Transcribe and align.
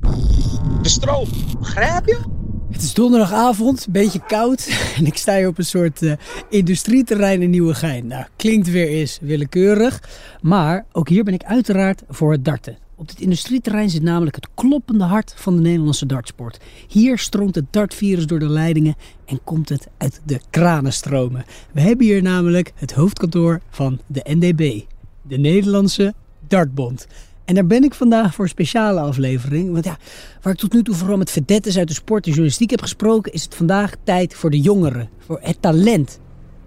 De 0.00 0.88
stroom, 0.88 1.28
begrijp 1.58 2.06
je? 2.06 2.18
Het 2.70 2.82
is 2.82 2.94
donderdagavond, 2.94 3.86
een 3.86 3.92
beetje 3.92 4.20
koud. 4.26 4.68
En 4.96 5.06
ik 5.06 5.16
sta 5.16 5.36
hier 5.36 5.48
op 5.48 5.58
een 5.58 5.64
soort 5.64 6.02
uh, 6.02 6.12
industrieterrein 6.48 7.42
in 7.42 7.50
Nieuwegein. 7.50 8.06
Nou, 8.06 8.24
klinkt 8.36 8.70
weer 8.70 8.88
eens 8.88 9.18
willekeurig. 9.22 10.02
Maar 10.40 10.86
ook 10.92 11.08
hier 11.08 11.24
ben 11.24 11.34
ik 11.34 11.42
uiteraard 11.42 12.02
voor 12.08 12.32
het 12.32 12.44
darten. 12.44 12.76
Op 12.94 13.08
dit 13.08 13.20
industrieterrein 13.20 13.90
zit 13.90 14.02
namelijk 14.02 14.36
het 14.36 14.48
kloppende 14.54 15.04
hart 15.04 15.34
van 15.36 15.56
de 15.56 15.62
Nederlandse 15.62 16.06
dartsport. 16.06 16.58
Hier 16.88 17.18
stroomt 17.18 17.54
het 17.54 17.64
dartvirus 17.70 18.26
door 18.26 18.38
de 18.38 18.48
leidingen 18.48 18.96
en 19.24 19.40
komt 19.44 19.68
het 19.68 19.88
uit 19.96 20.20
de 20.24 20.40
kranenstromen. 20.50 21.44
We 21.72 21.80
hebben 21.80 22.06
hier 22.06 22.22
namelijk 22.22 22.72
het 22.74 22.92
hoofdkantoor 22.92 23.60
van 23.70 24.00
de 24.06 24.20
NDB, 24.24 24.80
de 25.22 25.38
Nederlandse 25.38 26.14
Dartbond. 26.48 27.06
En 27.50 27.56
daar 27.56 27.66
ben 27.66 27.84
ik 27.84 27.94
vandaag 27.94 28.34
voor 28.34 28.44
een 28.44 28.50
speciale 28.50 29.00
aflevering. 29.00 29.72
Want 29.72 29.84
ja, 29.84 29.98
waar 30.42 30.52
ik 30.52 30.58
tot 30.58 30.72
nu 30.72 30.82
toe 30.82 30.94
vooral 30.94 31.16
met 31.16 31.30
vedettes 31.30 31.78
uit 31.78 31.88
de 31.88 31.94
sport 31.94 32.24
en 32.24 32.30
journalistiek 32.30 32.70
heb 32.70 32.82
gesproken, 32.82 33.32
is 33.32 33.42
het 33.42 33.54
vandaag 33.54 33.94
tijd 34.04 34.34
voor 34.34 34.50
de 34.50 34.60
jongeren, 34.60 35.08
voor 35.18 35.38
het 35.42 35.62
talent. 35.62 36.20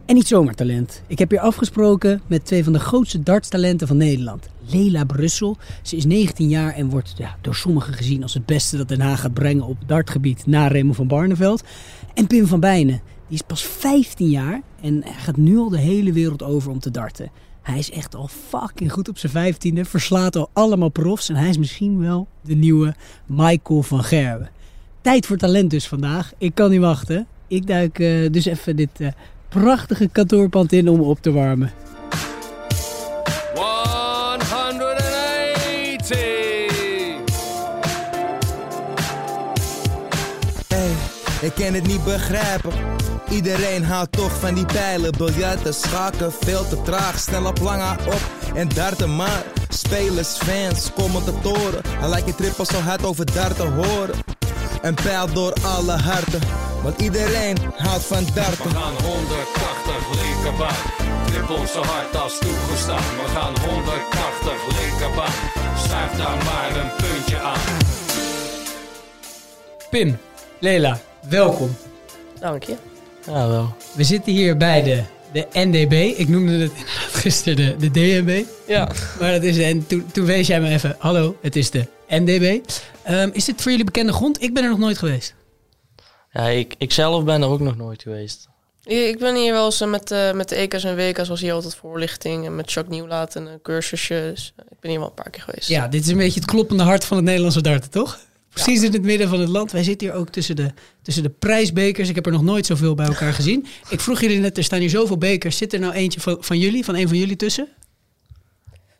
En 0.05 0.15
niet 0.15 0.27
zomaar 0.27 0.53
talent. 0.53 1.01
Ik 1.07 1.19
heb 1.19 1.29
hier 1.29 1.39
afgesproken 1.39 2.21
met 2.27 2.45
twee 2.45 2.63
van 2.63 2.73
de 2.73 2.79
grootste 2.79 3.23
dartstalenten 3.23 3.87
van 3.87 3.97
Nederland. 3.97 4.49
Lela 4.65 5.03
Brussel. 5.03 5.57
Ze 5.81 5.95
is 5.95 6.05
19 6.05 6.49
jaar 6.49 6.73
en 6.73 6.89
wordt 6.89 7.13
ja, 7.17 7.35
door 7.41 7.55
sommigen 7.55 7.93
gezien 7.93 8.23
als 8.23 8.33
het 8.33 8.45
beste 8.45 8.77
dat 8.77 8.87
Den 8.87 9.01
Haag 9.01 9.21
gaat 9.21 9.33
brengen 9.33 9.65
op 9.65 9.77
dartgebied 9.85 10.45
na 10.45 10.67
Raymond 10.67 10.95
van 10.95 11.07
Barneveld. 11.07 11.63
En 12.13 12.27
Pim 12.27 12.47
van 12.47 12.59
Bijnen. 12.59 13.01
Die 13.27 13.37
is 13.37 13.41
pas 13.41 13.63
15 13.63 14.29
jaar 14.29 14.61
en 14.81 15.03
gaat 15.17 15.37
nu 15.37 15.57
al 15.57 15.69
de 15.69 15.79
hele 15.79 16.11
wereld 16.11 16.43
over 16.43 16.71
om 16.71 16.79
te 16.79 16.91
darten. 16.91 17.31
Hij 17.63 17.77
is 17.77 17.91
echt 17.91 18.15
al 18.15 18.27
fucking 18.27 18.91
goed 18.91 19.09
op 19.09 19.17
zijn 19.17 19.31
vijftiende. 19.31 19.85
Verslaat 19.85 20.35
al 20.35 20.49
allemaal 20.53 20.89
profs. 20.89 21.29
En 21.29 21.35
hij 21.35 21.49
is 21.49 21.57
misschien 21.57 21.99
wel 21.99 22.27
de 22.41 22.55
nieuwe 22.55 22.95
Michael 23.25 23.83
van 23.83 24.03
Gerwen. 24.03 24.49
Tijd 25.01 25.25
voor 25.25 25.37
talent 25.37 25.69
dus 25.69 25.87
vandaag. 25.87 26.33
Ik 26.37 26.55
kan 26.55 26.69
niet 26.69 26.79
wachten. 26.79 27.27
Ik 27.47 27.67
duik 27.67 27.99
uh, 27.99 28.31
dus 28.31 28.45
even 28.45 28.75
dit 28.75 28.89
uh, 28.97 29.07
prachtige 29.49 30.09
kantoorpand 30.11 30.71
in 30.71 30.89
om 30.89 30.99
op 30.99 31.21
te 31.21 31.31
warmen. 31.31 31.71
Ik 41.43 41.53
kan 41.55 41.73
het 41.73 41.87
niet 41.87 42.03
begrijpen. 42.03 42.71
Iedereen 43.29 43.83
houdt 43.83 44.11
toch 44.11 44.39
van 44.39 44.53
die 44.53 44.65
pijlen. 44.65 45.17
Biljarten, 45.17 45.73
schaken, 45.73 46.31
veel 46.31 46.67
te 46.67 46.81
traag. 46.81 47.19
Snel 47.19 47.45
op 47.45 47.59
lange 47.59 47.97
op 48.05 48.21
en 48.55 48.69
darten 48.69 49.15
maar. 49.15 49.43
Spelers, 49.69 50.37
fans, 50.37 50.93
commentatoren. 50.93 51.81
Hij 51.99 52.09
lijkt 52.09 52.27
je 52.27 52.35
trippel 52.35 52.65
zo 52.65 52.77
hard 52.77 53.05
over 53.05 53.33
darten 53.33 53.73
horen. 53.73 54.15
Een 54.81 54.93
pijl 54.93 55.33
door 55.33 55.53
alle 55.63 55.91
harten. 55.91 56.41
Want 56.83 57.01
iedereen 57.01 57.57
houdt 57.75 58.03
van 58.03 58.25
darten. 58.33 58.63
We 58.63 58.75
gaan 58.75 58.93
180 59.03 60.21
linkerbaan. 60.21 60.75
Trippel 61.25 61.67
zo 61.67 61.81
hard 61.83 62.15
als 62.15 62.37
toegestaan. 62.39 63.03
We 63.23 63.29
gaan 63.35 63.53
180 63.69 64.79
linkerbaan. 64.79 65.33
Schuif 65.77 66.11
daar 66.11 66.43
maar 66.43 66.83
een 66.83 66.91
puntje 66.97 67.39
aan. 67.39 67.59
Pim, 69.89 70.17
Lela, 70.59 70.99
welkom. 71.29 71.75
Dank 72.39 72.63
je. 72.63 72.75
Wel. 73.25 73.75
We 73.95 74.03
zitten 74.03 74.31
hier 74.31 74.57
bij 74.57 74.83
de, 74.83 75.03
de 75.33 75.47
NDB. 75.53 76.19
Ik 76.19 76.27
noemde 76.29 76.51
het 76.51 76.71
inderdaad 76.71 77.15
gisteren 77.23 77.55
de, 77.55 77.89
de 77.89 77.91
DNB. 77.91 78.43
Ja. 78.67 78.91
Maar 79.19 79.31
dat 79.31 79.43
is, 79.43 79.57
en 79.57 79.87
toen, 79.87 80.05
toen 80.11 80.25
wees 80.25 80.47
jij 80.47 80.61
me 80.61 80.69
even, 80.69 80.95
hallo, 80.99 81.37
het 81.41 81.55
is 81.55 81.69
de 81.69 81.87
NDB. 82.07 82.59
Um, 83.09 83.29
is 83.33 83.45
dit 83.45 83.61
voor 83.61 83.71
jullie 83.71 83.85
bekende 83.85 84.13
grond? 84.13 84.41
Ik 84.41 84.53
ben 84.53 84.63
er 84.63 84.69
nog 84.69 84.79
nooit 84.79 84.97
geweest. 84.97 85.35
Ja, 86.31 86.47
ik, 86.47 86.75
ik 86.77 86.91
zelf 86.91 87.23
ben 87.23 87.41
er 87.41 87.47
ook 87.47 87.59
nog 87.59 87.77
nooit 87.77 88.01
geweest. 88.01 88.47
Ik 88.83 89.19
ben 89.19 89.35
hier 89.35 89.53
wel 89.53 89.65
eens 89.65 89.81
eh, 89.81 89.89
met, 89.89 90.11
uh, 90.11 90.31
met 90.31 90.49
de 90.49 90.55
EK's 90.55 90.83
en 90.83 90.95
WK's 90.95 91.27
was 91.27 91.41
hier 91.41 91.53
altijd 91.53 91.75
voorlichting. 91.75 92.45
En 92.45 92.55
met 92.55 92.71
Jacques 92.71 92.97
Nieuwlaat 92.97 93.35
en 93.35 93.45
een 93.45 93.61
cursusje. 93.61 94.31
Dus 94.33 94.53
ik 94.69 94.79
ben 94.79 94.89
hier 94.89 94.99
wel 94.99 95.07
een 95.07 95.13
paar 95.13 95.29
keer 95.29 95.41
geweest. 95.41 95.67
Ja, 95.67 95.87
dit 95.87 96.03
is 96.03 96.11
een 96.11 96.17
beetje 96.17 96.39
het 96.39 96.49
kloppende 96.49 96.83
hart 96.83 97.05
van 97.05 97.17
het 97.17 97.25
Nederlandse 97.25 97.61
darten, 97.61 97.89
toch? 97.89 98.19
Precies 98.53 98.79
ja. 98.79 98.85
in 98.85 98.93
het 98.93 99.01
midden 99.01 99.29
van 99.29 99.39
het 99.39 99.49
land. 99.49 99.71
Wij 99.71 99.83
zitten 99.83 100.07
hier 100.07 100.15
ook 100.17 100.29
tussen 100.29 100.55
de, 100.55 100.71
tussen 101.01 101.23
de 101.23 101.29
prijsbekers. 101.29 102.09
Ik 102.09 102.15
heb 102.15 102.25
er 102.25 102.31
nog 102.31 102.43
nooit 102.43 102.65
zoveel 102.65 102.95
bij 102.95 103.05
elkaar 103.05 103.33
gezien. 103.33 103.65
Ik 103.89 103.99
vroeg 103.99 104.21
jullie 104.21 104.39
net, 104.39 104.57
er 104.57 104.63
staan 104.63 104.79
hier 104.79 104.89
zoveel 104.89 105.17
bekers. 105.17 105.57
Zit 105.57 105.73
er 105.73 105.79
nou 105.79 105.93
eentje 105.93 106.19
van, 106.19 106.37
van 106.39 106.59
jullie, 106.59 106.85
van 106.85 106.95
een 106.95 107.07
van 107.07 107.17
jullie 107.17 107.35
tussen? 107.35 107.67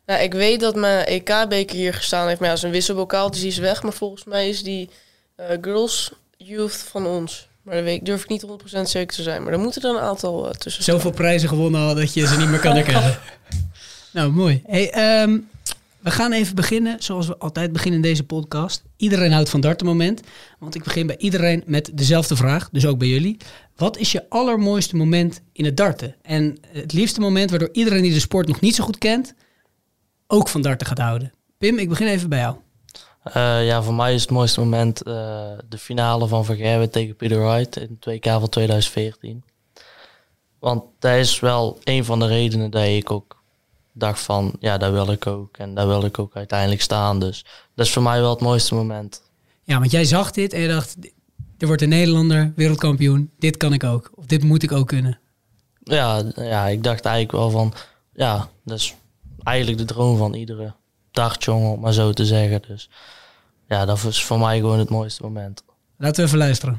Nou, 0.06 0.22
ik 0.22 0.32
weet 0.32 0.60
dat 0.60 0.74
mijn 0.74 1.04
EK-beker 1.04 1.76
hier 1.76 1.94
gestaan 1.94 2.26
heeft. 2.28 2.40
Maar 2.40 2.48
ja, 2.48 2.54
dat 2.54 2.64
is 2.64 2.68
een 2.68 2.74
wisselbokaal, 2.74 3.30
dus 3.30 3.40
die 3.40 3.48
is 3.48 3.58
weg. 3.58 3.82
Maar 3.82 3.92
volgens 3.92 4.24
mij 4.24 4.48
is 4.48 4.62
die 4.62 4.88
uh, 5.40 5.46
Girls 5.60 6.12
Youth 6.36 6.86
van 6.90 7.06
ons. 7.06 7.48
Maar 7.62 7.74
dat 7.74 7.84
weet, 7.84 8.04
durf 8.04 8.22
ik 8.22 8.28
niet 8.28 8.46
100% 8.46 8.80
zeker 8.82 9.16
te 9.16 9.22
zijn. 9.22 9.42
Maar 9.42 9.52
er 9.52 9.58
moeten 9.58 9.82
er 9.82 9.90
een 9.90 10.02
aantal 10.02 10.46
uh, 10.46 10.50
tussen. 10.50 10.84
Zoveel 10.84 11.10
prijzen 11.10 11.48
gewonnen 11.48 11.80
al 11.80 11.94
dat 11.94 12.14
je 12.14 12.26
ze 12.26 12.36
niet 12.36 12.48
meer 12.48 12.60
kan 12.60 12.74
herkennen. 12.74 13.18
nou, 14.12 14.30
mooi. 14.30 14.62
Hey, 14.66 15.22
um, 15.22 15.48
we 16.04 16.10
gaan 16.10 16.32
even 16.32 16.54
beginnen 16.54 17.02
zoals 17.02 17.26
we 17.26 17.38
altijd 17.38 17.72
beginnen 17.72 18.02
in 18.02 18.08
deze 18.08 18.24
podcast. 18.24 18.82
Iedereen 18.96 19.32
houdt 19.32 19.48
van 19.48 19.60
dartenmoment. 19.60 20.20
Want 20.58 20.74
ik 20.74 20.84
begin 20.84 21.06
bij 21.06 21.16
iedereen 21.16 21.62
met 21.66 21.90
dezelfde 21.94 22.36
vraag, 22.36 22.68
dus 22.70 22.86
ook 22.86 22.98
bij 22.98 23.08
jullie. 23.08 23.36
Wat 23.76 23.96
is 23.96 24.12
je 24.12 24.30
allermooiste 24.30 24.96
moment 24.96 25.42
in 25.52 25.64
het 25.64 25.76
darten? 25.76 26.16
En 26.22 26.58
het 26.68 26.92
liefste 26.92 27.20
moment 27.20 27.50
waardoor 27.50 27.68
iedereen 27.72 28.02
die 28.02 28.12
de 28.12 28.20
sport 28.20 28.48
nog 28.48 28.60
niet 28.60 28.74
zo 28.74 28.84
goed 28.84 28.98
kent, 28.98 29.34
ook 30.26 30.48
van 30.48 30.62
darten 30.62 30.86
gaat 30.86 30.98
houden. 30.98 31.32
Pim, 31.58 31.78
ik 31.78 31.88
begin 31.88 32.06
even 32.06 32.28
bij 32.28 32.38
jou. 32.38 32.56
Uh, 33.28 33.66
ja, 33.66 33.82
voor 33.82 33.94
mij 33.94 34.14
is 34.14 34.22
het 34.22 34.30
mooiste 34.30 34.60
moment 34.60 35.06
uh, 35.06 35.14
de 35.68 35.78
finale 35.78 36.26
van 36.26 36.44
Vergerwen 36.44 36.90
tegen 36.90 37.16
Peter 37.16 37.38
Wright 37.38 37.76
in 37.76 37.96
2K 37.96 38.22
van 38.22 38.48
2014. 38.48 39.44
Want 40.58 40.84
dat 40.98 41.14
is 41.14 41.40
wel 41.40 41.78
een 41.84 42.04
van 42.04 42.18
de 42.18 42.26
redenen 42.26 42.70
dat 42.70 42.84
ik 42.84 43.10
ook 43.10 43.43
dacht 43.94 44.20
van, 44.20 44.52
ja, 44.58 44.78
daar 44.78 44.92
wil 44.92 45.10
ik 45.10 45.26
ook. 45.26 45.56
En 45.56 45.74
daar 45.74 45.86
wil 45.86 46.04
ik 46.04 46.18
ook 46.18 46.36
uiteindelijk 46.36 46.82
staan. 46.82 47.20
Dus 47.20 47.44
dat 47.74 47.86
is 47.86 47.92
voor 47.92 48.02
mij 48.02 48.20
wel 48.20 48.30
het 48.30 48.40
mooiste 48.40 48.74
moment. 48.74 49.22
Ja, 49.62 49.78
want 49.78 49.90
jij 49.90 50.04
zag 50.04 50.30
dit 50.30 50.52
en 50.52 50.60
je 50.60 50.68
dacht, 50.68 50.96
er 51.58 51.66
wordt 51.66 51.82
een 51.82 51.88
Nederlander 51.88 52.52
wereldkampioen. 52.56 53.30
Dit 53.38 53.56
kan 53.56 53.72
ik 53.72 53.84
ook. 53.84 54.10
Of 54.14 54.26
dit 54.26 54.42
moet 54.42 54.62
ik 54.62 54.72
ook 54.72 54.86
kunnen. 54.86 55.18
Ja, 55.82 56.22
ja 56.34 56.66
ik 56.66 56.82
dacht 56.82 57.04
eigenlijk 57.04 57.38
wel 57.38 57.50
van, 57.50 57.72
ja, 58.12 58.48
dat 58.64 58.78
is 58.78 58.94
eigenlijk 59.42 59.78
de 59.78 59.84
droom 59.84 60.16
van 60.16 60.34
iedere 60.34 60.74
dartjongen, 61.10 61.70
om 61.70 61.80
maar 61.80 61.92
zo 61.92 62.12
te 62.12 62.26
zeggen. 62.26 62.62
Dus 62.66 62.90
ja, 63.68 63.84
dat 63.84 64.00
was 64.00 64.24
voor 64.24 64.38
mij 64.38 64.58
gewoon 64.58 64.78
het 64.78 64.90
mooiste 64.90 65.22
moment. 65.22 65.62
Laten 65.96 66.20
we 66.20 66.26
even 66.26 66.38
luisteren. 66.38 66.78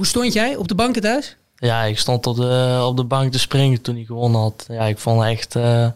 Hoe 0.00 0.08
stond 0.08 0.32
jij 0.32 0.56
op 0.56 0.68
de 0.68 0.74
banken 0.74 1.02
thuis? 1.02 1.36
Ja, 1.56 1.82
ik 1.82 1.98
stond 1.98 2.26
op 2.26 2.36
de, 2.36 2.82
op 2.86 2.96
de 2.96 3.04
bank 3.04 3.32
te 3.32 3.38
springen 3.38 3.80
toen 3.80 3.94
hij 3.94 4.04
gewonnen 4.04 4.40
had. 4.40 4.64
Ja, 4.68 4.84
ik 4.84 4.98
vond 4.98 5.20
het 5.20 5.30
echt 5.30 5.56
eh, 5.56 5.88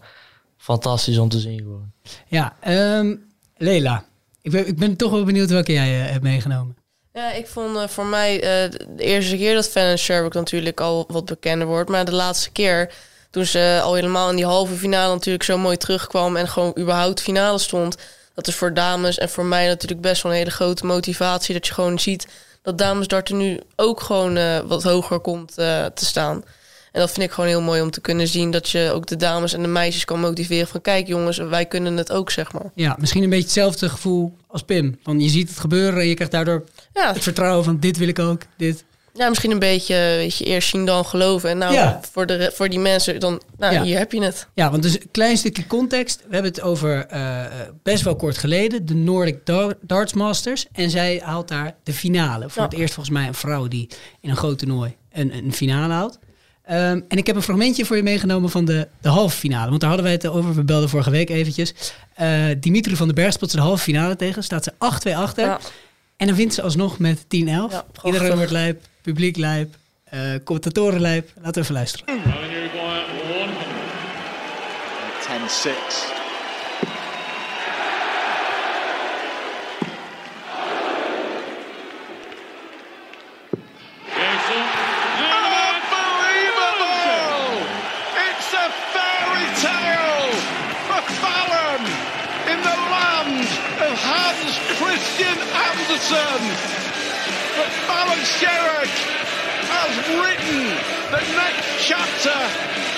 fantastisch 0.57 1.19
om 1.19 1.29
te 1.29 1.39
zien 1.39 1.59
gewoon. 1.59 1.93
Ja, 2.27 2.57
ehm 2.61 3.15
Lela. 3.57 4.05
Ik 4.43 4.51
ben, 4.51 4.67
ik 4.67 4.79
ben 4.79 4.97
toch 4.97 5.11
wel 5.11 5.25
benieuwd 5.25 5.51
welke 5.51 5.73
jij 5.73 6.03
eh, 6.05 6.11
hebt 6.11 6.23
meegenomen. 6.23 6.77
Ja, 7.13 7.33
ik 7.33 7.47
vond 7.47 7.77
eh, 7.77 7.89
voor 7.89 8.07
mij 8.07 8.35
eh, 8.35 8.71
de 8.97 9.03
eerste 9.03 9.37
keer 9.37 9.55
dat 9.55 9.69
Fallon 9.69 9.97
Sherbrooke 9.97 10.39
natuurlijk 10.39 10.81
al 10.81 11.05
wat 11.09 11.25
bekender 11.25 11.67
wordt. 11.67 11.91
Maar 11.91 12.05
de 12.05 12.15
laatste 12.15 12.51
keer, 12.51 12.93
toen 13.31 13.47
ze 13.47 13.81
al 13.83 13.95
helemaal 13.95 14.31
in 14.31 14.37
die 14.37 14.47
halve 14.47 14.75
finale 14.75 15.13
natuurlijk 15.13 15.45
zo 15.45 15.59
mooi 15.59 15.77
terugkwam... 15.77 16.37
en 16.37 16.49
gewoon 16.49 16.79
überhaupt 16.79 17.21
finale 17.21 17.59
stond. 17.59 17.97
Dat 18.35 18.47
is 18.47 18.55
voor 18.55 18.75
dames 18.75 19.19
en 19.19 19.29
voor 19.29 19.45
mij 19.45 19.67
natuurlijk 19.67 20.01
best 20.01 20.23
wel 20.23 20.33
een 20.33 20.39
hele 20.39 20.51
grote 20.51 20.87
motivatie. 20.87 21.55
Dat 21.55 21.67
je 21.67 21.75
gewoon 21.75 21.99
ziet 21.99 22.27
dat 22.65 22.79
damesdarten 22.79 23.37
nu 23.37 23.61
ook 23.77 24.01
gewoon 24.01 24.37
eh, 24.37 24.59
wat 24.61 24.83
hoger 24.83 25.21
komt 25.21 25.59
eh, 25.59 25.85
te 25.85 26.05
staan. 26.05 26.45
En 26.93 27.01
dat 27.01 27.11
vind 27.11 27.27
ik 27.27 27.33
gewoon 27.33 27.51
heel 27.51 27.63
mooi 27.63 27.83
om 27.83 27.91
te 27.91 28.01
kunnen 28.01 28.29
zien... 28.29 28.51
dat 28.51 28.71
je 28.71 28.91
ook 28.95 29.07
de 29.07 29.17
dames 29.17 29.53
en 29.53 29.63
de 29.63 29.69
meisjes 29.69 30.05
kan 30.05 30.21
motiveren 30.21 30.67
van... 30.67 30.81
kijk 30.81 31.07
jongens, 31.07 31.39
wij 31.39 31.67
kunnen 31.67 31.97
het 31.97 32.13
ook, 32.13 32.31
zeg 32.31 32.53
maar. 32.53 32.71
Ja, 32.75 32.97
misschien 33.01 33.23
een 33.23 33.29
beetje 33.29 33.45
hetzelfde 33.45 33.89
gevoel 33.89 34.37
als 34.47 34.63
Pim. 34.63 34.99
Van 35.03 35.21
je 35.21 35.29
ziet 35.29 35.49
het 35.49 35.59
gebeuren 35.59 36.01
en 36.01 36.09
je 36.09 36.15
krijgt 36.15 36.33
daardoor 36.33 36.65
Ja, 36.93 37.13
het 37.13 37.23
vertrouwen 37.23 37.65
van 37.65 37.79
dit 37.81 37.97
wil 37.97 38.09
ik 38.09 38.19
ook, 38.19 38.43
dit. 38.57 38.85
Ja, 39.17 39.29
misschien 39.29 39.51
een 39.51 39.59
beetje 39.59 39.95
weet 39.95 40.37
je, 40.37 40.45
eerst 40.45 40.69
zien 40.69 40.87
dan 40.87 41.05
geloven. 41.05 41.51
En 41.51 41.59
nou, 41.59 41.73
Ja. 41.75 42.01
voor, 42.13 42.27
de, 42.27 42.51
voor 42.55 42.69
die 42.69 42.79
mensen, 42.79 43.21
dan, 43.21 43.43
nou, 43.59 43.73
Ja. 43.75 43.83
hier 43.83 43.99
heb 43.99 44.13
je 44.13 44.23
het. 44.23 44.47
Ja, 44.55 44.71
want 44.71 44.83
dus 44.83 44.95
een 44.95 45.11
klein 45.11 45.37
stukje 45.37 45.67
context. 45.67 46.17
We 46.29 46.35
hebben 46.35 46.51
het 46.53 46.61
over 46.61 47.07
eh, 47.07 47.41
best 47.83 48.03
wel 48.03 48.17
kort 48.17 48.39
geleden, 48.39 48.87
de 48.87 48.95
Nordic 48.95 49.47
Dar- 49.47 49.75
Darts 49.81 50.13
Masters. 50.13 50.67
En 50.73 50.91
zij 50.91 51.21
haalt 51.25 51.49
daar 51.49 51.75
de 51.83 51.93
finale. 51.93 52.51
Voor 52.51 52.63
Ja. 52.63 52.69
het 52.69 52.79
eerst 52.79 52.95
volgens 52.95 53.17
mij 53.17 53.27
een 53.27 53.35
vrouw 53.35 53.69
die 53.69 53.89
in 54.21 54.31
een 54.31 54.37
groot 54.37 54.59
toernooi 54.59 54.95
een, 55.13 55.35
een 55.37 55.53
finale 55.53 55.93
haalt. 55.93 56.19
Ehm, 56.65 57.01
en 57.09 57.19
ik 57.19 57.27
heb 57.27 57.37
een 57.37 57.43
fragmentje 57.43 57.85
voor 57.85 57.97
je 57.97 58.03
meegenomen 58.03 58.51
van 58.51 58.65
de, 58.65 58.89
de 59.01 59.09
halve 59.09 59.37
finale. 59.37 59.69
Want 59.69 59.81
daar 59.81 59.89
hadden 59.91 60.09
wij 60.09 60.15
het 60.17 60.27
over. 60.27 60.55
We 60.55 60.65
belden 60.65 60.89
vorige 60.89 61.11
week 61.11 61.31
eventjes. 61.31 61.75
Eh, 62.15 62.29
Dimitri 62.61 62.97
van 62.97 63.07
den 63.07 63.15
Berg 63.15 63.33
speelt 63.33 63.51
ze 63.51 63.57
de 63.57 63.63
halve 63.63 63.83
finale 63.83 64.17
tegen. 64.17 64.43
Staat 64.45 64.65
ze 64.65 64.73
8-2 64.79 65.17
achter. 65.17 65.59
En 66.17 66.27
dan 66.27 66.37
wint 66.37 66.55
ze 66.55 66.63
alsnog 66.63 66.99
met 66.99 67.25
10-11. 67.25 67.27
Ja. 67.27 67.85
Iedereen 68.05 68.37
wordt 68.37 68.51
lijp. 68.51 68.83
Publiek 69.03 69.37
lijp. 69.37 69.75
eh 70.05 70.21
commentatoren 70.45 71.01
lijp. 71.01 71.31
Laten 71.35 71.53
we 71.55 71.61
even 71.61 71.75
luisteren. 71.75 72.23
10-6. 75.21 76.13
Unbelievable! 86.35 87.63
It's 88.27 88.51
a 88.55 88.67
fairy 88.95 89.47
tale 89.63 90.31
for 90.89 91.03
Fallon 91.23 91.83
in 92.53 92.59
the 92.69 92.77
land 92.95 93.47
of 93.87 93.95
Hans 94.09 94.55
Christian 94.79 95.37
But 96.09 97.71
Fallon 97.87 98.25
Sherrick 98.25 98.95
has 99.69 99.93
written 100.21 100.65
the 101.11 101.23
next 101.37 101.87
chapter 101.89 102.41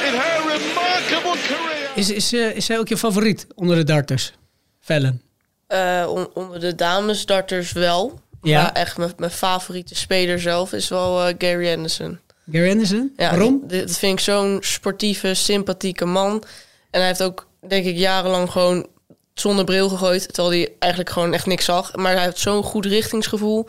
in 0.06 0.14
her 0.14 0.38
remarkable 0.40 1.36
career. 1.48 1.90
Is, 1.94 2.10
is, 2.10 2.32
eh, 2.32 2.56
is 2.56 2.66
zij 2.66 2.78
ook 2.78 2.88
je 2.88 2.96
favoriet 2.96 3.46
onder 3.54 3.76
de 3.76 3.84
darters? 3.84 4.32
Fallon. 4.80 5.22
Eh, 5.66 6.06
on- 6.08 6.28
onder 6.34 6.60
de 6.60 6.74
damesdarters 6.74 7.72
wel. 7.72 8.20
Ja. 8.42 8.62
Maar 8.62 8.72
echt 8.72 8.96
mijn, 8.98 9.12
mijn 9.16 9.30
favoriete 9.30 9.94
speler 9.94 10.40
zelf 10.40 10.72
is 10.72 10.88
wel 10.88 11.26
eh, 11.26 11.34
Gary 11.38 11.72
Anderson. 11.74 12.18
Gary 12.52 12.70
Anderson? 12.70 13.12
Ja, 13.16 13.30
Waarom? 13.30 13.60
Dat 13.66 13.98
vind 13.98 14.12
ik 14.18 14.24
zo'n 14.24 14.58
sportieve, 14.60 15.34
sympathieke 15.34 16.04
man. 16.04 16.44
En 16.90 16.98
hij 17.00 17.06
heeft 17.06 17.22
ook, 17.22 17.48
denk 17.68 17.84
ik, 17.86 17.96
jarenlang 17.96 18.50
gewoon 18.50 18.86
zonder 19.40 19.64
bril 19.64 19.88
gegooid. 19.88 20.32
Terwijl 20.34 20.56
hij 20.56 20.72
eigenlijk 20.78 21.12
gewoon 21.12 21.32
echt 21.34 21.46
niks 21.46 21.64
zag. 21.64 21.96
Maar 21.96 22.12
hij 22.12 22.24
heeft 22.24 22.38
zo'n 22.38 22.62
goed 22.62 22.86
richtingsgevoel. 22.86 23.68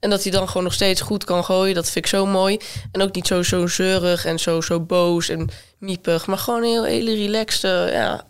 En 0.00 0.10
dat 0.10 0.22
hij 0.22 0.32
dan 0.32 0.46
gewoon 0.48 0.62
nog 0.62 0.72
steeds 0.72 1.00
goed 1.00 1.24
kan 1.24 1.44
gooien. 1.44 1.74
Dat 1.74 1.84
vind 1.90 2.04
ik 2.04 2.10
zo 2.10 2.26
mooi. 2.26 2.58
En 2.92 3.02
ook 3.02 3.14
niet 3.14 3.26
zo, 3.26 3.42
zo 3.42 3.66
zeurig 3.66 4.24
en 4.24 4.38
zo, 4.38 4.60
zo 4.60 4.80
boos 4.80 5.28
en 5.28 5.48
miepig. 5.78 6.26
Maar 6.26 6.38
gewoon 6.38 6.62
een 6.62 6.68
heel 6.68 6.84
hele 6.84 7.14
relaxed, 7.14 7.90
ja, 7.92 8.24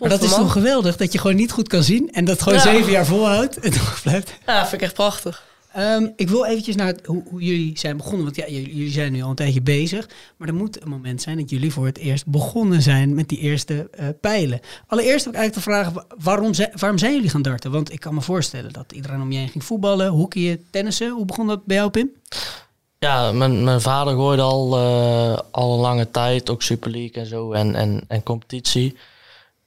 Maar 0.00 0.08
dat 0.10 0.22
is 0.22 0.34
toch 0.34 0.52
geweldig 0.52 0.96
dat 0.96 1.12
je 1.12 1.18
gewoon 1.18 1.36
niet 1.36 1.52
goed 1.52 1.68
kan 1.68 1.82
zien 1.82 2.10
en 2.12 2.24
dat 2.24 2.42
gewoon 2.42 2.58
Ja. 2.58 2.64
zeven 2.64 2.92
jaar 2.92 3.06
volhoudt 3.06 3.58
en 3.58 3.70
toch 3.78 4.00
blijft. 4.02 4.32
Ja, 4.46 4.60
vind 4.62 4.72
ik 4.72 4.82
echt 4.82 4.94
prachtig. 4.94 5.42
Ehm, 5.72 6.08
ik 6.16 6.28
wil 6.28 6.46
eventjes 6.46 6.74
naar 6.76 6.94
hoe, 7.04 7.22
hoe 7.30 7.42
jullie 7.42 7.78
zijn 7.78 7.96
begonnen. 7.96 8.24
Want 8.24 8.36
ja, 8.36 8.48
jullie, 8.48 8.90
zijn 8.90 9.12
nu 9.12 9.22
al 9.22 9.30
een 9.30 9.34
tijdje 9.36 9.62
bezig. 9.62 10.08
Maar 10.36 10.48
er 10.48 10.54
moet 10.54 10.82
een 10.82 10.88
moment 10.88 11.22
zijn 11.22 11.36
dat 11.36 11.50
jullie 11.50 11.72
voor 11.72 11.86
het 11.86 11.98
eerst 11.98 12.26
begonnen 12.26 12.82
zijn 12.82 13.14
met 13.14 13.28
die 13.28 13.38
eerste 13.38 13.88
eh, 13.90 14.06
pijlen. 14.20 14.60
Allereerst 14.86 15.24
heb 15.24 15.34
ik 15.34 15.40
eigenlijk 15.40 15.70
vragen, 15.70 15.92
wa- 15.92 16.06
waarom, 16.22 16.54
zijn- 16.54 16.72
waarom 16.76 16.98
zijn 16.98 17.12
jullie 17.14 17.28
gaan 17.30 17.42
darten? 17.42 17.70
Want 17.70 17.92
ik 17.92 18.00
kan 18.00 18.14
me 18.14 18.20
voorstellen 18.20 18.72
dat 18.72 18.92
iedereen 18.92 19.20
om 19.20 19.32
je 19.32 19.38
heen 19.38 19.48
ging 19.48 19.64
voetballen, 19.64 20.08
hockeyen, 20.08 20.64
tennissen. 20.70 21.10
Hoe 21.10 21.24
begon 21.24 21.46
dat 21.46 21.64
bij 21.66 21.76
jou, 21.76 21.90
Pim? 21.90 22.10
Ja, 22.98 23.32
mijn, 23.32 23.64
mijn 23.64 23.80
vader 23.80 24.14
gooide 24.14 24.42
al, 24.42 24.76
eh, 24.76 25.38
al 25.50 25.74
een 25.74 25.80
lange 25.80 26.10
tijd, 26.10 26.50
ook 26.50 26.62
Super 26.62 26.90
League 26.90 27.22
en 27.22 27.26
zo, 27.26 27.52
en, 27.52 27.74
en, 27.74 28.04
en 28.08 28.22
competitie. 28.22 28.96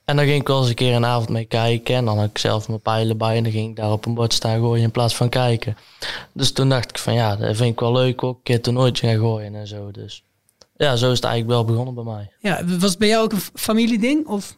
En 0.05 0.15
dan 0.15 0.25
ging 0.25 0.41
ik 0.41 0.47
wel 0.47 0.59
eens 0.59 0.69
een 0.69 0.75
keer 0.75 0.93
een 0.93 1.05
avond 1.05 1.29
mee 1.29 1.45
kijken. 1.45 1.95
En 1.95 2.05
dan 2.05 2.17
had 2.17 2.29
ik 2.29 2.37
zelf 2.37 2.67
mijn 2.67 2.81
pijlen 2.81 3.17
bij 3.17 3.35
en 3.35 3.43
dan 3.43 3.51
ging 3.51 3.69
ik 3.69 3.75
daar 3.75 3.91
op 3.91 4.05
een 4.05 4.13
bord 4.13 4.33
staan 4.33 4.59
gooien 4.59 4.83
in 4.83 4.91
plaats 4.91 5.15
van 5.15 5.29
kijken. 5.29 5.77
Dus 6.31 6.51
toen 6.51 6.69
dacht 6.69 6.89
ik 6.89 6.97
van 6.97 7.13
ja, 7.13 7.35
dat 7.35 7.55
vind 7.55 7.71
ik 7.71 7.79
wel 7.79 7.91
leuk 7.91 8.23
ook, 8.23 8.35
een 8.35 8.43
keer 8.43 8.61
toernooitje 8.61 9.07
gaan 9.07 9.19
gooien 9.19 9.55
en 9.55 9.67
zo. 9.67 9.91
Dus 9.91 10.23
ja, 10.77 10.95
zo 10.95 11.11
is 11.11 11.15
het 11.15 11.25
eigenlijk 11.25 11.53
wel 11.53 11.65
begonnen 11.65 11.93
bij 11.93 12.13
mij. 12.13 12.31
Ja, 12.39 12.65
was 12.65 12.89
het 12.89 12.99
bij 12.99 13.07
jou 13.07 13.23
ook 13.23 13.31
een 13.31 13.41
familieding? 13.53 14.27
Of? 14.27 14.57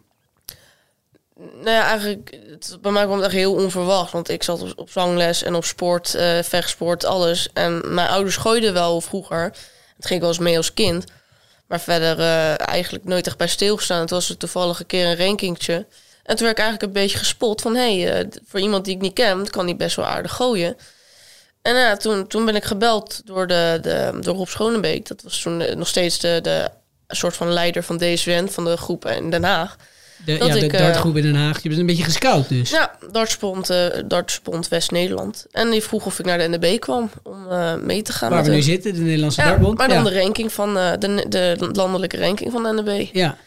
Nou 1.37 1.69
ja, 1.69 1.87
eigenlijk, 1.87 2.37
het, 2.49 2.77
bij 2.81 2.91
mij 2.91 3.03
kwam 3.03 3.15
het 3.15 3.25
echt 3.25 3.35
heel 3.35 3.53
onverwacht. 3.53 4.11
Want 4.11 4.29
ik 4.29 4.43
zat 4.43 4.61
op, 4.61 4.73
op 4.75 4.89
zangles 4.89 5.43
en 5.43 5.55
op 5.55 5.65
sport, 5.65 6.15
eh, 6.15 6.39
vechtsport, 6.43 7.05
alles. 7.05 7.49
En 7.53 7.93
mijn 7.93 8.09
ouders 8.09 8.37
gooiden 8.37 8.73
wel 8.73 9.01
vroeger. 9.01 9.43
Het 9.95 10.05
ging 10.05 10.13
ik 10.13 10.19
wel 10.19 10.29
eens 10.29 10.39
mee 10.39 10.57
als 10.57 10.73
kind. 10.73 11.05
Maar 11.67 11.79
verder 11.79 12.19
eh, 12.19 12.67
eigenlijk 12.67 13.05
nooit 13.05 13.27
echt 13.27 13.37
bij 13.37 13.47
stilgestaan. 13.47 13.99
Het 13.99 14.09
was 14.09 14.29
er 14.29 14.37
toevallig 14.37 14.79
een 14.79 14.85
keer 14.85 15.05
een 15.05 15.17
rankingtje. 15.17 15.85
En 16.23 16.35
toen 16.35 16.45
werd 16.45 16.57
ik 16.57 16.63
eigenlijk 16.63 16.81
een 16.81 17.01
beetje 17.01 17.17
gespot 17.17 17.61
van... 17.61 17.75
hé, 17.75 17.99
hey, 17.99 18.19
eh, 18.19 18.27
voor 18.45 18.59
iemand 18.59 18.85
die 18.85 18.95
ik 18.95 19.01
niet 19.01 19.13
ken, 19.13 19.49
kan 19.49 19.65
die 19.65 19.75
best 19.75 19.95
wel 19.95 20.05
aardig 20.05 20.33
gooien. 20.33 20.77
En 21.61 21.99
toen, 21.99 22.27
toen 22.27 22.45
ben 22.45 22.55
ik 22.55 22.63
gebeld 22.63 23.21
door, 23.25 23.47
de, 23.47 23.79
de, 23.81 24.17
door 24.21 24.35
Rob 24.35 24.47
Schonebeek. 24.47 25.07
Dat 25.07 25.21
was 25.21 25.41
toen 25.41 25.61
eh, 25.61 25.75
nog 25.75 25.87
steeds 25.87 26.19
de, 26.19 26.39
de 26.41 26.69
soort 27.07 27.35
van 27.35 27.51
leider 27.51 27.83
van 27.83 27.97
DSWN, 27.97 28.47
van 28.47 28.65
de 28.65 28.77
groep 28.77 29.05
in 29.05 29.29
Den 29.29 29.43
Haag. 29.43 29.75
De, 30.25 30.37
Dat 30.37 30.47
ja, 30.47 30.53
de 30.53 30.59
ik, 30.65 30.73
eh, 30.73 30.79
dartgroep 30.79 31.17
in 31.17 31.23
Den 31.23 31.35
Haag. 31.35 31.63
Je 31.63 31.69
bent 31.69 31.81
een 31.81 31.87
beetje 31.87 32.03
gescout 32.03 32.49
dus. 32.49 32.69
Ja, 32.69 32.95
Dartspond, 33.11 33.69
eh 33.69 33.85
Dartspond 34.07 34.67
West-Nederland. 34.67 35.45
En 35.51 35.69
die 35.69 35.81
vroeg 35.81 36.05
of 36.05 36.19
ik 36.19 36.25
naar 36.25 36.37
de 36.37 36.47
NDB 36.47 36.79
kwam 36.79 37.09
om 37.23 37.47
eh, 37.49 37.75
mee 37.75 38.01
te 38.01 38.13
gaan. 38.13 38.29
Waar 38.29 38.43
we 38.43 38.49
nu 38.51 38.61
zitten, 38.61 38.93
de 38.93 38.99
Nederlandse 39.01 39.41
Ja, 39.41 39.47
dartbond. 39.47 39.77
maar 39.77 39.87
dan 39.87 39.97
Ja. 39.97 40.09
de 40.09 40.19
ranking 40.21 40.51
van 40.51 40.77
eh, 40.77 40.91
de, 40.99 41.25
de 41.29 41.69
landelijke 41.73 42.17
ranking 42.17 42.51
van 42.51 42.63
de 42.63 42.81
NDB. 42.81 43.15
Ja. 43.15 43.37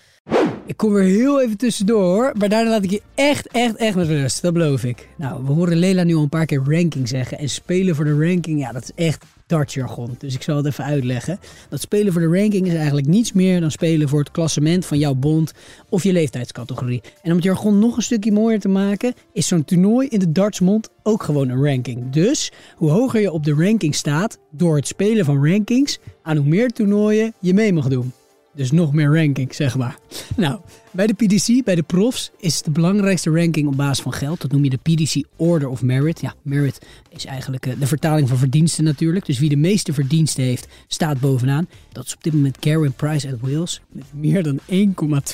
Ik 0.66 0.76
kom 0.76 0.96
er 0.96 1.02
heel 1.02 1.40
even 1.42 1.56
tussendoor 1.56 2.02
hoor. 2.02 2.32
Maar 2.38 2.48
daarna 2.48 2.70
laat 2.70 2.84
ik 2.84 2.90
je 2.90 3.02
echt, 3.14 3.46
echt, 3.48 3.76
echt 3.76 3.94
met 3.94 4.06
rust. 4.06 4.42
Dat 4.42 4.52
beloof 4.52 4.84
ik. 4.84 5.08
Nou, 5.16 5.44
we 5.44 5.52
horen 5.52 5.76
Lela 5.76 6.02
nu 6.02 6.14
al 6.14 6.22
een 6.22 6.28
paar 6.28 6.46
keer 6.46 6.62
ranking 6.66 7.08
zeggen. 7.08 7.38
En 7.38 7.48
spelen 7.48 7.94
voor 7.94 8.04
de 8.04 8.26
ranking, 8.26 8.60
ja, 8.60 8.72
dat 8.72 8.82
is 8.82 9.04
echt 9.04 9.24
dartjargon. 9.50 10.14
Dus 10.18 10.34
ik 10.34 10.42
zal 10.42 10.56
het 10.56 10.66
even 10.66 10.84
uitleggen. 10.84 11.38
Dat 11.68 11.80
spelen 11.80 12.12
voor 12.12 12.22
de 12.22 12.38
ranking 12.40 12.66
is 12.66 12.74
eigenlijk 12.74 13.06
niets 13.06 13.32
meer 13.32 13.60
dan 13.60 13.70
spelen 13.70 14.08
voor 14.08 14.18
het 14.18 14.30
klassement 14.30 14.86
van 14.86 14.98
jouw 14.98 15.14
bond 15.14 15.52
of 15.88 16.02
je 16.02 16.12
leeftijdscategorie. 16.12 17.02
En 17.22 17.30
om 17.30 17.36
het 17.36 17.44
jargon 17.44 17.78
nog 17.78 17.96
een 17.96 18.02
stukje 18.02 18.32
mooier 18.32 18.60
te 18.60 18.68
maken, 18.68 19.14
is 19.32 19.46
zo'n 19.46 19.64
toernooi 19.64 20.08
in 20.08 20.18
de 20.18 20.32
dartsmond 20.32 20.88
ook 21.02 21.22
gewoon 21.22 21.48
een 21.48 21.64
ranking. 21.64 22.10
Dus 22.10 22.52
hoe 22.76 22.90
hoger 22.90 23.20
je 23.20 23.32
op 23.32 23.44
de 23.44 23.54
ranking 23.54 23.94
staat 23.94 24.38
door 24.50 24.76
het 24.76 24.86
spelen 24.86 25.24
van 25.24 25.46
rankings, 25.46 25.98
aan 26.22 26.36
hoe 26.36 26.46
meer 26.46 26.70
toernooien 26.70 27.32
je 27.40 27.54
mee 27.54 27.72
mag 27.72 27.88
doen. 27.88 28.12
Dus 28.54 28.70
nog 28.70 28.92
meer 28.92 29.14
ranking, 29.14 29.54
zeg 29.54 29.76
maar. 29.76 29.98
Nou, 30.36 30.60
bij 30.90 31.06
de 31.06 31.14
PDC, 31.14 31.64
bij 31.64 31.74
de 31.74 31.82
profs, 31.82 32.30
is 32.38 32.62
de 32.62 32.70
belangrijkste 32.70 33.30
ranking 33.30 33.68
op 33.68 33.76
basis 33.76 34.02
van 34.02 34.12
geld. 34.12 34.40
Dat 34.40 34.52
noem 34.52 34.64
je 34.64 34.70
de 34.70 34.76
PDC 34.76 35.24
Order 35.36 35.68
of 35.68 35.82
Merit. 35.82 36.20
Ja, 36.20 36.34
merit 36.42 36.86
is 37.08 37.24
eigenlijk 37.24 37.66
eh, 37.66 37.72
de 37.78 37.86
vertaling 37.86 38.28
van 38.28 38.36
verdiensten 38.36 38.84
natuurlijk. 38.84 39.26
Dus 39.26 39.38
wie 39.38 39.48
de 39.48 39.56
meeste 39.56 39.92
verdiensten 39.92 40.44
heeft, 40.44 40.68
staat 40.86 41.20
bovenaan. 41.20 41.68
Dat 41.92 42.06
is 42.06 42.14
op 42.14 42.22
dit 42.22 42.32
moment 42.32 42.56
Garen 42.60 42.92
Price 42.92 43.28
uit 43.28 43.40
Wales. 43.40 43.80
Met 43.88 44.04
meer 44.10 44.42
dan 44.42 44.58
1,2 44.60 44.64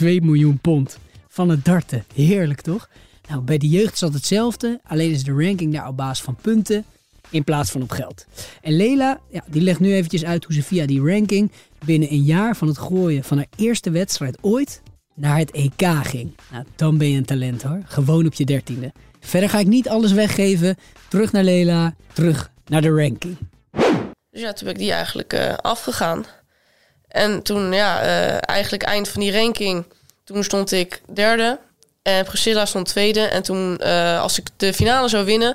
miljoen 0.01 0.59
pond. 0.59 0.99
Van 1.29 1.49
het 1.49 1.65
darten. 1.65 2.05
Heerlijk 2.15 2.61
toch? 2.61 2.89
Nou, 3.29 3.41
bij 3.43 3.59
de 3.59 3.69
jeugd 3.69 3.93
is 3.93 3.99
dat 3.99 4.15
hetzelfde. 4.15 4.81
Alleen 4.85 5.11
is 5.11 5.25
de 5.25 5.33
ranking 5.33 5.73
daar 5.73 5.89
op 5.89 5.97
basis 5.97 6.25
van 6.25 6.37
punten 6.41 6.85
in 7.31 7.45
plaats 7.45 7.71
van 7.71 7.83
op 7.83 7.91
geld. 7.91 8.27
En 8.63 8.77
Lela, 8.77 9.21
ja, 9.31 9.45
die 9.47 9.63
legt 9.63 9.81
nu 9.81 9.95
eventjes 9.95 10.25
uit 10.25 10.45
hoe 10.45 10.55
ze 10.55 10.63
via 10.63 10.87
die 10.87 11.01
ranking 11.01 11.53
binnen 11.85 12.13
een 12.13 12.23
jaar 12.23 12.57
van 12.57 12.69
het 12.69 12.79
gooien 12.79 13.25
van 13.25 13.37
haar 13.37 13.47
eerste 13.57 13.91
wedstrijd 13.91 14.39
ooit 14.41 14.83
naar 15.15 15.39
het 15.39 15.51
EK 15.51 15.89
ging. 16.03 16.37
Nou, 16.51 16.65
dan 16.77 16.99
ben 16.99 17.11
je 17.11 17.17
een 17.17 17.25
talent 17.25 17.63
hoor. 17.63 17.83
Gewoon 17.85 18.27
op 18.27 18.35
je 18.35 18.45
dertiende. 18.45 18.93
Verder 19.21 19.49
ga 19.49 19.59
ik 19.59 19.67
niet 19.67 19.89
alles 19.89 20.13
weggeven. 20.13 20.77
Terug 21.09 21.33
naar 21.33 21.45
Lela, 21.45 21.95
terug 22.13 22.51
naar 22.67 22.83
de 22.83 22.91
ranking. 22.91 23.37
Dus 24.31 24.41
ja, 24.41 24.53
toen 24.53 24.65
ben 24.67 24.75
ik 24.75 24.81
die 24.81 24.93
eigenlijk 24.93 25.33
eh, 25.33 25.55
afgegaan. 25.55 26.27
En 27.09 27.43
toen, 27.43 27.73
ja, 27.73 28.03
eh, 28.03 28.39
eigenlijk 28.41 28.83
eind 28.83 29.09
van 29.09 29.21
die 29.21 29.33
ranking, 29.33 29.85
toen 30.25 30.45
stond 30.45 30.73
ik 30.73 31.01
derde. 31.13 31.59
En 32.03 32.25
Priscilla 32.25 32.65
stond 32.65 32.87
tweede. 32.87 33.21
En 33.21 33.43
toen, 33.43 33.79
eh, 33.79 34.21
als 34.21 34.39
ik 34.39 34.47
de 34.57 34.75
finale 34.75 35.09
zou 35.09 35.25
winnen, 35.25 35.55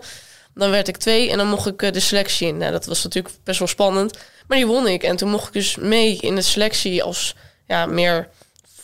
dan 0.53 0.71
werd 0.71 0.87
ik 0.87 0.97
twee. 0.97 1.31
En 1.31 1.37
dan 1.37 1.47
mocht 1.47 1.67
ik 1.67 1.81
eh, 1.81 1.91
de 1.91 1.99
selectie 1.99 2.47
in. 2.47 2.57
Nou, 2.57 2.71
dat 2.71 2.85
was 2.85 3.03
natuurlijk 3.03 3.35
best 3.43 3.59
wel 3.59 3.67
spannend. 3.67 4.17
Maar 4.47 4.57
die 4.57 4.67
won 4.67 4.87
ik. 4.87 5.03
En 5.03 5.15
toen 5.15 5.29
mocht 5.29 5.47
ik 5.47 5.53
dus 5.53 5.75
mee 5.75 6.17
in 6.17 6.35
de 6.35 6.41
selectie 6.41 7.03
als, 7.03 7.35
ja, 7.67 7.85
meer 7.85 8.27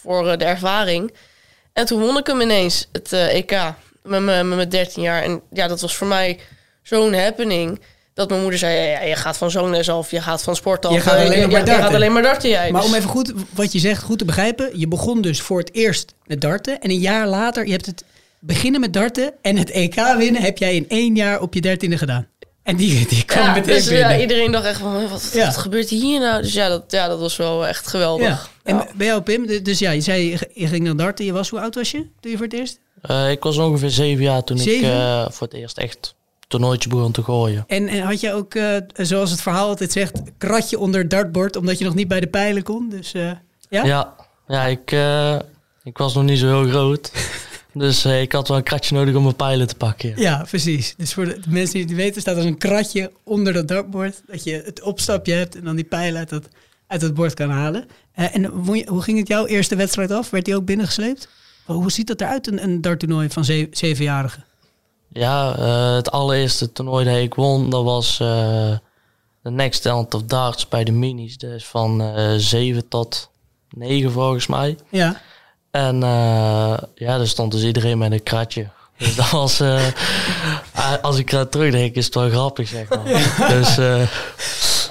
voor 0.02 0.30
eh, 0.30 0.38
de 0.38 0.46
ervaring. 0.46 1.14
En 1.74 1.86
toen 1.86 2.00
won 2.02 2.18
ik 2.18 2.28
hem 2.28 2.42
ineens, 2.42 2.88
het 2.92 3.14
eh, 3.14 3.36
EK, 3.36 3.52
met 4.04 4.22
mijn 4.22 4.48
met 4.48 4.58
mijn 4.58 4.70
13 4.70 5.04
jaar. 5.04 5.24
En 5.24 5.42
ja, 5.52 5.68
dat 5.68 5.82
was 5.82 5.96
voor 5.96 6.08
mij 6.08 6.40
zo'n 6.84 7.14
happening. 7.14 7.82
Dat 8.14 8.30
mijn 8.30 8.42
moeder 8.42 8.60
zei, 8.60 8.90
ja, 8.90 9.02
je 9.02 9.16
gaat 9.16 9.38
van 9.38 9.52
zangles 9.52 9.90
af, 9.90 10.12
je 10.12 10.22
gaat 10.22 10.44
van 10.44 10.56
sport 10.56 10.86
af. 10.86 10.94
Je 10.94 11.00
gaat 11.00 11.14
alleen 11.14 11.40
ja, 11.40 11.48
maar 11.48 11.50
je 11.50 11.56
gaat 11.56 11.66
darten. 11.66 11.96
alleen 11.96 12.14
maar 12.14 12.22
darten 12.22 12.50
jij. 12.50 12.72
Maar 12.72 12.82
Dus- 12.82 12.90
om 12.90 12.96
even 12.98 13.10
goed, 13.10 13.34
wat 13.54 13.72
je 13.72 13.80
zegt, 13.80 14.04
goed 14.04 14.18
te 14.18 14.26
begrijpen. 14.26 14.80
Je 14.80 14.88
begon 14.88 15.22
dus 15.22 15.42
voor 15.42 15.60
het 15.60 15.74
eerst 15.74 16.14
met 16.26 16.42
darten. 16.42 16.82
En 16.82 16.90
een 16.90 17.00
jaar 17.00 17.28
later, 17.28 17.66
je 17.66 17.72
hebt 17.72 17.86
het 17.86 18.04
beginnen 18.39 18.79
met 18.82 18.94
darten 18.94 19.34
en 19.41 19.58
het 19.58 19.70
EK 19.70 19.96
winnen 20.17 20.41
heb 20.41 20.58
jij 20.58 20.75
in 20.75 20.86
één 20.89 21.15
jaar 21.15 21.41
op 21.41 21.53
je 21.53 21.62
dertiende 21.62 21.98
gedaan. 21.98 22.27
En 22.63 22.75
die, 22.75 23.08
die 23.08 23.24
kwam 23.25 23.44
ja, 23.44 23.53
meteen 23.53 23.75
dus, 23.75 23.88
binnen. 23.88 24.10
ja, 24.10 24.20
iedereen 24.20 24.51
dacht 24.51 24.65
echt 24.65 24.79
van, 24.79 25.10
wat, 25.10 25.29
Ja. 25.34 25.46
wat 25.46 25.58
gebeurt 25.58 25.89
hier 25.89 26.20
nou? 26.20 26.41
Dus 26.41 26.53
ja 26.53 26.67
dat, 26.70 26.84
ja, 26.88 27.08
dat 27.08 27.20
was 27.20 27.36
wel 27.38 27.67
echt 27.67 27.88
geweldig. 27.88 28.27
Ja. 28.27 28.39
En 28.63 28.88
bij 28.96 29.08
jou, 29.08 29.22
Pim, 29.22 29.63
dus 29.63 29.79
ja, 29.79 29.91
je 29.91 30.01
zei 30.01 30.38
je- 30.53 30.67
ging 30.67 30.84
naar 30.84 30.96
darten. 30.96 31.25
Je 31.25 31.32
was, 31.32 31.50
hoe 31.50 31.60
oud 31.60 31.75
was 31.75 31.91
je 31.91 32.06
toen 32.20 32.32
je 32.32 32.38
voor 32.38 32.46
het 32.46 32.56
eerst? 32.56 32.79
Eh, 33.01 33.32
ik 33.32 33.44
was 33.44 33.58
ongeveer 33.58 33.89
zeven 33.89 34.24
jaar 34.24 34.44
toen 34.44 34.58
Zeven? 34.58 34.88
ik 34.88 34.94
eh, 34.94 35.25
voor 35.29 35.48
het 35.48 35.56
eerst 35.56 35.77
echt 35.77 36.15
toernooitje 36.48 36.89
begon 36.89 37.12
te 37.12 37.24
gooien. 37.24 37.63
En, 37.67 37.88
en 37.88 38.00
had 38.01 38.20
je 38.20 38.34
ook, 38.34 38.53
eh, 38.56 38.75
zoals 38.94 39.32
het 39.32 39.41
verhaal 39.41 39.67
altijd 39.67 39.91
zegt, 39.91 40.22
kratje 40.38 40.79
onder 40.79 41.01
het 41.01 41.10
dartbord, 41.10 41.56
omdat 41.56 41.77
je 41.77 41.86
nog 41.86 41.96
niet 41.96 42.08
bij 42.08 42.20
de 42.20 42.27
pijlen 42.27 42.63
kon? 42.63 42.89
Dus 42.89 43.13
eh, 43.13 43.32
ja? 43.70 43.86
Ja, 43.86 44.15
ja 44.48 44.63
ik, 44.65 44.91
eh, 44.91 45.36
ik 45.84 45.98
was 45.98 46.13
nog 46.13 46.24
niet 46.24 46.39
zo 46.39 46.62
heel 46.62 46.70
groot. 46.72 47.12
dus 47.78 48.06
eh, 48.06 48.22
ik 48.22 48.32
had 48.32 48.48
wel 48.48 48.58
een 48.58 48.64
kratje 48.64 48.96
nodig 48.96 49.16
om 49.16 49.24
mijn 49.24 49.36
pijlen 49.36 49.68
te 49.68 49.76
pakken. 49.76 50.10
ja. 50.10 50.16
Ja, 50.22 50.44
precies. 50.50 50.94
Dus 50.98 51.14
voor 51.14 51.26
de, 51.26 51.40
de 51.40 51.50
mensen 51.50 51.72
die 51.74 51.82
het 51.82 51.90
niet 51.92 52.00
weten, 52.02 52.22
staat 52.22 52.38
er 52.38 52.46
een 52.46 52.58
kratje 52.58 53.12
onder 53.24 53.54
dat 53.54 53.68
dartbord. 53.68 54.22
Dat 54.28 54.44
je 54.44 54.62
het 54.66 54.82
opstapje 54.82 55.34
hebt 55.34 55.56
en 55.56 55.64
dan 55.64 55.76
die 55.76 55.86
pijlen 55.86 56.18
uit 56.20 56.30
dat, 56.30 56.48
uit 56.88 57.02
dat 57.02 57.14
bord 57.14 57.34
kan 57.34 57.50
halen. 57.50 57.86
Eh, 58.12 58.36
en 58.36 58.46
hoe 58.46 59.02
ging 59.02 59.18
het 59.18 59.28
jouw 59.28 59.46
eerste 59.46 59.76
wedstrijd 59.76 60.12
af? 60.12 60.30
Werd 60.30 60.46
die 60.46 60.56
ook 60.56 60.66
binnengesleept? 60.66 61.28
Hoe 61.66 61.92
ziet 61.92 62.08
dat 62.08 62.22
eruit, 62.22 62.48
een, 62.48 62.64
een 62.64 62.82
darttoernooi 62.82 63.30
van 63.30 63.46
ze- 63.46 63.68
zevenjarigen? 63.72 64.44
Ja, 65.12 65.56
eh, 65.58 65.96
het 65.96 66.12
allereerste 66.12 66.72
toernooi 66.72 67.06
dat 67.06 67.16
ik 67.18 67.34
won, 67.34 67.70
dat 67.70 67.84
was 67.84 68.18
de 68.18 68.80
Next 69.44 69.82
Talent 69.82 70.14
of 70.14 70.24
Darts 70.24 70.68
bij 70.68 70.84
de 70.84 70.92
minis. 70.92 71.38
Dus 71.38 71.66
van 71.66 72.02
eh 72.02 72.34
7 72.38 72.88
tot 72.88 73.30
9 73.70 74.12
volgens 74.12 74.48
mij. 74.48 74.78
Ja. 74.90 75.22
En 75.72 76.04
eh, 76.04 76.78
ja, 76.96 77.18
daar 77.18 77.28
stond 77.28 77.52
dus 77.52 77.64
iedereen 77.64 77.98
met 77.98 78.12
een 78.12 78.24
kratje. 78.24 78.68
Dus 78.98 79.16
dat 79.16 79.30
was, 79.30 79.60
eh, 79.60 79.84
als 81.02 81.18
ik 81.18 81.32
eraan 81.32 81.50
terugdenk, 81.50 81.96
is 81.96 82.06
het 82.06 82.16
wel 82.16 82.30
grappig, 82.30 82.68
zeg 82.68 82.90
maar. 82.90 83.04
Dus 83.50 83.78
eh, 83.78 84.02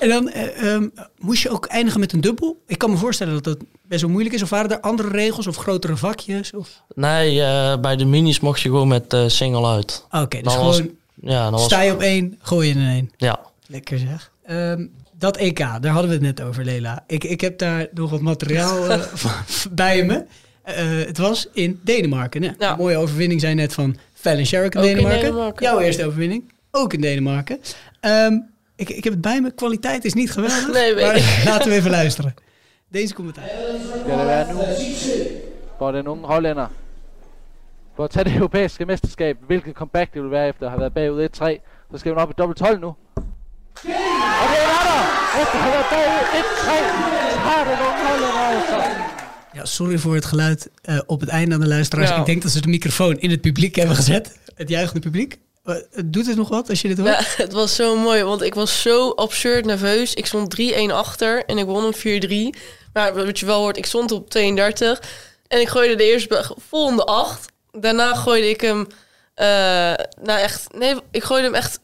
En 0.01 0.09
dan 0.09 0.29
eh, 0.29 0.73
ehm, 0.75 0.89
moest 1.19 1.43
je 1.43 1.51
ook 1.51 1.67
eindigen 1.67 2.01
met 2.01 2.13
een 2.13 2.21
dubbel. 2.21 2.63
Ik 2.67 2.79
kan 2.79 2.91
me 2.91 2.97
voorstellen 2.97 3.33
dat 3.35 3.45
dat 3.45 3.59
best 3.89 4.01
wel 4.01 4.11
moeilijk 4.11 4.35
is. 4.35 4.43
Of 4.43 4.51
waren 4.51 4.71
er 4.71 4.81
andere 4.81 5.09
regels 5.09 5.47
of 5.47 5.57
grotere 5.57 5.97
vakjes? 5.97 6.53
Of... 6.53 6.69
nee, 6.95 7.43
eh, 7.43 7.79
bij 7.81 7.97
de 7.97 8.05
minis 8.05 8.41
mocht 8.41 8.61
je 8.61 8.69
gewoon 8.69 8.89
met 8.89 9.13
eh, 9.13 9.25
single 9.27 9.67
uit. 9.67 10.07
Oké, 10.11 10.41
dus 10.43 10.53
Dan 10.55 10.65
was- 10.65 10.77
gewoon 10.77 10.91
ja, 11.21 11.43
dan 11.43 11.53
was, 11.53 11.65
sta 11.65 11.81
je 11.83 11.93
op 11.93 12.01
één, 12.01 12.39
gooi 12.43 12.69
je 12.69 12.75
in 12.75 12.87
één. 12.87 13.11
Ja, 13.17 13.41
Lekker 13.67 13.99
zeg. 13.99 14.31
Ehm, 14.45 14.87
dat 15.19 15.37
EK, 15.37 15.59
daar 15.59 15.87
hadden 15.87 16.09
we 16.09 16.13
het 16.13 16.23
net 16.37 16.43
over, 16.43 16.65
Lela. 16.65 17.05
Ik, 17.07 17.25
ik 17.25 17.41
heb 17.41 17.59
daar 17.59 17.87
nog 17.93 18.11
wat 18.11 18.21
materiaal 18.21 18.87
bij 19.73 20.05
me. 20.05 20.25
Eh, 20.67 21.07
het 21.07 21.19
was 21.19 21.49
in 21.53 21.81
Denemarken. 21.83 22.43
Hè? 22.43 22.51
Een 22.59 22.77
mooie 22.77 22.97
overwinning 22.97 23.41
zijn 23.41 23.57
net 23.57 23.75
van 23.75 23.97
Fallon 24.15 24.47
Sherrick 24.47 24.75
in 24.75 24.81
Ook 24.81 24.87
in 24.87 24.95
Denemarken. 24.95 25.25
Denemarken. 25.25 25.67
Jouw 25.67 25.81
eerste 25.81 26.07
overwinning, 26.07 26.53
ook 26.71 26.93
in 26.93 27.01
Denemarken. 27.01 27.61
Ehm, 28.01 28.39
ik, 28.77 28.89
ik 28.89 29.05
heb 29.05 29.13
het 29.13 29.23
bij 29.23 29.41
me. 29.41 29.51
Kwaliteit 29.51 30.05
is 30.05 30.15
niet 30.15 30.31
geweldig. 30.31 30.73
Nee, 30.73 30.95
maar 30.95 31.17
ik. 31.17 31.25
laten 31.45 31.71
we 31.71 31.77
even 31.77 31.91
luisteren. 31.91 32.35
Deze 32.89 33.15
commentaar. 33.15 33.45
Skal 34.05 34.17
det 34.17 34.27
være 34.27 34.53
nu 34.53 34.59
for 35.79 35.93
den 35.93 36.07
unge 36.07 36.27
hollænder 36.27 36.67
for 37.97 38.05
at 38.05 38.11
tage 38.11 38.25
det 38.25 38.37
europæiske 38.37 38.85
mesterskab, 38.85 39.37
hvilket 39.47 39.75
comeback 39.75 40.15
det 40.15 40.23
vil 40.23 40.31
være 40.31 40.49
efter 40.49 40.65
at 40.67 40.71
have 40.71 40.81
været 40.81 40.95
bagud 40.95 41.23
1-3, 41.23 41.27
så 41.93 41.99
skal 41.99 42.13
man 42.13 42.23
op 42.23 42.31
i 42.31 42.33
dobbelt 42.39 42.59
12 42.59 42.81
nu. 42.81 42.87
Og 42.87 42.97
det 43.83 43.91
er 43.93 44.83
der! 44.89 45.03
Efter 45.43 45.57
at 45.59 45.63
have 45.63 45.73
været 45.73 45.87
bagud 45.91 46.27
1-3, 46.41 47.33
så 47.33 47.39
har 47.39 47.65
den 47.65 47.79
unge 47.87 48.03
hollænder 48.09 48.41
altså 48.41 49.26
Ja, 49.57 49.65
sorry 49.65 49.99
voor 49.99 50.15
het 50.15 50.25
geluid 50.25 50.71
eh, 50.83 50.99
op 51.07 51.21
het 51.21 51.29
einde 51.29 51.55
aan 51.55 51.61
de 51.61 51.67
luisteraars. 51.67 52.09
Ja. 52.09 52.17
Ik 52.17 52.27
denk 52.27 52.43
dat 52.43 52.53
ze 52.53 52.61
de 52.61 52.69
microfoon 52.69 53.19
in 53.19 53.31
het 53.31 53.41
publiek 53.41 53.77
hebben 53.77 53.97
gezet. 53.97 54.39
Het 54.55 54.69
juichende 54.69 55.01
publiek. 55.01 55.39
Eh, 55.65 55.75
doet 56.05 56.27
het 56.27 56.37
nog 56.37 56.49
wat 56.49 56.69
als 56.69 56.83
je 56.83 56.89
dit 56.89 56.99
hoort? 56.99 57.11
Ja, 57.11 57.21
het 57.45 57.53
was 57.53 57.75
zo 57.75 57.97
mooi, 57.97 58.23
want 58.23 58.43
ik 58.43 58.55
was 58.55 58.83
zo 58.83 59.11
absurd 59.11 59.65
nerveus. 59.65 60.15
Ik 60.15 60.27
stond 60.27 60.57
3-1 60.61 60.93
achter 60.93 61.45
en 61.45 61.59
ik 61.59 61.65
won 61.65 61.83
hem 61.83 61.95
4-3. 62.55 62.59
Maar 62.93 63.15
wat 63.15 63.39
je 63.39 63.47
wel 63.47 63.61
hoort, 63.61 63.77
ik 63.77 63.87
stond 63.87 64.13
op 64.13 64.31
32 64.31 65.03
en 65.49 65.61
ik 65.61 65.69
gooide 65.69 65.95
de 65.95 66.05
eerste 66.05 66.55
volgende 66.69 67.05
8. 67.05 67.53
Daarna 67.73 68.15
gooide 68.15 68.49
ik 68.49 68.61
hem, 68.61 68.87
eh, 69.35 69.47
nou 70.23 70.41
echt, 70.41 70.67
nee, 70.75 70.95
ik 71.11 71.25
gooide 71.25 71.47
hem 71.47 71.57
echt 71.57 71.81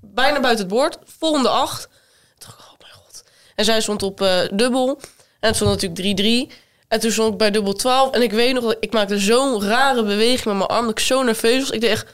bijna 0.00 0.40
buiten 0.40 0.64
het 0.64 0.74
bord. 0.74 0.98
Volgende 1.18 1.48
8. 1.48 1.82
Toen 1.82 1.90
dacht 2.38 2.58
ik, 2.58 2.64
oh 2.64 2.78
mijn 2.78 2.92
god. 2.92 3.24
En 3.54 3.64
zij 3.64 3.80
stond 3.80 4.02
op 4.02 4.18
dubbel 4.52 5.00
en 5.40 5.48
het 5.48 5.56
stond 5.56 5.70
natuurlijk 5.70 6.50
3-3. 6.52 6.66
En 6.88 7.00
toen 7.00 7.10
stond 7.10 7.32
ik 7.32 7.38
bij 7.38 7.50
dubbel 7.50 7.72
12 7.72 8.10
en 8.14 8.22
ik 8.22 8.32
weet 8.32 8.54
nog, 8.54 8.64
dat 8.64 8.76
ik 8.80 8.92
maakte 8.92 9.18
zo'n 9.18 9.62
rare 9.64 10.02
beweging 10.04 10.44
met 10.44 10.54
mijn 10.56 10.68
arm 10.68 10.82
dat 10.82 10.90
ik 10.98 11.04
zo 11.04 11.22
nerveus 11.22 11.58
was. 11.60 11.70
Ik 11.70 11.80
deed 11.80 11.90
echt 11.90 12.06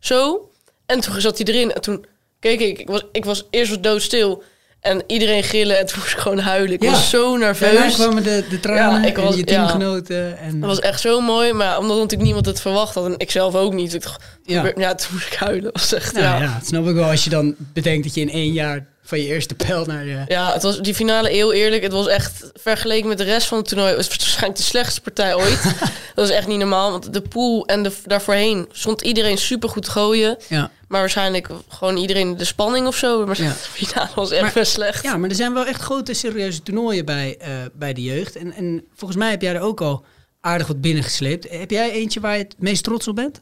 zo. 0.00 0.50
En 0.86 1.00
toen 1.00 1.20
zat 1.20 1.38
hij 1.38 1.46
erin. 1.46 1.72
En 1.72 1.80
toen 1.80 2.04
keek 2.40 2.60
ik. 2.60 2.78
Ik 2.78 2.88
was, 2.88 3.02
ik 3.12 3.24
was 3.24 3.46
eerst 3.50 3.82
doodstil. 3.82 4.42
En 4.80 5.02
iedereen 5.06 5.42
gillen. 5.42 5.78
En 5.78 5.86
toen 5.86 5.98
moest 5.98 6.12
ik 6.12 6.18
gewoon 6.18 6.38
huilen. 6.38 6.72
Ik 6.74 6.82
Ja. 6.82 6.90
was 6.90 7.10
zo 7.10 7.20
Daarna 7.30 7.44
nerveus. 7.44 7.94
kwamen 7.94 8.22
de, 8.22 8.44
de 8.50 8.60
tranen 8.60 9.02
Ja, 9.02 9.08
ik 9.08 9.16
was- 9.16 9.30
en 9.30 9.36
je 9.36 9.38
ja. 9.38 9.44
teamgenoten. 9.66 10.38
En, 10.38 10.60
Dat 10.60 10.68
was 10.68 10.80
echt 10.80 11.00
zo 11.00 11.20
mooi. 11.20 11.52
Maar 11.52 11.78
omdat 11.78 11.96
natuurlijk 11.96 12.22
niemand 12.22 12.46
het 12.46 12.60
verwacht 12.60 12.94
had. 12.94 13.04
En 13.06 13.14
ik 13.16 13.30
zelf 13.30 13.54
ook 13.54 13.72
niet. 13.72 13.94
Ik 13.94 14.02
dacht, 14.02 14.22
Ja. 14.44 14.64
ja. 14.64 14.72
ja, 14.76 14.94
toen 14.94 15.08
moest 15.12 15.26
ik 15.26 15.34
huilen. 15.34 15.72
Was 15.72 15.92
echt, 15.94 16.12
Nou 16.12 16.24
ja. 16.24 16.38
ja. 16.42 16.54
dat 16.58 16.66
snap 16.66 16.86
ik 16.86 16.94
wel. 16.94 17.10
Als 17.10 17.24
je 17.24 17.30
dan 17.30 17.54
bedenkt 17.58 18.04
dat 18.04 18.14
je 18.14 18.20
in 18.20 18.30
één 18.30 18.52
jaar 18.52 18.86
van 19.12 19.20
je 19.20 19.26
eerste 19.34 19.54
pijl 19.54 19.84
naar 19.84 20.04
je... 20.06 20.24
Ja, 20.28 20.52
het 20.52 20.62
was 20.62 20.80
die 20.80 20.94
finale 20.94 21.28
heel 21.28 21.52
eerlijk. 21.52 21.82
Het 21.82 21.92
was 21.92 22.06
echt 22.06 22.50
vergeleken 22.54 23.08
met 23.08 23.18
de 23.18 23.24
rest 23.24 23.46
van 23.46 23.58
het 23.58 23.68
toernooi. 23.68 23.88
Het 23.88 23.96
was 23.96 24.08
waarschijnlijk 24.08 24.56
de 24.56 24.62
slechtste 24.62 25.00
partij 25.00 25.34
ooit. 25.34 25.62
dat 26.14 26.28
was 26.28 26.30
echt 26.30 26.46
niet 26.46 26.58
normaal. 26.58 26.90
Want 26.90 27.12
de 27.12 27.20
pool 27.22 27.66
en 27.66 27.82
de, 27.82 27.92
daarvoorheen 28.04 28.68
stond 28.72 29.02
iedereen 29.02 29.38
super 29.38 29.68
goed 29.68 29.88
gooien. 29.88 30.36
Ja. 30.48 30.70
Maar 30.88 31.00
waarschijnlijk 31.00 31.48
gewoon 31.68 31.96
iedereen 31.96 32.36
de 32.36 32.44
spanning 32.44 32.86
of 32.86 32.96
zo. 32.96 33.26
Maar 33.26 33.42
Ja. 33.42 33.48
de 33.50 33.54
finale 33.54 34.08
was 34.14 34.30
echt 34.30 34.42
Maar- 34.42 34.52
best 34.54 34.72
slecht. 34.72 35.02
Ja, 35.02 35.16
maar 35.16 35.28
er 35.30 35.36
zijn 35.36 35.54
wel 35.54 35.66
echt 35.66 35.80
grote, 35.82 36.14
serieuze 36.14 36.62
toernooien 36.62 37.04
bij, 37.04 37.36
eh, 37.40 37.48
bij 37.72 37.92
de 37.92 38.02
jeugd. 38.02 38.36
En, 38.36 38.52
en 38.52 38.84
volgens 38.94 39.18
mij 39.18 39.30
heb 39.30 39.42
jij 39.42 39.54
er 39.54 39.60
ook 39.60 39.80
al 39.80 40.04
aardig 40.40 40.66
wat 40.66 40.80
binnengesleept. 40.80 41.46
Heb 41.50 41.70
jij 41.70 41.90
eentje 41.90 42.20
waar 42.20 42.36
je 42.36 42.42
het 42.42 42.54
meest 42.58 42.84
trots 42.84 43.08
op 43.08 43.16
bent? 43.16 43.40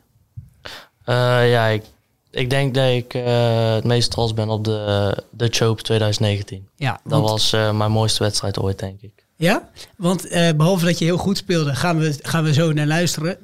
Eh, 1.04 1.50
ja 1.50 1.66
ik, 1.66 1.82
ik 2.30 2.50
denk 2.50 2.74
dat 2.74 2.88
ik 2.88 3.14
eh, 3.14 3.74
het 3.74 3.84
meest 3.84 4.10
trots 4.10 4.34
ben 4.34 4.48
op 4.48 4.64
de 4.64 5.16
Dutch 5.30 5.62
Open 5.62 5.84
2019. 5.84 6.68
Ja, 6.76 7.00
Dat 7.04 7.12
want- 7.12 7.28
was 7.30 7.52
eh, 7.52 7.72
mijn 7.72 7.90
mooiste 7.92 8.22
wedstrijd 8.22 8.58
ooit, 8.58 8.78
denk 8.78 9.00
ik. 9.00 9.24
Ja, 9.36 9.68
want 9.96 10.28
eh, 10.28 10.52
behalve 10.56 10.84
dat 10.84 10.98
je 10.98 11.04
heel 11.04 11.16
goed 11.16 11.36
speelde, 11.36 11.74
gaan 11.74 11.98
we, 11.98 12.18
gaan 12.22 12.44
we 12.44 12.52
zo 12.52 12.72
naar 12.72 12.86
luisteren. 12.86 13.36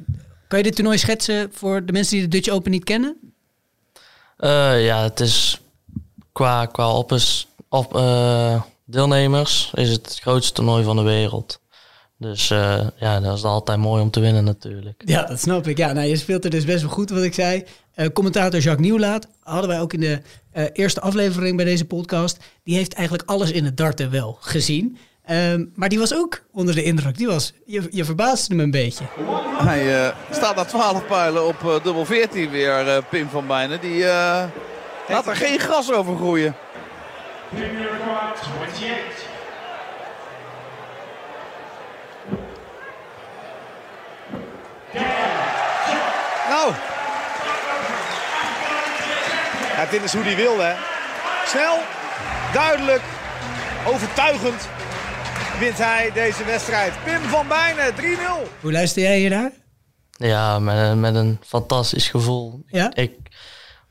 Kan 0.49 0.59
je 0.59 0.65
dit 0.65 0.75
toernooi 0.75 0.99
schetsen 0.99 1.51
voor 1.53 1.85
de 1.85 1.93
mensen 1.93 2.13
die 2.17 2.23
de 2.23 2.29
Dutch 2.37 2.49
Open 2.49 2.71
niet 2.71 2.85
kennen? 2.85 3.17
Ja, 4.79 5.03
het 5.03 5.21
is 5.21 5.61
qua, 6.33 6.67
qua 6.67 6.91
oppers, 6.93 7.47
op, 7.69 7.93
deelnemers 8.85 9.71
is 9.75 9.91
het 9.91 10.07
het 10.07 10.19
grootste 10.21 10.53
toernooi 10.53 10.85
van 10.85 10.97
de 10.97 11.03
wereld. 11.03 11.61
Dus 12.19 12.49
ja, 12.99 13.21
dat 13.21 13.37
is 13.37 13.43
altijd 13.45 13.79
mooi 13.79 14.03
om 14.03 14.11
te 14.11 14.21
winnen 14.21 14.45
natuurlijk. 14.45 15.03
Ja, 15.07 15.23
dat 15.23 15.41
snap 15.41 15.67
ik. 15.67 15.77
Ja, 15.79 15.93
nou, 15.93 16.07
je 16.07 16.17
speelt 16.17 16.45
er 16.45 16.51
dus 16.51 16.65
best 16.65 16.83
wel 16.83 16.91
goed, 16.91 17.11
wat 17.11 17.23
ik 17.23 17.35
zei. 17.35 17.65
Eh, 17.97 18.07
commentator 18.13 18.61
Jacques 18.61 18.87
Nieuwlaat 18.87 19.29
hadden 19.43 19.69
wij 19.69 19.81
ook 19.81 19.93
in 19.93 20.01
de 20.01 20.21
eh, 20.53 20.65
eerste 20.73 21.01
aflevering 21.01 21.57
bij 21.57 21.65
deze 21.65 21.85
podcast. 21.85 22.39
Die 22.65 22.77
heeft 22.77 22.93
eigenlijk 22.95 23.29
alles 23.29 23.51
in 23.51 23.65
het 23.65 23.77
darten 23.77 24.11
wel 24.11 24.37
gezien. 24.41 24.99
Ehm, 25.25 25.65
maar 25.75 25.89
die 25.89 25.99
was 25.99 26.15
ook 26.15 26.43
onder 26.53 26.75
de 26.75 26.83
indruk. 26.83 27.17
Die 27.17 27.27
was, 27.27 27.53
je, 27.65 27.87
je 27.91 28.05
verbaasde 28.05 28.55
hem 28.55 28.65
een 28.65 28.71
beetje. 28.71 29.05
Hij 29.59 30.05
eh, 30.05 30.17
staat 30.31 30.57
na 30.57 30.65
12 30.65 31.07
pijlen 31.07 31.47
op 31.47 31.57
eh, 31.65 31.83
dubbel 31.85 32.05
14 32.05 32.51
weer, 32.51 32.89
eh, 32.89 33.03
Pim 33.11 33.29
van 33.29 33.47
Bijnen. 33.47 33.81
Die 33.81 34.05
eh, 34.05 34.45
laat 35.09 35.27
er 35.27 35.37
geen 35.37 35.59
gras 35.59 35.93
over 35.93 36.17
groeien. 36.17 36.55
Nou. 46.49 46.73
Ja, 49.87 49.93
dit 49.93 50.03
is 50.03 50.13
hoe 50.13 50.23
hij 50.23 50.37
wilde. 50.37 50.63
Hè. 50.63 50.75
Snel, 51.47 51.79
duidelijk, 52.53 53.03
overtuigend. 53.87 54.69
wint 55.59 55.79
hij 55.79 56.11
deze 56.15 56.45
wedstrijd. 56.45 56.93
Pim 57.05 57.21
van 57.21 57.49
Bijnen, 57.49 57.95
3-0. 57.95 58.61
Hoe 58.61 58.73
luister 58.73 59.03
jij 59.03 59.19
hier 59.19 59.31
naar? 59.31 59.53
Ja, 60.11 60.59
met, 60.59 60.97
met 60.97 61.15
een 61.15 61.39
fantastisch 61.47 62.09
gevoel. 62.09 62.63
Ja? 62.67 62.95
Ik 62.95 63.13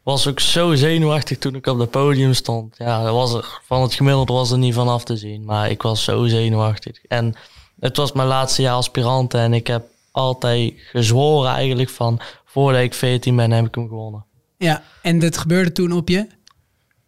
was 0.04 0.28
ook 0.28 0.40
zo 0.40 0.74
zenuwachtig 0.74 1.38
toen 1.38 1.56
ik 1.56 1.68
op 1.68 1.80
het 1.80 1.92
podium 1.92 2.34
stond. 2.34 2.76
Ja, 2.78 3.04
dat 3.04 3.14
was 3.14 3.34
er, 3.34 3.60
van 3.64 3.82
het 3.82 3.94
gemiddelde 3.94 4.34
was 4.34 4.52
er 4.52 4.58
niet 4.58 4.74
van 4.74 4.88
af 4.88 5.04
te 5.04 5.18
zien. 5.18 5.46
Maar 5.46 5.70
ik 5.70 5.82
was 5.82 6.04
zo 6.04 6.26
zenuwachtig. 6.26 7.06
En 7.08 7.36
het 7.80 7.98
was 7.98 8.12
mijn 8.12 8.28
laatste 8.28 8.62
jaar 8.62 8.76
aspirant. 8.76 9.34
En 9.34 9.54
ik 9.54 9.68
heb 9.68 9.86
altijd 10.12 10.74
gezworen 10.92 11.52
eigenlijk 11.52 11.90
van... 11.90 12.20
voordat 12.46 12.82
ik 12.82 12.94
14 12.94 13.36
ben, 13.36 13.52
heb 13.52 13.66
ik 13.66 13.76
hem 13.76 13.88
gewonnen. 13.88 14.25
Ja, 14.58 14.84
en 15.02 15.20
dat 15.20 15.38
gebeurde 15.38 15.72
toen 15.72 15.92
op 15.92 16.10
je? 16.10 16.28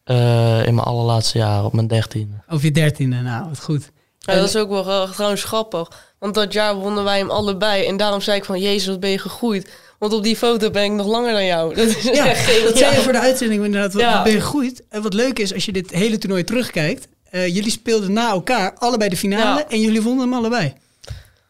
Uh, 0.05 0.67
in 0.67 0.75
mijn 0.75 0.87
allerlaatste 0.87 1.37
jaar, 1.37 1.65
op 1.65 1.73
mijn 1.73 1.87
dertiende. 1.87 2.35
Of 2.49 2.61
je 2.61 2.71
dertiende, 2.71 3.15
nou, 3.15 3.49
wat 3.49 3.59
goed. 3.59 3.91
Ja, 4.19 4.35
dat 4.35 4.47
is 4.47 4.55
ook 4.55 4.69
wel 4.69 4.87
uh, 4.87 5.11
trouwens 5.11 5.43
grappig. 5.43 5.89
Want 6.19 6.33
dat 6.33 6.53
jaar 6.53 6.75
wonnen 6.75 7.03
wij 7.03 7.17
hem 7.17 7.29
allebei. 7.29 7.85
En 7.85 7.97
daarom 7.97 8.21
zei 8.21 8.37
ik 8.37 8.45
van, 8.45 8.59
jezus, 8.59 8.87
wat 8.87 8.99
ben 8.99 9.09
je 9.09 9.19
gegroeid. 9.19 9.69
Want 9.99 10.13
op 10.13 10.23
die 10.23 10.35
foto 10.35 10.69
ben 10.71 10.83
ik 10.83 10.91
nog 10.91 11.07
langer 11.07 11.31
dan 11.31 11.45
jou. 11.45 11.73
Dat 11.75 11.87
is 11.87 12.03
ja, 12.03 12.27
echt 12.27 12.63
dat 12.63 12.77
zei 12.77 12.95
je 12.95 13.01
voor 13.01 13.11
de 13.11 13.19
uitzending 13.19 13.65
inderdaad. 13.65 13.93
Wat, 13.93 14.01
ja. 14.01 14.23
ben 14.23 14.31
je 14.31 14.41
gegroeid. 14.41 14.83
En 14.89 15.01
wat 15.01 15.13
leuk 15.13 15.39
is, 15.39 15.53
als 15.53 15.65
je 15.65 15.71
dit 15.71 15.91
hele 15.91 16.17
toernooi 16.17 16.43
terugkijkt. 16.43 17.07
Uh, 17.31 17.47
jullie 17.47 17.71
speelden 17.71 18.13
na 18.13 18.29
elkaar 18.29 18.73
allebei 18.77 19.09
de 19.09 19.17
finale. 19.17 19.59
Ja. 19.59 19.69
En 19.69 19.81
jullie 19.81 20.01
wonnen 20.01 20.23
hem 20.23 20.33
allebei. 20.33 20.73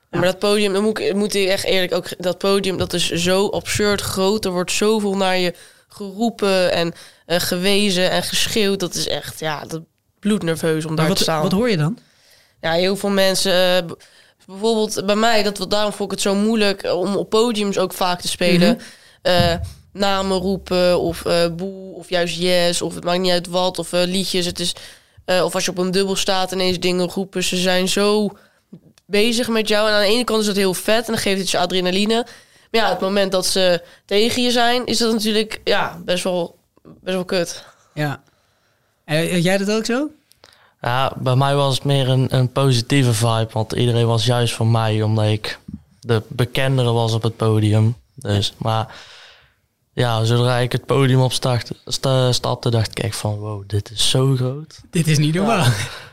Maar 0.10 0.22
dat 0.22 0.40
podium, 0.40 0.74
dan 0.74 0.84
moet 0.84 1.00
ik, 1.00 1.16
moet 1.16 1.34
ik 1.34 1.48
echt 1.48 1.64
eerlijk 1.64 1.94
ook... 1.94 2.08
Dat 2.18 2.38
podium, 2.38 2.78
dat 2.78 2.94
is 2.94 3.12
zo 3.12 3.48
absurd 3.48 4.02
groot. 4.02 4.46
Er 4.46 4.52
wordt 4.52 4.72
zoveel 4.72 5.18
naar 5.18 5.38
je 5.38 5.54
geroepen 5.98 6.72
en 6.72 6.94
uh, 7.28 7.40
gewezen 7.40 8.10
en 8.12 8.24
geschreeuwd. 8.24 8.80
Dat 8.80 8.96
is 8.96 9.08
echt, 9.08 9.40
ja, 9.40 9.66
dat 9.66 9.82
bloednerveus 10.20 10.86
om 10.86 10.96
daar 10.96 11.08
wat, 11.08 11.18
te 11.18 11.24
staan. 11.24 11.42
Wat 11.42 11.52
hoor 11.52 11.70
je 11.70 11.78
dan? 11.78 11.98
Ja, 12.62 12.72
heel 12.72 12.96
veel 12.96 13.10
mensen... 13.10 13.84
Uh, 13.84 13.92
bijvoorbeeld 14.46 15.06
bij 15.06 15.16
mij, 15.16 15.44
dat, 15.44 15.66
daarom 15.70 15.94
vond 15.94 16.12
ik 16.12 16.18
het 16.18 16.26
zo 16.26 16.36
moeilijk 16.36 16.94
om 16.94 17.16
op 17.16 17.30
podiums 17.30 17.78
ook 17.78 17.94
vaak 17.94 18.22
te 18.22 18.28
spelen. 18.28 18.74
Mm 18.74 18.80
-hmm. 19.22 19.34
uh, 19.34 19.56
namen 19.92 20.38
roepen 20.38 21.00
of 21.00 21.24
boe 21.56 21.94
of 21.94 22.10
juist 22.10 22.38
yes 22.38 22.82
of 22.82 22.96
het 22.96 23.04
maakt 23.04 23.20
niet 23.20 23.32
uit 23.32 23.48
wat 23.48 23.80
of 23.80 23.92
liedjes. 23.92 24.46
Het 24.46 24.60
is, 24.60 24.76
of 25.26 25.54
als 25.54 25.66
je 25.66 25.72
op 25.72 25.78
een 25.78 25.92
dubbel 25.92 26.16
staat 26.16 26.52
ineens 26.52 26.80
dingen 26.80 27.10
roepen. 27.10 27.44
Ze 27.44 27.58
zijn 27.58 27.88
zo 27.88 28.30
bezig 29.06 29.48
met 29.48 29.68
jou. 29.68 29.88
En 29.88 29.94
aan 29.94 30.02
de 30.02 30.08
ene 30.08 30.24
kant 30.24 30.40
is 30.40 30.46
dat 30.46 30.56
heel 30.56 30.74
vet 30.74 31.08
en 31.08 31.14
dan 31.14 31.22
geeft 31.22 31.40
het 31.40 31.50
je 31.50 31.58
adrenaline. 31.58 32.26
Maar 32.72 32.82
ja, 32.82 32.90
het 32.90 33.00
moment 33.00 33.32
dat 33.32 33.46
ze 33.46 33.84
tegen 34.06 34.42
je 34.42 34.52
zijn, 34.52 34.86
is 34.86 34.98
dat 34.98 35.14
natuurlijk 35.14 35.62
ja, 35.64 36.00
best, 36.06 36.24
wel, 36.24 36.58
best 36.84 37.16
wel 37.16 37.26
kut. 37.26 37.66
Ja. 37.94 38.22
En 39.06 39.42
jij 39.42 39.58
dat 39.58 39.72
ook 39.72 39.86
zo? 39.86 40.10
Ja, 40.82 41.14
bij 41.18 41.36
mij 41.36 41.56
was 41.56 41.76
het 41.76 41.84
meer 41.84 42.10
een, 42.10 42.36
een 42.36 42.52
positieve 42.52 43.14
vibe. 43.14 43.48
Want 43.52 43.74
iedereen 43.74 44.08
was 44.08 44.26
juist 44.26 44.54
voor 44.54 44.68
mij, 44.68 45.02
omdat 45.02 45.26
ik 45.26 45.60
de 46.00 46.22
bekendere 46.28 46.92
was 46.92 47.14
op 47.14 47.24
het 47.24 47.36
podium. 47.36 47.96
Dus, 48.16 48.54
maar 48.58 48.96
ja, 49.94 50.24
zodra 50.24 50.58
ik 50.58 50.72
het 50.72 50.86
podium 50.86 51.22
op 51.22 51.34
start, 51.34 51.72
stapte, 52.30 52.70
dacht 52.70 52.92
ik 52.92 53.00
echt 53.00 53.16
van... 53.16 53.36
Wow, 53.36 53.64
dit 53.68 53.92
is 53.92 54.10
zo 54.10 54.36
groot. 54.36 54.80
Dit 54.90 55.08
is 55.08 55.18
niet 55.18 55.34
normaal. 55.34 55.64
Ja. 55.64 55.74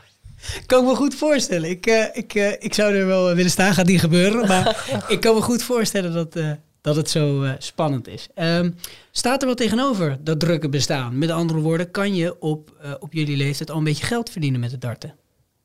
kan 0.65 0.81
ik 0.81 0.89
me 0.89 0.95
goed 0.95 1.15
voorstellen. 1.15 1.69
Ik, 1.69 1.87
uh, 1.87 2.05
ik, 2.13 2.33
uh, 2.33 2.51
ik 2.51 2.73
zou 2.73 2.95
er 2.95 3.05
wel 3.05 3.33
willen 3.33 3.51
staan, 3.51 3.73
gaat 3.73 3.85
niet 3.85 3.99
gebeuren. 3.99 4.47
Maar 4.47 4.85
ik 5.07 5.19
kan 5.19 5.35
me 5.35 5.41
goed 5.41 5.63
voorstellen 5.63 6.13
dat, 6.13 6.35
uh, 6.35 6.51
dat 6.81 6.95
het 6.95 7.09
zo 7.09 7.45
spannend 7.57 8.07
is. 8.07 8.27
Um, 8.35 8.75
staat 9.11 9.41
er 9.41 9.47
wel 9.47 9.55
tegenover 9.55 10.17
dat 10.21 10.39
drukke 10.39 10.69
bestaan? 10.69 11.17
Met 11.17 11.29
andere 11.29 11.59
woorden, 11.59 11.91
kan 11.91 12.15
je 12.15 12.41
op, 12.41 12.71
op 12.99 13.13
jullie 13.13 13.37
leeftijd 13.37 13.71
al 13.71 13.77
een 13.77 13.83
beetje 13.83 14.05
geld 14.05 14.29
verdienen 14.29 14.59
met 14.59 14.71
het 14.71 14.81
darten? 14.81 15.09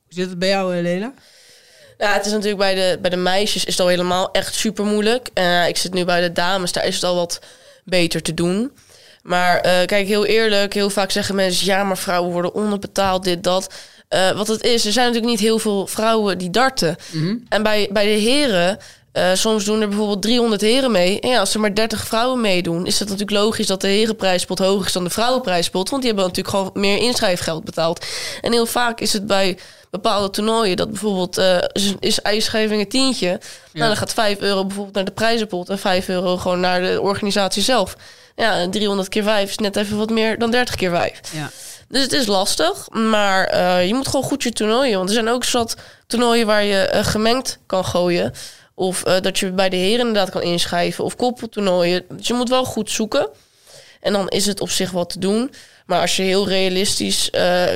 Hoe 0.04 0.14
zit 0.14 0.28
het 0.28 0.38
bij 0.38 0.48
jou, 0.48 0.82
Lela? 0.82 1.14
Ja, 1.98 2.12
het 2.12 2.26
is 2.26 2.32
natuurlijk 2.32 2.58
bij 2.58 2.74
de, 2.74 2.98
bij 3.00 3.10
de 3.10 3.16
meisjes 3.16 3.64
is 3.64 3.72
het 3.72 3.80
al 3.80 3.88
helemaal 3.88 4.32
echt 4.32 4.54
super 4.54 4.84
moeilijk. 4.84 5.28
ik 5.68 5.76
zit 5.76 5.94
nu 5.94 6.04
bij 6.04 6.20
de 6.20 6.32
dames, 6.32 6.72
daar 6.72 6.86
is 6.86 6.94
het 6.94 7.04
al 7.04 7.14
wat 7.14 7.40
beter 7.84 8.22
te 8.22 8.34
doen. 8.34 8.72
Maar 9.22 9.60
kijk, 9.60 10.06
heel 10.06 10.26
eerlijk, 10.26 10.74
heel 10.74 10.90
vaak 10.90 11.10
zeggen 11.10 11.34
mensen... 11.34 11.66
ja, 11.66 11.84
maar 11.84 11.98
vrouwen 11.98 12.32
worden 12.32 12.54
onderbetaald, 12.54 13.24
dit, 13.24 13.44
dat... 13.44 13.74
Uh, 14.14 14.30
wat 14.30 14.48
het 14.48 14.62
is, 14.62 14.86
er 14.86 14.92
zijn 14.92 15.06
natuurlijk 15.06 15.32
niet 15.32 15.40
heel 15.40 15.58
veel 15.58 15.86
vrouwen 15.86 16.38
die 16.38 16.50
darten. 16.50 16.96
Mhm. 17.10 17.22
Mm 17.22 17.28
-hmm. 17.28 17.44
En 17.48 17.62
bij, 17.62 17.88
bij 17.92 18.04
de 18.04 18.20
heren, 18.20 18.78
uh, 19.12 19.30
soms 19.34 19.64
doen 19.64 19.80
er 19.80 19.88
bijvoorbeeld 19.88 20.22
300 20.22 20.60
heren 20.60 20.90
mee. 20.90 21.20
En 21.20 21.28
ja, 21.28 21.38
als 21.38 21.54
er 21.54 21.60
maar 21.60 21.74
30 21.74 22.04
vrouwen 22.04 22.40
meedoen, 22.40 22.86
is 22.86 22.98
het 22.98 23.08
natuurlijk 23.08 23.38
logisch 23.38 23.66
dat 23.66 23.80
de 23.80 23.88
herenprijspot 23.88 24.58
hoger 24.58 24.86
is 24.86 24.92
dan 24.92 25.04
de 25.04 25.10
vrouwenprijspot. 25.10 25.90
Want 25.90 26.02
die 26.02 26.12
hebben 26.12 26.28
natuurlijk 26.28 26.56
gewoon 26.56 26.82
meer 26.82 26.98
inschrijfgeld 26.98 27.64
betaald. 27.64 28.06
En 28.40 28.52
heel 28.52 28.66
vaak 28.66 29.00
is 29.00 29.12
het 29.12 29.26
bij 29.26 29.58
bepaalde 29.90 30.30
toernooien 30.30 30.76
dat 30.76 30.88
bijvoorbeeld 30.90 31.38
uh, 31.38 31.58
is, 31.72 31.94
is 32.00 32.22
ijsschrijving 32.22 32.80
een 32.80 32.88
tientje. 32.88 33.26
Ja. 33.26 33.38
Nou, 33.72 33.86
dan 33.86 33.96
gaat 33.96 34.12
5 34.12 34.38
euro 34.40 34.64
bijvoorbeeld 34.64 34.94
naar 34.94 35.04
de 35.04 35.10
prijzenpot 35.10 35.68
en 35.68 35.78
5 35.78 36.08
euro 36.08 36.36
gewoon 36.36 36.60
naar 36.60 36.80
de 36.80 37.00
organisatie 37.00 37.62
zelf. 37.62 37.96
Ja, 38.40 38.68
300 38.68 39.08
keer 39.08 39.22
5 39.22 39.50
is 39.50 39.56
net 39.56 39.76
even 39.76 39.96
wat 39.96 40.10
meer 40.10 40.38
dan 40.38 40.50
30 40.50 40.74
keer 40.74 40.90
5. 40.90 41.20
Ja. 41.32 41.50
Dus 41.88 42.02
het 42.02 42.12
is 42.12 42.26
lastig, 42.26 42.90
maar 42.90 43.54
uh, 43.54 43.86
je 43.86 43.94
moet 43.94 44.08
gewoon 44.08 44.22
goed 44.22 44.42
je 44.42 44.52
toernooien. 44.52 44.96
Want 44.96 45.08
er 45.08 45.14
zijn 45.14 45.28
ook 45.28 45.44
zat 45.44 45.76
toernooien 46.06 46.46
waar 46.46 46.64
je 46.64 46.90
uh, 46.94 47.04
gemengd 47.04 47.58
kan 47.66 47.84
gooien. 47.84 48.32
Of 48.74 49.06
uh, 49.06 49.20
dat 49.20 49.38
je 49.38 49.52
bij 49.52 49.68
de 49.68 49.76
heren 49.76 50.06
inderdaad 50.06 50.30
kan 50.30 50.42
inschrijven. 50.42 51.04
Of 51.04 51.16
koppeltoernooien. 51.16 52.04
Dus 52.08 52.26
je 52.26 52.34
moet 52.34 52.48
wel 52.48 52.64
goed 52.64 52.90
zoeken. 52.90 53.28
En 54.00 54.12
dan 54.12 54.28
is 54.28 54.46
het 54.46 54.60
op 54.60 54.70
zich 54.70 54.90
wat 54.90 55.10
te 55.10 55.18
doen. 55.18 55.52
Maar 55.86 56.00
als 56.00 56.16
je 56.16 56.22
heel 56.22 56.48
realistisch 56.48 57.30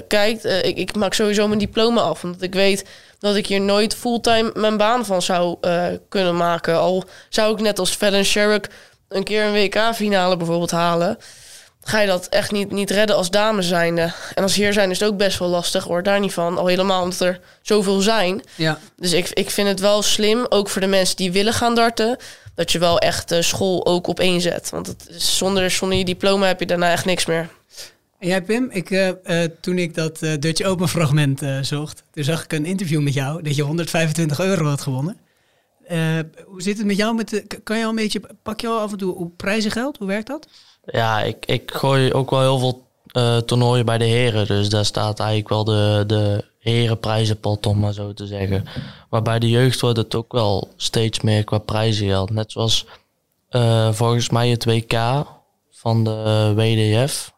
kijkt... 0.09 0.44
Ik, 0.44 0.77
ik, 0.77 0.94
maak 0.96 1.14
sowieso 1.14 1.46
mijn 1.46 1.59
diploma 1.59 2.00
af. 2.00 2.24
Omdat 2.24 2.42
ik 2.42 2.55
weet 2.55 2.85
dat 3.18 3.37
ik 3.37 3.46
hier 3.46 3.61
nooit 3.61 3.94
fulltime 3.94 4.50
mijn 4.55 4.77
baan 4.77 5.05
van 5.05 5.22
zou 5.22 5.57
kunnen 6.09 6.37
maken. 6.37 6.79
Al 6.79 7.05
zou 7.29 7.53
ik 7.53 7.61
net 7.61 7.79
als 7.79 7.90
Fallon 7.90 8.24
Sherrick 8.24 8.68
een 9.14 9.24
keer 9.24 9.44
een 9.44 9.53
WK-finale 9.53 10.37
bijvoorbeeld 10.37 10.70
halen 10.70 11.18
ga 11.85 12.00
je 12.00 12.07
dat 12.07 12.27
echt 12.27 12.53
niet, 12.53 12.70
niet 12.70 12.90
redden 12.90 13.16
als 13.16 13.31
dame 13.31 13.62
zijnde. 13.62 14.12
En 14.35 14.42
als 14.42 14.55
heer 14.55 14.72
zijn 14.72 14.90
is 14.90 15.00
het 15.00 15.09
ook 15.09 15.16
best 15.16 15.38
wel 15.38 15.48
lastig, 15.48 15.85
hoor, 15.85 16.03
daar 16.03 16.20
niet 16.20 16.33
van. 16.33 16.59
Al 16.59 16.66
helemaal 16.66 17.03
omdat 17.03 17.20
er 17.20 17.40
zoveel 17.62 18.00
zijn. 18.00 18.42
Ja. 18.55 18.79
Dus 18.96 19.12
ik, 19.12 19.29
ik 19.29 19.50
vind 19.50 19.68
het 19.68 19.81
wel 19.81 20.03
slim, 20.03 20.46
ook 20.48 20.68
voor 20.68 20.81
de 20.81 20.87
mensen 20.87 21.16
die 21.16 21.33
willen 21.33 21.53
gaan 21.53 21.74
darten... 21.74 22.16
dat 22.55 22.72
je 22.72 22.79
wel 22.79 22.98
echt 22.98 23.33
uh, 23.33 23.40
school 23.40 23.87
ook 23.87 24.07
op 24.07 24.20
één 24.20 24.40
zet. 24.40 24.70
Want 24.70 24.87
het 24.87 25.07
is, 25.09 25.37
zonder, 25.37 25.70
zonder 25.70 25.98
je 25.98 26.05
diploma 26.05 26.46
heb 26.46 26.61
je 26.61 26.66
daarna 26.66 26.90
echt 26.90 27.05
niks 27.05 27.27
meer. 27.27 27.48
En 28.18 28.29
jij 28.29 28.42
Pim, 28.42 28.68
ik, 28.70 28.90
uh, 28.90 29.09
uh, 29.09 29.44
toen 29.61 29.79
ik 29.79 29.94
dat 29.94 30.22
uh, 30.22 30.33
Dutch 30.38 30.62
Open 30.62 30.88
fragment 30.88 31.40
zocht... 31.61 32.03
toen 32.12 32.24
zag 32.24 32.44
ik 32.44 32.53
een 32.53 32.66
interview 32.66 33.00
met 33.00 33.14
jou 33.14 33.42
dat 33.42 33.57
je 33.57 33.62
125 33.62 34.40
euro 34.40 34.66
had 34.66 34.81
gewonnen. 34.81 35.16
Hoe 36.47 36.62
zit 36.62 36.79
het 36.79 36.87
met 36.87 36.97
jou? 36.97 37.14
Met 37.14 37.29
de, 37.29 37.61
kan 37.62 37.79
je 37.79 37.85
al 37.85 37.90
een 37.90 37.97
beetje, 37.97 38.20
pak 38.42 38.61
je 38.61 38.68
al 38.68 38.79
af 38.79 38.92
en 38.92 38.99
toe 38.99 39.14
op 39.14 39.37
prijzengeld? 39.37 39.99
Hoe 39.99 40.07
werkt 40.07 40.27
dat? 40.27 40.49
Ja, 40.85 41.23
ik, 41.23 41.47
ik 41.47 41.70
gooi 41.70 42.12
ook 42.12 42.31
wel 42.31 42.40
heel 42.40 42.59
veel 42.59 42.87
uh, 43.12 43.37
toernooien 43.37 43.85
bij 43.85 43.99
de 43.99 44.05
heren. 44.05 44.47
Dus 44.47 44.68
daar 44.68 44.85
staat 44.85 45.18
eigenlijk 45.20 45.49
wel 45.49 45.64
de, 45.64 46.05
de 46.07 46.44
herenprijzenpot, 46.59 47.66
om 47.66 47.79
maar 47.79 47.92
zo 47.92 48.14
te 48.14 48.27
zeggen. 48.27 48.64
Maar 49.11 49.23
bij 49.23 49.38
de 49.38 49.51
jeugd 49.51 49.81
wordt 49.81 49.97
het 49.99 50.14
ook 50.14 50.33
wel 50.33 50.73
steeds 50.77 51.20
meer 51.20 51.44
qua 51.44 51.59
prijzengeld. 51.59 52.31
Net 52.31 52.53
zoals 52.53 52.87
uh, 53.51 53.92
volgens 53.92 54.31
mij 54.31 54.49
het 54.49 54.64
WK 54.64 55.25
van 55.70 56.05
de 56.05 56.53
WDF 56.57 57.33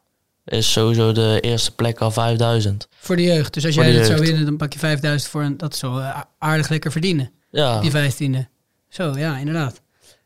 is 0.44 0.72
sowieso 0.72 1.12
de 1.12 1.38
eerste 1.40 1.74
plek 1.74 2.00
al 2.00 2.10
5000. 2.10 2.88
Voor 2.98 3.16
de 3.16 3.22
jeugd. 3.22 3.54
Dus 3.54 3.64
als 3.64 3.74
jij 3.74 3.92
het 3.92 4.06
zou 4.06 4.20
winnen, 4.20 4.44
dan 4.44 4.56
pak 4.56 4.72
je 4.72 4.78
5000 4.78 5.30
voor 5.30 5.42
een... 5.42 5.56
Dat 5.56 5.72
is 5.72 5.78
zo 5.78 6.00
aardig 6.38 6.68
lekker 6.68 6.92
verdienen. 6.92 7.30
Ja. 7.50 7.80
Die 7.80 7.90
vijftiende. 7.90 8.48
Zo, 8.88 9.18
ja, 9.18 9.36
inderdaad. 9.36 9.80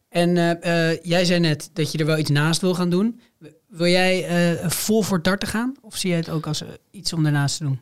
En 0.09 0.37
uh, 0.37 0.51
uh, 0.51 1.03
jij 1.03 1.25
zei 1.25 1.41
net 1.41 1.71
dat 1.73 1.93
je 1.93 1.99
er 1.99 2.07
wel 2.07 2.19
iets 2.19 2.31
naast 2.31 2.61
wil 2.61 2.75
gaan 2.75 2.91
doen. 2.91 3.21
Wil 3.69 3.87
jij 3.87 4.53
uh, 4.63 4.71
vol 4.71 5.03
voor 5.03 5.23
darten 5.23 5.49
gaan? 5.49 5.75
Of 5.83 5.97
zie 5.97 6.11
jij 6.11 6.19
het 6.19 6.31
ook 6.31 6.47
als 6.47 6.63
iets 6.91 7.13
om 7.13 7.23
daarnaast 7.23 7.57
te 7.57 7.65
doen? 7.65 7.81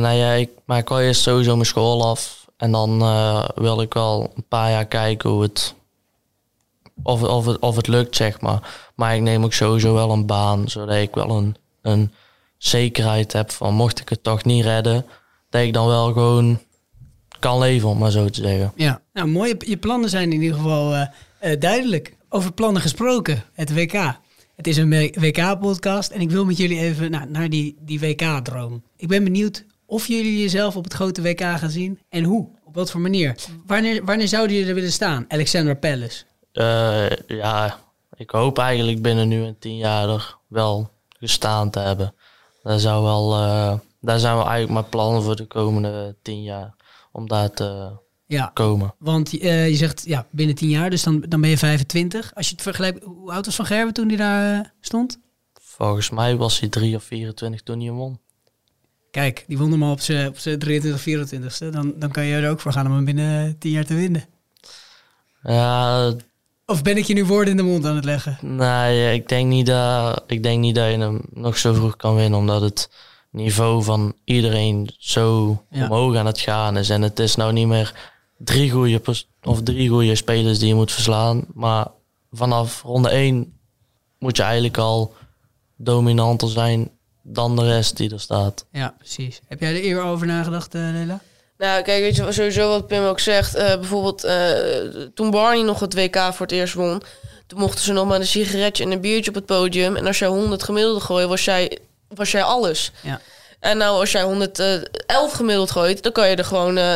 nou 0.00 0.14
ja, 0.14 0.32
ik 0.32 0.50
maak 0.64 0.88
wel 0.88 1.00
eerst 1.00 1.22
sowieso 1.22 1.54
mijn 1.54 1.66
school 1.66 2.06
af. 2.06 2.48
En 2.56 2.72
dan 2.72 2.98
wil 3.54 3.80
ik 3.80 3.94
wel 3.94 4.32
een 4.34 4.48
paar 4.48 4.70
jaar 4.70 4.86
kijken 4.86 5.30
hoe 5.30 5.42
het 5.42 5.74
of, 7.02 7.22
of, 7.22 7.46
het... 7.46 7.58
of 7.58 7.76
het 7.76 7.86
lukt, 7.86 8.16
zeg 8.16 8.40
maar. 8.40 8.90
Maar 8.94 9.14
ik 9.14 9.20
neem 9.20 9.44
ook 9.44 9.52
sowieso 9.52 9.94
wel 9.94 10.10
een 10.10 10.26
baan. 10.26 10.68
Zodat 10.68 10.96
ik 10.96 11.14
wel 11.14 11.30
een, 11.30 11.56
een 11.82 12.12
zekerheid 12.58 13.32
heb 13.32 13.50
van 13.50 13.74
mocht 13.74 14.00
ik 14.00 14.08
het 14.08 14.22
toch 14.22 14.44
niet 14.44 14.64
redden... 14.64 15.06
dat 15.50 15.62
ik 15.62 15.72
dan 15.72 15.86
wel 15.86 16.12
gewoon 16.12 16.60
kan 17.44 17.58
leven, 17.58 17.88
om 17.88 17.98
maar 17.98 18.10
zo 18.10 18.28
te 18.28 18.40
zeggen. 18.42 18.72
Ja, 18.76 19.00
nou 19.12 19.28
mooi. 19.28 19.54
Je 19.58 19.76
plannen 19.76 20.10
zijn 20.10 20.32
in 20.32 20.42
ieder 20.42 20.56
geval 20.56 20.92
uh, 20.92 21.06
uh, 21.42 21.60
duidelijk. 21.60 22.16
Over 22.28 22.52
plannen 22.52 22.82
gesproken, 22.82 23.44
het 23.52 23.74
WK. 23.74 23.92
Het 24.56 24.66
is 24.66 24.76
een 24.76 24.90
WK-podcast 25.20 26.10
en 26.10 26.20
ik 26.20 26.30
wil 26.30 26.44
met 26.44 26.56
jullie 26.56 26.78
even 26.78 27.10
nou, 27.10 27.30
naar 27.30 27.48
die, 27.48 27.76
die 27.80 28.00
WK-droom. 28.00 28.82
Ik 28.96 29.08
ben 29.08 29.24
benieuwd 29.24 29.64
of 29.86 30.06
jullie 30.06 30.40
jezelf 30.40 30.76
op 30.76 30.84
het 30.84 30.92
grote 30.92 31.22
WK 31.22 31.40
gaan 31.40 31.70
zien 31.70 31.98
en 32.08 32.24
hoe. 32.24 32.48
Op 32.64 32.74
wat 32.74 32.90
voor 32.90 33.00
manier. 33.00 33.34
Wanneer, 33.66 34.04
wanneer 34.04 34.28
zouden 34.28 34.52
jullie 34.52 34.68
er 34.68 34.74
willen 34.74 34.92
staan? 34.92 35.24
Alexandra 35.28 35.74
Palace. 35.74 36.24
Uh, 36.52 37.38
ja, 37.38 37.78
ik 38.16 38.30
hoop 38.30 38.58
eigenlijk 38.58 39.02
binnen 39.02 39.28
nu 39.28 39.42
een 39.42 39.58
tien 39.58 39.76
jaar 39.76 40.08
er 40.08 40.36
wel 40.48 40.90
gestaan 41.18 41.70
te 41.70 41.78
hebben. 41.78 42.14
Daar, 42.62 42.78
zou 42.78 43.02
wel, 43.02 43.30
daar 44.00 44.18
zijn 44.18 44.36
we 44.36 44.42
eigenlijk 44.42 44.72
maar 44.72 44.90
plannen 44.90 45.22
voor 45.22 45.36
de 45.36 45.46
komende 45.46 46.16
tien 46.22 46.42
jaar 46.42 46.74
om 47.14 47.28
daar 47.28 47.50
te 47.50 47.90
Ja. 48.26 48.50
komen. 48.54 48.94
Want 48.98 49.38
eh, 49.38 49.68
je 49.68 49.76
zegt 49.76 50.02
ja, 50.06 50.26
binnen 50.30 50.54
tien 50.56 50.68
jaar, 50.68 50.90
dus 50.90 51.02
dan, 51.02 51.24
dan 51.28 51.40
ben 51.40 51.50
je 51.50 51.58
25. 51.58 52.34
Als 52.34 52.46
je 52.48 52.52
het 52.52 52.62
vergelijkt, 52.62 53.04
hoe 53.04 53.32
oud 53.32 53.46
was 53.46 53.54
Van 53.54 53.66
Gerwen 53.66 53.92
toen 53.92 54.08
hij 54.08 54.16
daar 54.16 54.60
eh, 54.60 54.66
stond? 54.80 55.18
Volgens 55.60 56.10
mij 56.10 56.36
was 56.36 56.60
hij 56.60 56.68
3 56.68 56.96
of 56.96 57.04
24 57.04 57.62
toen 57.62 57.76
hij 57.78 57.86
hem 57.86 57.96
won. 57.96 58.18
Kijk, 59.10 59.44
die 59.46 59.58
won 59.58 59.70
hem 59.70 59.82
al 59.82 59.92
op 59.92 60.00
zijn 60.00 60.28
op 60.28 60.38
zijn 60.38 60.58
23, 60.58 61.00
24ste. 61.00 61.68
Dan, 61.72 61.92
dan 61.96 62.10
kan 62.10 62.24
je 62.24 62.36
er 62.36 62.50
ook 62.50 62.60
voor 62.60 62.72
gaan 62.72 62.86
om 62.86 62.92
hem 62.92 63.04
binnen 63.04 63.58
tien 63.58 63.70
jaar 63.70 63.84
te 63.84 63.94
winnen. 63.94 64.24
Ja, 65.42 66.12
Of 66.66 66.82
ben 66.82 66.96
ik 66.96 67.04
je 67.04 67.14
nu 67.14 67.24
woorden 67.24 67.50
in 67.50 67.56
de 67.56 67.62
mond 67.62 67.86
aan 67.86 67.96
het 67.96 68.04
leggen? 68.04 68.38
nee, 68.42 69.14
ik 69.14 69.28
denk, 69.28 69.48
niet 69.48 69.66
dat, 69.66 70.24
ik 70.26 70.42
denk 70.42 70.60
niet 70.60 70.74
dat 70.74 70.90
je 70.90 70.98
hem 70.98 71.20
nog 71.30 71.58
zo 71.58 71.72
vroeg 71.72 71.96
kan 71.96 72.14
winnen, 72.14 72.38
omdat 72.38 72.60
het 72.60 72.90
niveau 73.34 73.82
van 73.82 74.14
iedereen 74.24 74.94
zo 74.98 75.58
Ja. 75.70 75.84
omhoog 75.84 76.16
aan 76.16 76.26
het 76.26 76.40
gaan 76.40 76.76
is. 76.76 76.90
En 76.90 77.02
het 77.02 77.18
is 77.18 77.34
nou 77.36 77.52
niet 77.52 77.66
meer 77.66 77.94
drie 78.38 78.70
goede, 78.70 79.00
of 79.42 79.62
drie 79.62 79.88
goede 79.88 80.14
spelers 80.14 80.58
die 80.58 80.68
je 80.68 80.74
moet 80.74 80.92
verslaan, 80.92 81.44
maar 81.54 81.86
vanaf 82.32 82.82
ronde 82.82 83.08
1 83.08 83.58
moet 84.18 84.36
je 84.36 84.42
eigenlijk 84.42 84.78
al 84.78 85.14
dominanter 85.76 86.48
zijn 86.48 86.90
dan 87.22 87.56
de 87.56 87.64
rest 87.64 87.96
die 87.96 88.10
er 88.12 88.20
staat. 88.20 88.66
Ja, 88.72 88.94
precies. 88.98 89.40
Heb 89.48 89.60
jij 89.60 89.74
er 89.74 89.80
eerder 89.80 90.04
over 90.04 90.26
nagedacht, 90.26 90.74
eh 90.74 90.80
Lela? 90.92 91.20
Nou, 91.58 91.82
kijk, 91.82 92.02
weet 92.02 92.16
je, 92.16 92.32
sowieso 92.32 92.68
wat 92.68 92.86
Pim 92.86 93.02
ook 93.04 93.20
zegt. 93.20 93.54
eh, 93.54 93.74
bijvoorbeeld 93.74 94.24
eh, 94.24 94.46
toen 95.14 95.30
Barney 95.30 95.62
nog 95.64 95.80
het 95.80 95.94
WK 95.94 96.16
voor 96.16 96.46
het 96.46 96.52
eerst 96.52 96.74
won... 96.74 97.02
toen 97.46 97.58
mochten 97.58 97.84
ze 97.84 97.92
nog 97.92 98.06
maar 98.06 98.20
een 98.20 98.26
sigaretje 98.26 98.84
en 98.84 98.90
een 98.90 99.00
biertje 99.00 99.28
op 99.30 99.34
het 99.36 99.46
podium. 99.46 99.96
En 99.96 100.06
als 100.06 100.18
jij 100.18 100.28
100 100.28 100.62
gemiddelde 100.62 101.00
gooit, 101.00 101.28
was 101.28 101.44
jij, 101.44 101.78
was 102.14 102.30
jij 102.30 102.42
alles. 102.42 102.90
Ja. 103.00 103.20
En 103.64 103.76
nou, 103.76 103.98
als 104.00 104.12
jij 104.12 104.22
111 104.22 105.32
gemiddeld 105.32 105.70
gooit... 105.70 106.02
dan 106.02 106.12
kan 106.12 106.28
je 106.28 106.36
er 106.36 106.44
gewoon, 106.44 106.76
eh, 106.76 106.94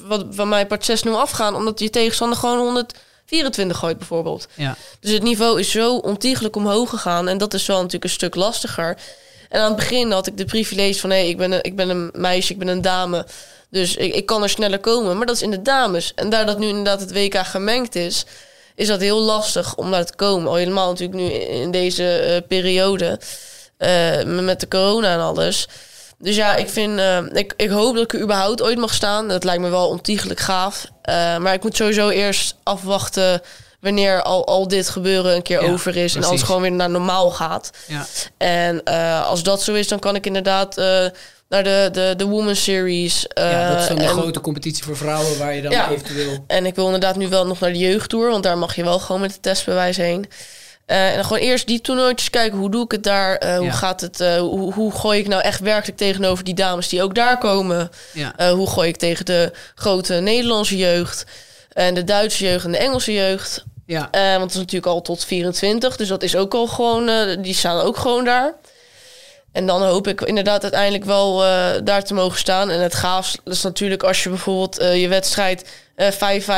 wat 0.00 0.26
van 0.30 0.48
mij 0.48 0.66
part 0.66 1.04
6-0 1.06 1.10
afgaan... 1.10 1.54
omdat 1.54 1.78
je 1.78 1.90
tegenstander 1.90 2.38
gewoon 2.38 2.58
124 2.58 3.78
gooit 3.78 3.98
bijvoorbeeld. 3.98 4.48
Ja. 4.54 4.76
Dus 5.00 5.12
het 5.12 5.22
niveau 5.22 5.60
is 5.60 5.70
zo 5.70 5.96
ontiegelijk 5.96 6.56
omhoog 6.56 6.90
gegaan. 6.90 7.28
En 7.28 7.38
dat 7.38 7.54
is 7.54 7.66
wel 7.66 7.76
natuurlijk 7.76 8.04
een 8.04 8.10
stuk 8.10 8.34
lastiger. 8.34 8.96
En 9.48 9.60
aan 9.60 9.66
het 9.66 9.76
begin 9.76 10.10
had 10.10 10.26
ik 10.26 10.36
de 10.36 10.44
privilege 10.44 11.00
van... 11.00 11.10
hé, 11.10 11.16
hey, 11.16 11.28
ik, 11.28 11.36
ben 11.36 11.52
een, 11.52 11.62
ik 11.62 11.76
ben 11.76 11.88
een 11.88 12.10
meisje, 12.12 12.52
ik 12.52 12.58
ben 12.58 12.68
een 12.68 12.82
dame. 12.82 13.26
Dus 13.70 13.96
ik, 13.96 14.14
ik 14.14 14.26
kan 14.26 14.42
er 14.42 14.48
sneller 14.48 14.78
komen. 14.80 15.16
Maar 15.16 15.26
dat 15.26 15.36
is 15.36 15.42
in 15.42 15.50
de 15.50 15.62
dames. 15.62 16.12
En 16.14 16.30
daar 16.30 16.46
dat 16.46 16.58
nu 16.58 16.66
inderdaad 16.66 17.00
het 17.00 17.12
WK 17.12 17.36
gemengd 17.36 17.94
is... 17.94 18.24
is 18.74 18.86
dat 18.86 19.00
heel 19.00 19.20
lastig 19.20 19.76
om 19.76 19.90
daar 19.90 20.06
te 20.06 20.14
komen. 20.16 20.48
Al 20.48 20.54
helemaal 20.54 20.88
natuurlijk 20.88 21.18
nu 21.18 21.30
in 21.32 21.70
deze 21.70 22.18
eh, 22.18 22.48
periode... 22.48 23.18
eh, 23.82 24.24
met 24.24 24.60
de 24.60 24.68
corona 24.68 25.12
en 25.12 25.20
alles... 25.20 25.68
Dus 26.18 26.36
ja, 26.36 26.54
ik, 26.56 26.68
vind, 26.68 26.98
eh, 26.98 27.18
ik, 27.32 27.54
ik 27.56 27.70
hoop 27.70 27.94
dat 27.94 28.04
ik 28.04 28.12
er 28.12 28.20
überhaupt 28.20 28.62
ooit 28.62 28.78
mag 28.78 28.94
staan. 28.94 29.28
Dat 29.28 29.44
lijkt 29.44 29.62
me 29.62 29.68
wel 29.68 29.88
ontiegelijk 29.88 30.40
gaaf. 30.40 30.86
Eh, 31.02 31.36
maar 31.36 31.54
ik 31.54 31.62
moet 31.62 31.76
sowieso 31.76 32.08
eerst 32.08 32.54
afwachten 32.62 33.40
wanneer 33.80 34.22
al, 34.22 34.46
al 34.46 34.68
dit 34.68 34.88
gebeuren 34.88 35.34
een 35.34 35.42
keer 35.42 35.62
Ja, 35.64 35.72
over 35.72 35.96
is. 35.96 36.14
En 36.14 36.24
alles 36.24 36.42
gewoon 36.42 36.62
weer 36.62 36.72
naar 36.72 36.90
normaal 36.90 37.30
gaat. 37.30 37.70
Ja. 37.86 38.06
En 38.36 38.84
als 39.24 39.42
dat 39.42 39.62
zo 39.62 39.74
is, 39.74 39.88
dan 39.88 39.98
kan 39.98 40.14
ik 40.14 40.26
inderdaad 40.26 40.76
naar 41.48 41.64
de, 41.64 41.88
de, 41.92 42.14
de 42.16 42.24
Women's 42.26 42.62
Series. 42.62 43.26
ja, 43.34 43.68
dat 43.72 43.80
is 43.80 43.86
dan 43.86 43.96
de 43.96 44.02
eh, 44.02 44.08
en- 44.08 44.14
grote 44.16 44.40
competitie 44.40 44.84
voor 44.84 44.96
vrouwen 44.96 45.38
waar 45.38 45.54
je 45.54 45.62
dan 45.62 45.70
Ja. 45.70 45.90
eventueel... 45.90 46.44
en 46.46 46.66
ik 46.66 46.74
wil 46.74 46.84
inderdaad 46.84 47.16
nu 47.16 47.28
wel 47.28 47.46
nog 47.46 47.60
naar 47.60 47.72
de 47.72 47.78
jeugdtour, 47.78 48.30
want 48.30 48.42
daar 48.42 48.58
mag 48.58 48.74
je 48.76 48.84
wel 48.84 48.98
gewoon 48.98 49.20
met 49.20 49.32
het 49.32 49.42
testbewijs 49.42 49.96
heen. 49.96 50.26
Eh, 50.86 51.08
en 51.08 51.14
dan 51.14 51.24
gewoon 51.24 51.42
eerst 51.42 51.66
die 51.66 51.80
toernooitjes 51.80 52.30
kijken, 52.30 52.58
hoe 52.58 52.70
doe 52.70 52.84
ik 52.84 52.90
het 52.90 53.02
daar? 53.02 53.36
Eh, 53.36 53.56
hoe 53.56 53.64
Ja. 53.66 53.72
gaat 53.72 54.00
het? 54.00 54.20
eh, 54.20 54.38
hoe, 54.38 54.72
hoe 54.72 54.92
gooi 54.92 55.18
ik 55.18 55.28
nou 55.28 55.42
echt 55.42 55.60
werkelijk 55.60 55.98
tegenover 55.98 56.44
die 56.44 56.54
dames 56.54 56.88
die 56.88 57.02
ook 57.02 57.14
daar 57.14 57.38
komen? 57.38 57.90
Ja. 58.12 58.50
Hoe 58.52 58.68
gooi 58.70 58.88
ik 58.88 58.96
tegen 58.96 59.24
de 59.24 59.52
grote 59.74 60.14
Nederlandse 60.14 60.76
jeugd? 60.76 61.24
En 61.72 61.94
de 61.94 62.04
Duitse 62.04 62.44
jeugd 62.44 62.64
en 62.64 62.72
de 62.72 62.78
Engelse 62.78 63.12
jeugd. 63.12 63.64
Ja. 63.86 64.08
Want 64.12 64.42
het 64.42 64.50
is 64.50 64.56
natuurlijk 64.56 64.86
al 64.92 65.02
tot 65.02 65.24
24, 65.24 65.96
dus 65.96 66.08
dat 66.08 66.22
is 66.22 66.36
ook 66.36 66.54
al 66.54 66.66
gewoon, 66.66 67.10
die 67.42 67.54
staan 67.54 67.80
ook 67.80 67.96
gewoon 67.96 68.24
daar. 68.24 68.54
En 69.52 69.66
dan 69.66 69.82
hoop 69.82 70.06
ik 70.08 70.20
inderdaad 70.20 70.62
uiteindelijk 70.62 71.04
wel 71.04 71.44
eh, 71.44 71.70
daar 71.84 72.04
te 72.04 72.14
mogen 72.14 72.38
staan. 72.38 72.70
En 72.70 72.80
het 72.80 72.94
gaafst 72.94 73.38
is 73.44 73.62
natuurlijk 73.62 74.02
als 74.02 74.22
je 74.22 74.28
bijvoorbeeld 74.28 74.78
eh, 74.78 75.00
je 75.00 75.08
wedstrijd 75.08 75.70
eh 75.94 76.10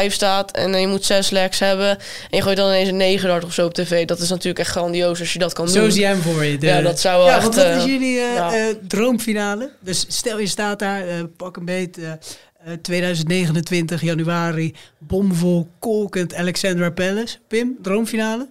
5-5 0.09 0.13
staat 0.13 0.51
en 0.51 0.81
je 0.81 0.87
moet 0.87 1.05
zes 1.05 1.31
legs 1.31 1.59
hebben. 1.59 1.89
En 1.89 1.99
je 2.37 2.43
gooit 2.43 2.57
dan 2.57 2.67
ineens 2.69 2.89
een 2.89 2.97
9 2.97 3.29
dart 3.29 3.45
of 3.45 3.53
zo 3.53 3.67
op 3.67 3.75
tv. 3.75 4.05
Dat 4.07 4.19
is 4.19 4.29
natuurlijk 4.29 4.59
echt 4.59 4.71
grandioos 4.71 5.21
als 5.21 5.33
je 5.33 5.39
dat 5.39 5.53
kan 5.53 5.65
doen. 5.67 5.75
Zo 5.75 5.89
zie 5.91 6.01
jij 6.01 6.11
hem 6.11 6.21
voor 6.23 6.45
je. 6.45 6.59
De- 6.59 6.67
Ja, 6.67 6.81
dat 6.81 7.01
zou 7.01 7.17
wel 7.19 7.27
Ja, 7.27 7.35
echt, 7.35 7.43
want 7.43 7.55
wat 7.55 7.65
eh, 7.65 7.77
is 7.77 7.85
jullie 7.85 8.19
eh, 8.21 8.35
ja. 8.35 8.55
eh, 8.55 8.75
droomfinale? 8.89 9.71
Dus 9.81 10.05
stel 10.09 10.39
je 10.39 10.47
staat 10.47 10.79
daar, 10.79 11.07
eh, 11.09 11.15
pak 11.37 11.57
een 11.57 11.65
beet, 11.65 11.99
eh, 11.99 12.11
eh, 12.13 12.73
2029 12.83 14.01
januari, 14.01 14.75
bomvol, 14.99 15.69
kolkend 15.79 16.35
Alexandra 16.35 16.91
Palace. 16.91 17.37
Pim, 17.49 17.77
droomfinale? 17.83 18.49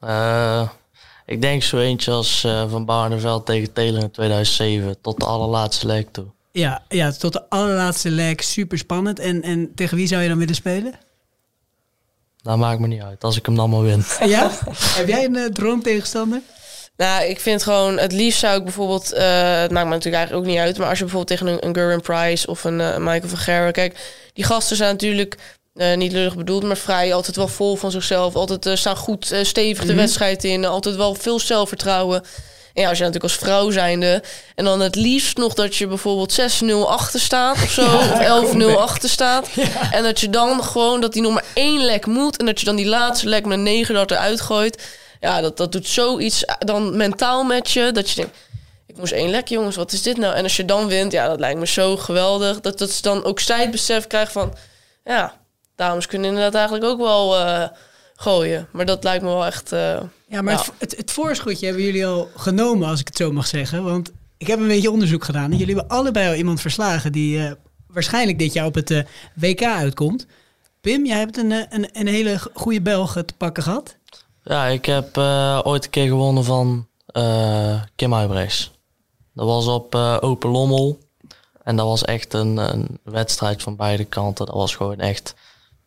Eh, 0.00 0.68
ik 1.30 1.42
denk 1.42 1.62
zo 1.62 1.78
eentje 1.78 2.10
als 2.10 2.44
eh, 2.44 2.70
Van 2.70 2.84
Barneveld 2.84 3.46
tegen 3.46 3.72
Taylor 3.72 4.02
in 4.02 4.10
2007 4.10 5.00
tot 5.00 5.20
de 5.20 5.26
allerlaatste 5.26 5.86
leg 5.86 6.04
toe. 6.10 6.24
Ja, 6.52 6.82
ja, 6.88 7.12
tot 7.12 7.32
de 7.32 7.48
allerlaatste 7.48 8.10
leg, 8.10 8.42
super 8.42 8.78
spannend. 8.78 9.18
En, 9.18 9.42
en 9.42 9.72
tegen 9.74 9.96
wie 9.96 10.06
zou 10.06 10.22
je 10.22 10.28
dan 10.28 10.38
willen 10.38 10.54
spelen? 10.54 10.94
Dat 12.42 12.56
maakt 12.56 12.80
me 12.80 12.86
niet 12.86 13.02
uit, 13.02 13.24
als 13.24 13.36
ik 13.36 13.46
hem 13.46 13.54
dan 13.54 13.70
maar 13.70 13.82
win. 13.82 14.04
Ja? 14.24 14.50
Heb 14.98 15.08
jij 15.08 15.24
een 15.24 15.36
eh, 15.36 15.44
droomtegenstander? 15.44 16.40
Nou, 16.96 17.24
ik 17.24 17.40
vind 17.40 17.62
gewoon, 17.62 17.98
het 17.98 18.12
liefst 18.12 18.38
zou 18.38 18.58
ik 18.58 18.64
bijvoorbeeld, 18.64 19.12
eh, 19.12 19.60
het 19.60 19.70
maakt 19.70 19.86
me 19.86 19.92
natuurlijk 19.94 20.16
eigenlijk 20.16 20.34
ook 20.34 20.52
niet 20.52 20.60
uit, 20.60 20.78
maar 20.78 20.88
als 20.88 20.98
je 20.98 21.04
bijvoorbeeld 21.04 21.38
tegen 21.38 21.54
een, 21.54 21.66
een 21.66 21.74
Gurren 21.74 22.00
Price 22.00 22.46
of 22.46 22.64
een 22.64 22.76
Michael 22.76 23.28
van 23.28 23.38
Gerwen, 23.38 23.72
kijk, 23.72 24.20
die 24.32 24.44
gasten 24.44 24.76
zijn 24.76 24.90
natuurlijk 24.90 25.58
eh, 25.74 25.96
niet 25.96 26.12
lullig 26.12 26.36
bedoeld, 26.36 26.62
maar 26.62 26.76
vrij, 26.76 27.14
altijd 27.14 27.36
wel 27.36 27.48
vol 27.48 27.76
van 27.76 27.90
zichzelf, 27.90 28.34
altijd 28.34 28.66
eh, 28.66 28.76
staan 28.76 28.96
goed 28.96 29.30
eh, 29.32 29.44
stevig 29.44 29.84
de 29.84 29.92
Mhm. 29.92 30.00
wedstrijd 30.00 30.44
in, 30.44 30.64
altijd 30.64 30.96
wel 30.96 31.14
veel 31.14 31.38
zelfvertrouwen. 31.40 32.22
En 32.74 32.82
ja, 32.82 32.88
als 32.88 32.98
je 32.98 33.04
natuurlijk 33.04 33.32
als 33.32 33.42
vrouw 33.42 33.70
zijnde 33.70 34.22
en 34.54 34.64
dan 34.64 34.80
het 34.80 34.94
liefst 34.94 35.36
nog 35.36 35.54
dat 35.54 35.76
je 35.76 35.86
bijvoorbeeld 35.86 36.32
6-0 36.32 36.90
achter 36.90 37.20
staat 37.20 37.54
of 37.62 37.70
zo, 37.70 37.82
Ja, 38.20 38.38
of 38.38 38.46
11-0 38.46 38.48
kom 38.48 38.56
mee. 38.58 38.74
achter 38.76 39.08
staat. 39.08 39.48
En 39.90 40.02
dat 40.02 40.20
je 40.20 40.30
dan 40.30 40.64
gewoon, 40.64 41.00
dat 41.00 41.12
die 41.12 41.22
nog 41.22 41.32
maar 41.32 41.44
één 41.54 41.84
lek 41.84 42.06
moet 42.06 42.36
en 42.36 42.46
dat 42.46 42.58
je 42.60 42.64
dan 42.66 42.76
die 42.76 42.86
laatste 42.86 43.28
lek 43.28 43.44
met 43.46 43.56
een 43.58 43.62
9 43.62 43.94
dat 43.94 44.10
eruit 44.10 44.40
gooit. 44.40 44.82
Ja, 45.20 45.40
dat, 45.40 45.56
dat 45.56 45.72
doet 45.72 45.88
zoiets 45.88 46.44
dan 46.58 46.96
mentaal 46.96 47.44
met 47.44 47.70
je. 47.70 47.92
Dat 47.92 48.10
je 48.10 48.14
denkt, 48.16 48.36
ik 48.86 48.96
moest 48.96 49.12
één 49.12 49.30
lek, 49.30 49.48
jongens, 49.48 49.76
wat 49.76 49.92
is 49.92 50.02
dit 50.02 50.16
nou? 50.16 50.34
En 50.34 50.42
als 50.42 50.56
je 50.56 50.64
dan 50.64 50.86
wint, 50.88 51.12
ja, 51.12 51.28
dat 51.28 51.38
lijkt 51.40 51.58
me 51.58 51.66
zo 51.66 51.96
geweldig. 51.96 52.60
Dat, 52.60 52.78
dat 52.78 52.90
ze 52.90 53.02
dan 53.02 53.24
ook 53.24 53.40
zij 53.40 53.60
het 53.60 53.70
besef 53.70 54.06
krijgt 54.06 54.32
van... 54.32 54.54
Ja, 55.04 55.38
dames 55.80 56.06
kunnen 56.06 56.28
inderdaad 56.28 56.54
eigenlijk 56.54 56.84
ook 56.84 56.98
wel 56.98 57.38
eh, 57.38 57.68
gooien. 58.16 58.68
Maar 58.72 58.86
dat 58.86 59.04
lijkt 59.04 59.22
me 59.22 59.28
wel 59.28 59.46
echt... 59.46 59.72
eh, 59.72 60.00
Ja, 60.28 60.42
maar 60.42 60.54
Het, 60.58 60.72
het, 60.78 60.96
het 60.96 61.10
voorschotje 61.10 61.66
hebben 61.66 61.84
jullie 61.84 62.06
al 62.06 62.28
genomen, 62.36 62.88
als 62.88 63.00
ik 63.00 63.06
het 63.06 63.16
zo 63.16 63.32
mag 63.32 63.46
zeggen. 63.46 63.82
Want 63.84 64.12
ik 64.36 64.46
heb 64.46 64.58
een 64.60 64.66
beetje 64.66 64.90
onderzoek 64.90 65.24
gedaan. 65.24 65.50
En 65.50 65.56
jullie 65.56 65.74
hebben 65.76 65.96
allebei 65.96 66.28
al 66.28 66.34
iemand 66.34 66.60
verslagen 66.60 67.12
die 67.12 67.44
eh, 67.46 67.52
waarschijnlijk 67.86 68.38
dit 68.38 68.52
jaar 68.52 68.66
op 68.66 68.74
het 68.74 69.04
WK 69.34 69.62
uitkomt. 69.62 70.26
Pim, 70.80 71.06
jij 71.06 71.18
hebt 71.18 71.36
een, 71.36 71.50
een, 71.50 71.88
een 71.92 72.06
hele 72.06 72.38
goede 72.54 72.80
Belg 72.82 73.12
te 73.12 73.34
pakken 73.36 73.62
gehad. 73.62 73.96
Ja, 74.44 74.66
ik 74.66 74.84
heb 74.84 75.16
eh, 75.16 75.60
ooit 75.62 75.84
een 75.84 75.90
keer 75.90 76.06
gewonnen 76.08 76.44
van 76.44 76.88
eh, 77.06 77.82
Kim 77.96 78.12
Huibrechts. 78.12 78.70
Dat 79.34 79.46
was 79.46 79.66
op 79.66 79.94
eh, 79.94 80.16
Open 80.20 80.50
Lommel. 80.50 80.98
En 81.62 81.76
dat 81.76 81.86
was 81.86 82.04
echt 82.04 82.32
een, 82.34 82.56
een 82.56 82.98
wedstrijd 83.04 83.62
van 83.62 83.76
beide 83.76 84.04
kanten. 84.04 84.46
Dat 84.46 84.54
was 84.54 84.74
gewoon 84.74 84.98
echt 84.98 85.34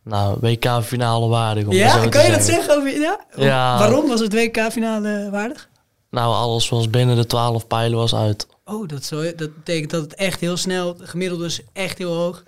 nou, 0.04 0.38
WK-finale 0.42 1.28
waardig. 1.28 1.66
Om 1.66 1.74
Ja, 1.74 2.08
kan 2.08 2.26
je 2.26 2.32
dat 2.32 2.42
zeggen 2.44 2.76
over 2.78 3.00
ja? 3.00 3.20
Ja. 3.36 3.78
Waarom 3.78 4.08
was 4.08 4.20
het 4.20 4.34
WK-finale 4.34 5.30
waardig? 5.32 5.70
Nou, 6.10 6.34
alles 6.34 6.70
was 6.70 6.89
binnen 6.89 7.16
de 7.16 7.26
12 7.26 7.68
pijlen 7.68 7.98
was 7.98 8.16
uit. 8.16 8.48
Oh, 8.66 8.88
dat, 8.88 9.04
zo, 9.04 9.22
dat 9.36 9.56
betekent 9.56 9.92
dat 9.92 10.02
het 10.02 10.16
echt 10.16 10.39
heel 10.39 10.58
snel, 10.58 10.96
gemiddeld 11.00 11.39
dus 11.39 11.62
echt 11.74 11.98
heel 11.98 12.13
hoog. 12.16 12.44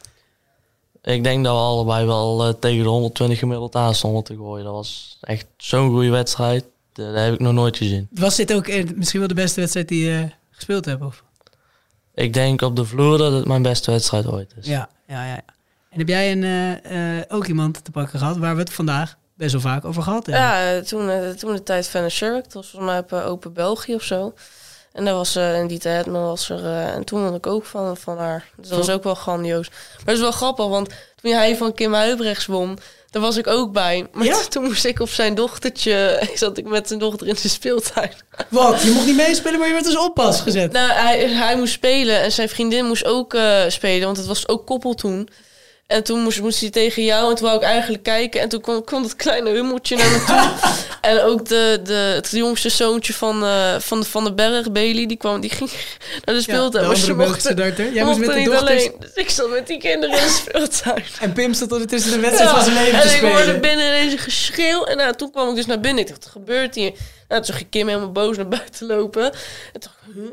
Ik 1.03 1.23
denk 1.23 1.43
dat 1.43 1.53
we 1.53 1.59
allebei 1.61 2.05
wel 2.05 2.47
eh, 2.47 2.53
tegen 2.59 2.83
de 2.83 2.89
120 2.89 3.39
gemiddeld 3.39 3.75
aan 3.75 3.95
stonden 3.95 4.23
te 4.23 4.35
gooien. 4.35 4.65
Dat 4.65 4.73
was 4.73 5.17
echt 5.21 5.45
zo'n 5.57 5.89
goede 5.89 6.09
wedstrijd. 6.09 6.63
Eh, 6.63 7.05
Dat 7.05 7.15
heb 7.15 7.33
ik 7.33 7.39
nog 7.39 7.53
nooit 7.53 7.77
gezien. 7.77 8.07
Was 8.11 8.35
dit 8.35 8.53
ook 8.53 8.67
eh, 8.67 8.85
misschien 8.95 9.19
wel 9.19 9.27
de 9.29 9.33
beste 9.35 9.59
wedstrijd 9.59 9.87
die 9.87 10.05
je 10.05 10.29
gespeeld 10.51 10.85
hebt? 10.85 11.03
Of? 11.03 11.23
Ik 12.13 12.33
denk 12.33 12.61
op 12.61 12.75
de 12.75 12.85
vloer 12.85 13.17
dat 13.17 13.31
het 13.31 13.45
mijn 13.45 13.61
beste 13.61 13.91
wedstrijd 13.91 14.27
ooit 14.27 14.53
is. 14.59 14.67
Ja, 14.67 14.89
ja, 15.07 15.25
ja. 15.27 15.39
Ja. 15.95 16.01
En 16.01 16.01
heb 16.01 16.07
jij 16.07 16.31
een, 16.31 16.43
eh, 16.43 17.17
eh, 17.17 17.23
ook 17.27 17.47
iemand 17.47 17.83
te 17.83 17.91
pakken 17.91 18.19
gehad 18.19 18.37
waar 18.37 18.55
we 18.55 18.61
het 18.61 18.73
vandaag 18.73 19.17
best 19.33 19.51
wel 19.51 19.61
vaak 19.61 19.85
over 19.85 20.03
gehad 20.03 20.25
hebben? 20.25 20.43
Ja, 20.43 20.81
toen, 20.81 21.09
eh, 21.09 21.29
toen 21.29 21.53
de 21.53 21.63
tijd 21.63 21.87
Van 21.87 22.09
Shirk. 22.09 22.43
Dat 22.43 22.53
was 22.53 22.69
volgens 22.69 22.91
mij 22.91 22.99
op 22.99 23.13
Open 23.13 23.53
België 23.53 23.95
of 23.95 24.03
zo. 24.03 24.33
En 24.91 25.05
daar 25.05 25.13
was 25.13 25.35
uh, 25.35 25.67
Dieter 25.67 25.95
Hetman 25.95 26.23
was 26.23 26.49
er. 26.49 26.65
en 26.65 27.03
toen 27.03 27.23
won 27.23 27.35
ik 27.35 27.47
ook 27.47 27.65
van, 27.65 27.97
van 27.97 28.17
haar. 28.17 28.49
Dus 28.57 28.69
dat 28.69 28.77
was 28.77 28.89
ook 28.89 29.03
wel 29.03 29.15
grandioos. 29.15 29.69
Maar 29.69 30.05
het 30.05 30.15
is 30.15 30.19
wel 30.19 30.31
grappig, 30.31 30.67
want 30.67 30.89
toen 31.21 31.31
hij 31.31 31.57
van 31.57 31.73
Kim 31.73 31.93
Huibrechts 31.93 32.45
won... 32.45 32.77
daar 33.09 33.21
was 33.21 33.37
ik 33.37 33.47
ook 33.47 33.71
bij. 33.71 34.07
Maar 34.11 34.47
toen 34.49 34.63
moest 34.63 34.85
ik 34.85 34.99
op 34.99 35.09
zijn 35.09 35.35
dochtertje... 35.35 36.21
zat 36.35 36.57
ik 36.57 36.67
met 36.67 36.87
zijn 36.87 36.99
dochter 36.99 37.27
in 37.27 37.35
de 37.41 37.49
speeltuin. 37.49 38.13
Wat? 38.49 38.81
Je 38.81 38.91
mocht 38.91 39.05
niet 39.05 39.15
meespelen, 39.15 39.59
maar 39.59 39.67
je 39.67 39.73
werd 39.73 39.85
als 39.85 39.97
oppas 39.97 40.41
gezet. 40.41 40.71
Nou, 40.71 40.91
hij, 40.91 41.29
hij 41.29 41.57
moest 41.57 41.73
spelen 41.73 42.21
en 42.21 42.31
zijn 42.31 42.49
vriendin 42.49 42.85
moest 42.85 43.05
ook 43.05 43.37
spelen, 43.67 44.05
want 44.05 44.17
het 44.17 44.27
was 44.27 44.47
ook 44.47 44.65
koppel 44.65 44.93
toen. 44.93 45.29
En 45.87 46.03
toen 46.03 46.19
moest, 46.19 46.41
moest 46.41 46.59
hij 46.61 46.69
tegen 46.69 47.03
jou 47.03 47.29
en 47.29 47.35
toen 47.35 47.45
wou 47.45 47.57
ik 47.59 47.63
eigenlijk 47.65 48.03
kijken. 48.03 48.41
En 48.41 48.49
toen 48.49 48.61
kwam, 48.61 48.83
kwam 48.83 49.01
dat 49.01 49.15
kleine 49.15 49.49
hummeltje 49.49 49.95
naar 49.95 50.09
me 50.11 50.23
toe. 50.25 50.71
en 51.11 51.21
ook 51.21 51.45
de, 51.47 51.79
de, 51.83 51.93
het 51.93 52.29
jongste 52.31 52.69
zoontje 52.69 53.13
van, 53.13 53.43
eh, 53.43 53.79
van, 53.79 53.99
de, 53.99 54.05
van 54.05 54.23
de 54.23 54.33
Berg, 54.33 54.71
Bailey, 54.71 55.05
die, 55.05 55.17
kwam, 55.17 55.41
die 55.41 55.49
ging 55.49 55.71
naar 56.25 56.35
de 56.35 56.41
speeltuin. 56.41 56.83
de 56.83 56.87
maar 56.87 56.95
ze 56.97 57.01
andere 57.11 57.25
Belgische 57.27 57.53
darter. 57.53 57.93
Jij 57.93 58.03
moest 58.03 58.19
met 58.19 58.29
de 58.29 58.35
niet 58.35 58.45
dochters- 58.45 58.69
alleen. 58.71 58.93
Dus 58.99 59.13
ik 59.13 59.29
zat 59.29 59.49
met 59.49 59.67
die 59.67 59.77
kinderen 59.79 60.17
in 60.17 60.23
de 60.23 60.29
speeltuin. 60.33 61.03
En 61.19 61.33
Pim 61.33 61.53
stond 61.53 61.71
ondertussen 61.71 62.11
de 62.11 62.19
wedstrijd 62.19 62.49
Ja, 62.49 62.55
van 62.55 62.65
zijn 62.71 62.83
leven 62.83 62.99
en 63.01 63.07
te 63.07 63.15
ik 63.15 63.21
hoorde 63.21 63.37
spelen. 63.41 63.61
binnen 63.61 63.85
ineens 63.85 64.11
een 64.13 64.19
geschreeuw. 64.19 64.83
En 64.83 64.97
nou, 64.97 65.15
toen 65.15 65.31
kwam 65.31 65.49
ik 65.49 65.55
dus 65.55 65.65
naar 65.65 65.79
binnen. 65.79 66.01
Ik 66.03 66.09
dacht, 66.09 66.23
wat 66.23 66.31
gebeurt 66.31 66.75
hier? 66.75 66.91
Nou, 67.27 67.41
toen 67.41 67.53
zag 67.53 67.59
ik 67.59 67.69
Kim 67.69 67.87
helemaal 67.87 68.11
boos 68.11 68.35
naar 68.37 68.47
buiten 68.47 68.87
lopen. 68.87 69.23
En 69.23 69.79
toen 69.79 69.81
dacht 69.81 69.95
ik, 70.07 70.13
huh? 70.15 70.23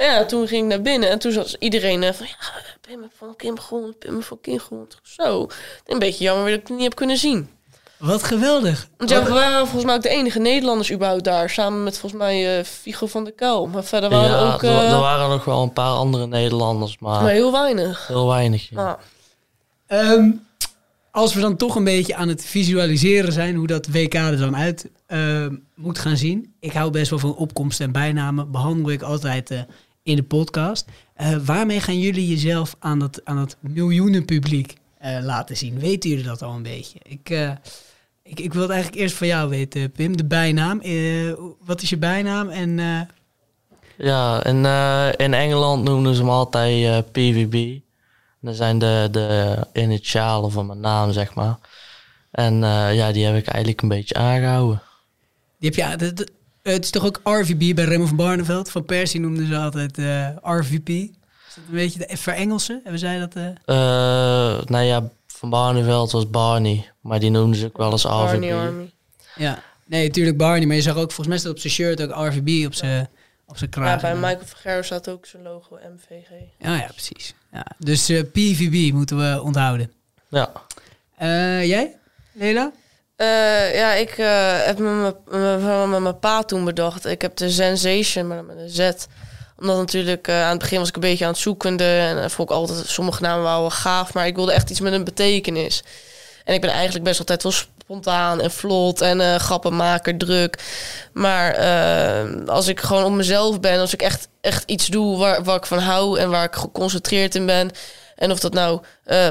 En 0.00 0.06
ja, 0.06 0.24
toen 0.24 0.46
ging 0.46 0.62
ik 0.62 0.68
naar 0.68 0.82
binnen. 0.82 1.10
En 1.10 1.18
toen 1.18 1.32
zat 1.32 1.56
iedereen 1.58 2.02
eh, 2.02 2.12
van, 2.12 2.26
ja, 2.26 2.36
Pim 2.80 3.10
van 3.16 3.36
Kim 3.36 3.58
gewonnen. 3.58 3.98
Pim 3.98 4.22
van 4.22 4.40
Kim 4.40 4.58
gewonnen. 4.58 4.88
Zo. 5.02 5.46
Een 5.86 5.98
beetje 5.98 6.24
jammer 6.24 6.50
dat 6.50 6.60
ik 6.60 6.66
het 6.66 6.76
niet 6.76 6.82
heb 6.82 6.94
kunnen 6.94 7.16
zien. 7.16 7.48
Wat 7.96 8.22
geweldig. 8.22 8.88
Want 8.96 9.10
ja, 9.10 9.24
we 9.24 9.32
waren 9.32 9.58
volgens 9.58 9.84
mij 9.84 9.94
ook 9.94 10.02
de 10.02 10.08
enige 10.08 10.38
Nederlanders 10.38 10.92
überhaupt 10.92 11.24
daar. 11.24 11.50
Samen 11.50 11.84
met 11.84 11.98
volgens 11.98 12.22
mij 12.22 12.58
eh 12.58 12.64
Figo 12.64 13.06
van 13.06 13.24
der 13.24 13.32
Kuil. 13.32 13.66
Maar 13.66 13.84
verder 13.84 14.10
waren 14.10 14.30
ja, 14.30 14.46
er 14.46 14.54
ook... 14.54 14.62
er, 14.62 14.70
eh, 14.70 14.92
er 14.92 15.00
waren 15.00 15.28
nog 15.28 15.44
wel 15.44 15.62
een 15.62 15.72
paar 15.72 15.92
andere 15.92 16.26
Nederlanders, 16.26 16.98
maar, 16.98 17.22
maar 17.22 17.32
heel 17.32 17.52
weinig. 17.52 18.06
heel 18.06 18.28
weinig. 18.28 18.70
ja. 18.70 18.98
Ah. 19.86 20.08
Ehm, 20.10 20.30
als 21.10 21.34
we 21.34 21.40
dan 21.40 21.56
toch 21.56 21.74
een 21.74 21.84
beetje 21.84 22.14
aan 22.14 22.28
het 22.28 22.44
visualiseren 22.44 23.32
zijn 23.32 23.54
hoe 23.54 23.66
dat 23.66 23.86
WK 23.86 24.14
er 24.14 24.36
dan 24.36 24.56
uit 24.56 24.90
ehm, 25.06 25.54
moet 25.74 25.98
gaan 25.98 26.16
zien. 26.16 26.54
Ik 26.60 26.72
hou 26.72 26.90
best 26.90 27.10
wel 27.10 27.18
van 27.18 27.34
opkomsten 27.34 27.86
en 27.86 27.92
bijnamen. 27.92 28.50
Behandel 28.50 28.92
ik 28.92 29.02
altijd 29.02 29.50
eh, 29.50 29.60
in 30.02 30.16
de 30.16 30.22
podcast. 30.22 30.84
Eh, 31.14 31.36
waarmee 31.36 31.80
gaan 31.80 31.98
jullie 31.98 32.28
jezelf 32.28 32.76
aan 32.78 32.98
dat, 32.98 33.20
aan 33.24 33.36
dat 33.36 33.56
miljoenen 33.60 34.24
publiek 34.24 34.78
eh, 35.00 35.18
laten 35.22 35.56
zien? 35.56 35.78
Weten 35.78 36.10
jullie 36.10 36.24
dat 36.24 36.42
al 36.42 36.54
een 36.54 36.62
beetje? 36.62 36.98
Ik, 37.02 37.30
eh, 37.30 37.50
ik, 38.22 38.40
ik 38.40 38.52
wil 38.52 38.62
het 38.62 38.70
eigenlijk 38.70 39.02
eerst 39.02 39.16
van 39.16 39.26
jou 39.26 39.48
weten, 39.48 39.90
Pim. 39.90 40.16
De 40.16 40.24
bijnaam. 40.24 40.82
Wat 41.64 41.82
is 41.82 41.90
je 41.90 41.96
bijnaam? 41.96 42.48
En 42.48 42.78
Ja, 43.96 44.42
en 44.42 44.64
eh, 44.64 45.08
in 45.16 45.34
Engeland 45.34 45.84
noemden 45.84 46.14
ze 46.14 46.20
hem 46.20 46.30
altijd 46.30 47.12
PVB. 47.12 47.78
Dat 48.40 48.56
zijn 48.56 48.78
de, 48.78 49.08
de 49.10 49.58
initialen 49.72 50.50
van 50.50 50.66
mijn 50.66 50.80
naam, 50.80 51.12
zeg 51.12 51.34
maar. 51.34 51.58
En 52.30 52.54
ja, 52.94 53.12
die 53.12 53.24
heb 53.24 53.36
ik 53.36 53.46
eigenlijk 53.46 53.82
een 53.82 53.88
beetje 53.88 54.14
aangehouden. 54.14 54.82
Die 55.58 55.70
heb 55.70 55.98
je, 56.00 56.26
het 56.62 56.84
is 56.84 56.90
toch 56.90 57.04
ook 57.04 57.20
RVB 57.24 57.74
bij 57.74 57.84
Raymond 57.84 58.08
van 58.08 58.16
Barneveld? 58.16 58.70
Van 58.70 58.84
Persie 58.84 59.20
noemden 59.20 59.46
ze 59.46 59.56
altijd 59.56 59.98
eh, 59.98 60.28
RVP. 60.42 60.88
Is 60.88 61.08
dat 61.54 61.64
een 61.68 61.74
beetje 61.74 62.06
de 62.06 62.16
verengelsen? 62.16 62.80
Hebben 62.82 63.00
zij 63.00 63.18
dat? 63.18 63.34
eh? 63.34 63.46
Eh 63.48 64.62
nou 64.64 64.84
ja, 64.84 65.10
van 65.26 65.50
Barneveld 65.50 66.10
was 66.10 66.30
Barney. 66.30 66.90
Maar 67.00 67.20
die 67.20 67.30
noemden 67.30 67.58
ze 67.60 67.66
ook 67.66 67.76
wel 67.76 67.90
eens 67.92 68.02
Barney 68.02 68.50
RVB. 68.50 68.58
Army. 68.58 68.90
Ja. 69.36 69.62
Nee, 69.86 70.06
natuurlijk 70.06 70.36
Barney. 70.36 70.66
Maar 70.66 70.76
je 70.76 70.82
zag 70.82 70.94
ook, 70.96 71.12
volgens 71.12 71.26
mij 71.26 71.38
staat 71.38 71.52
op 71.52 71.58
zijn 71.58 71.72
shirt 71.72 72.02
ook 72.02 72.26
RVB 72.26 72.66
op 72.66 72.74
zijn, 72.74 73.08
op 73.46 73.56
zijn 73.58 73.70
Ja, 73.74 73.80
kraag. 73.80 74.00
bij 74.00 74.14
Michael 74.14 74.44
Verger 74.46 74.84
staat 74.84 75.08
ook 75.08 75.26
zijn 75.26 75.42
logo 75.42 75.78
MVG. 75.94 76.28
Ja, 76.58 76.76
ja, 76.76 76.86
precies. 76.86 77.34
Ja. 77.52 77.66
Dus 77.78 78.08
eh, 78.08 78.22
PVB 78.22 78.92
moeten 78.92 79.16
we 79.18 79.42
onthouden. 79.42 79.92
Ja. 80.28 80.52
Eh, 81.16 81.66
jij, 81.66 81.96
Lela? 82.32 82.72
Eh, 83.20 83.74
ja, 83.74 83.92
ik 83.94 84.10
eh, 84.10 84.26
heb 84.66 84.78
met 84.78 86.00
mijn- 86.00 86.18
pa 86.18 86.42
toen 86.42 86.64
bedacht. 86.64 87.06
Ik 87.06 87.22
heb 87.22 87.36
de 87.36 87.50
Sensation, 87.50 88.26
met 88.26 88.38
een 88.56 88.70
Z. 88.70 88.90
Omdat 89.58 89.76
natuurlijk 89.76 90.28
eh, 90.28 90.42
aan 90.42 90.50
het 90.50 90.58
begin 90.58 90.78
was 90.78 90.88
ik 90.88 90.94
een 90.94 91.00
beetje 91.00 91.24
aan 91.24 91.30
het 91.30 91.40
zoekende. 91.40 91.84
En 91.84 92.30
vond 92.30 92.50
ik 92.50 92.56
altijd, 92.56 92.86
sommige 92.86 93.22
namen 93.22 93.42
wel 93.42 93.70
gaaf. 93.70 94.14
Maar 94.14 94.26
ik 94.26 94.34
wilde 94.36 94.52
echt 94.52 94.70
iets 94.70 94.80
met 94.80 94.92
een 94.92 95.04
betekenis. 95.04 95.82
En 96.44 96.54
ik 96.54 96.60
ben 96.60 96.70
eigenlijk 96.70 97.04
best 97.04 97.18
altijd 97.18 97.42
wel 97.42 97.52
spontaan 97.52 98.40
en 98.40 98.50
vlot 98.50 99.00
en 99.00 99.20
eh 99.20 99.34
grappenmaker, 99.34 100.16
druk. 100.18 100.58
Maar 101.12 101.56
als 102.46 102.68
ik 102.68 102.80
gewoon 102.80 103.04
op 103.04 103.12
mezelf 103.12 103.60
ben, 103.60 103.80
als 103.80 103.92
ik 103.92 104.02
echt, 104.02 104.28
echt 104.40 104.62
iets 104.66 104.86
doe 104.86 105.18
waar, 105.18 105.44
waar 105.44 105.56
ik 105.56 105.66
van 105.66 105.78
hou 105.78 106.18
en 106.18 106.30
waar 106.30 106.44
ik 106.44 106.54
geconcentreerd 106.54 107.34
in 107.34 107.46
ben. 107.46 107.70
En 108.16 108.30
of 108.30 108.40
dat 108.40 108.52
nou, 108.52 108.80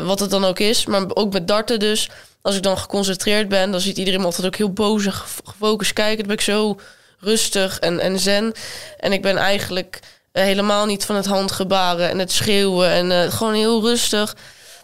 wat 0.04 0.20
het 0.20 0.30
dan 0.30 0.46
ook 0.46 0.60
is, 0.60 0.86
maar 0.86 1.04
ook 1.14 1.34
met 1.34 1.48
darten 1.48 1.80
dus. 1.80 2.10
Als 2.42 2.56
ik 2.56 2.64
dan 2.64 2.78
geconcentreerd 2.78 3.48
ben, 3.50 3.72
dan 3.72 3.80
ziet 3.82 3.98
iedereen 3.98 4.20
me 4.20 4.26
altijd 4.26 4.46
ook 4.48 4.56
heel 4.56 4.74
boos 4.74 5.06
en 5.06 5.14
gef- 5.14 5.42
gefocust 5.44 5.94
kijken. 5.94 6.18
Dan 6.18 6.28
ben 6.28 6.36
ik 6.36 6.42
zo 6.42 6.80
rustig 7.20 7.80
en, 7.80 8.00
en 8.00 8.20
zen. 8.20 8.54
En 9.00 9.12
ik 9.12 9.22
ben 9.22 9.38
eigenlijk 9.38 10.00
eh, 10.32 10.44
helemaal 10.44 10.86
niet 10.86 11.06
van 11.06 11.16
het 11.16 11.26
handgebaren 11.26 12.10
en 12.10 12.20
het 12.20 12.32
schreeuwen. 12.32 12.90
En 12.90 13.12
eh, 13.12 13.32
gewoon 13.32 13.54
heel 13.54 13.82
rustig. 13.82 14.36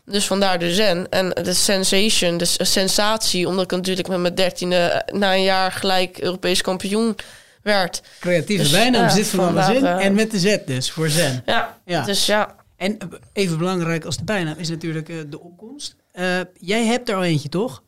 Dus 0.06 0.26
vandaar 0.26 0.60
de 0.60 0.74
zen. 0.74 1.10
En 1.10 1.30
de 1.30 1.54
sensation, 1.54 2.38
de 2.38 2.46
sensatie. 2.58 3.48
Omdat 3.48 3.64
ik 3.64 3.72
natuurlijk 3.72 4.08
met 4.08 4.20
mijn 4.20 4.36
dertiende 4.36 4.76
eh, 4.76 5.16
na 5.16 5.34
een 5.34 5.44
jaar 5.44 5.72
gelijk 5.72 6.18
Europees 6.20 6.62
kampioen 6.62 7.16
werd. 7.62 8.02
Creatieve 8.20 8.64
Dus, 8.64 8.72
bijnaam 8.72 9.02
ja, 9.04 9.10
zit 9.10 9.28
van 9.28 9.40
alle 9.40 9.48
vandaar, 9.48 9.74
zin. 9.74 9.86
eh, 9.86 10.06
En 10.06 10.14
met 10.14 10.32
de 10.32 10.40
Z 10.40 10.58
dus, 10.66 10.92
voor 10.92 11.10
Zen. 11.10 11.42
Ja, 11.46 11.78
Ja. 11.86 12.04
dus 12.04 12.26
ja. 12.26 12.56
En 12.78 12.98
even 13.34 13.58
belangrijk 13.58 14.06
als 14.06 14.18
de 14.18 14.24
bijnaam 14.24 14.56
is 14.58 14.70
natuurlijk 14.70 15.32
de 15.32 15.40
opkomst. 15.42 15.96
Eh, 16.16 16.40
jij 16.60 16.86
hebt 16.86 17.10
er 17.10 17.16
al 17.16 17.24
eentje, 17.24 17.50
toch? 17.50 17.82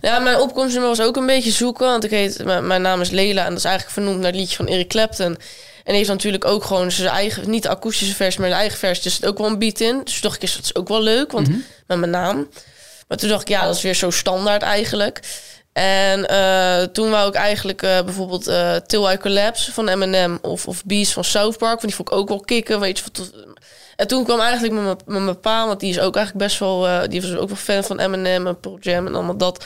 Ja, 0.00 0.18
mijn 0.18 0.36
opkomstnummer 0.40 0.90
was 0.96 1.06
ook 1.06 1.16
een 1.16 1.26
beetje 1.26 1.50
zoeken. 1.50 1.86
Want 1.86 2.04
ik 2.04 2.10
heet, 2.10 2.44
mijn, 2.44 2.66
mijn 2.66 2.82
naam 2.82 3.00
is 3.00 3.10
Lela 3.10 3.42
en 3.42 3.48
dat 3.48 3.58
is 3.58 3.64
eigenlijk 3.64 3.94
vernoemd 3.94 4.16
naar 4.20 4.30
het 4.30 4.40
liedje 4.40 4.56
van 4.56 4.66
Eric 4.68 4.88
Clapton. 4.88 5.36
En 5.84 5.94
heeft 5.94 6.08
natuurlijk 6.08 6.44
ook 6.44 6.64
gewoon 6.64 6.90
zijn 6.90 7.08
eigen, 7.08 7.50
niet 7.50 7.62
de 7.62 7.68
akoestische 7.68 8.14
versie, 8.14 8.40
maar 8.40 8.48
de 8.48 8.54
eigen 8.56 8.78
versie. 8.78 9.02
Dus 9.02 9.12
er 9.12 9.18
zit 9.18 9.28
ook 9.28 9.38
wel 9.38 9.46
een 9.46 9.58
beat 9.58 9.80
in. 9.80 10.00
Dus 10.04 10.20
dacht 10.20 10.36
ik, 10.36 10.42
is 10.42 10.54
dat 10.54 10.64
is 10.64 10.74
ook 10.74 10.88
wel 10.88 11.02
leuk, 11.02 11.32
want 11.32 11.48
met 11.86 11.98
mijn 11.98 12.10
naam. 12.10 12.48
Maar 13.08 13.18
toen 13.18 13.28
dacht 13.28 13.42
ik, 13.42 13.48
ja, 13.48 13.66
dat 13.66 13.76
is 13.76 13.82
weer 13.82 13.94
zo 13.94 14.10
standaard 14.10 14.62
eigenlijk. 14.62 15.20
En 15.72 16.28
eh, 16.28 16.82
toen 16.82 17.10
wou 17.10 17.28
ik 17.28 17.34
eigenlijk 17.34 17.82
eh, 17.82 18.02
bijvoorbeeld 18.02 18.46
eh 18.46 18.76
Till 18.76 19.10
I 19.12 19.16
Collapse 19.18 19.72
van 19.72 19.88
Eminem 19.88 20.38
of, 20.42 20.66
of 20.66 20.84
Beast 20.84 21.12
van 21.12 21.24
South 21.24 21.58
Park. 21.58 21.80
Want 21.80 21.86
die 21.86 21.94
vond 21.94 22.08
ik 22.10 22.14
ook 22.14 22.28
wel 22.28 22.40
kicken, 22.40 22.80
weet 22.80 22.98
je. 22.98 23.04
wat- 23.12 23.32
En 23.96 24.06
toen 24.06 24.24
kwam 24.24 24.40
eigenlijk 24.40 24.96
mijn, 25.06 25.40
pa, 25.40 25.66
want 25.66 25.80
die 25.80 25.90
is 25.90 25.98
ook 25.98 26.16
eigenlijk 26.16 26.46
best 26.46 26.58
wel... 26.58 26.86
eh, 26.86 27.08
die 27.08 27.22
was 27.22 27.34
ook 27.36 27.48
wel 27.48 27.56
fan 27.56 27.84
van 27.84 27.98
Eminem 27.98 28.46
en 28.46 28.60
Pearl 28.60 28.78
Jam 28.80 29.06
en 29.06 29.14
allemaal 29.14 29.36
dat. 29.36 29.64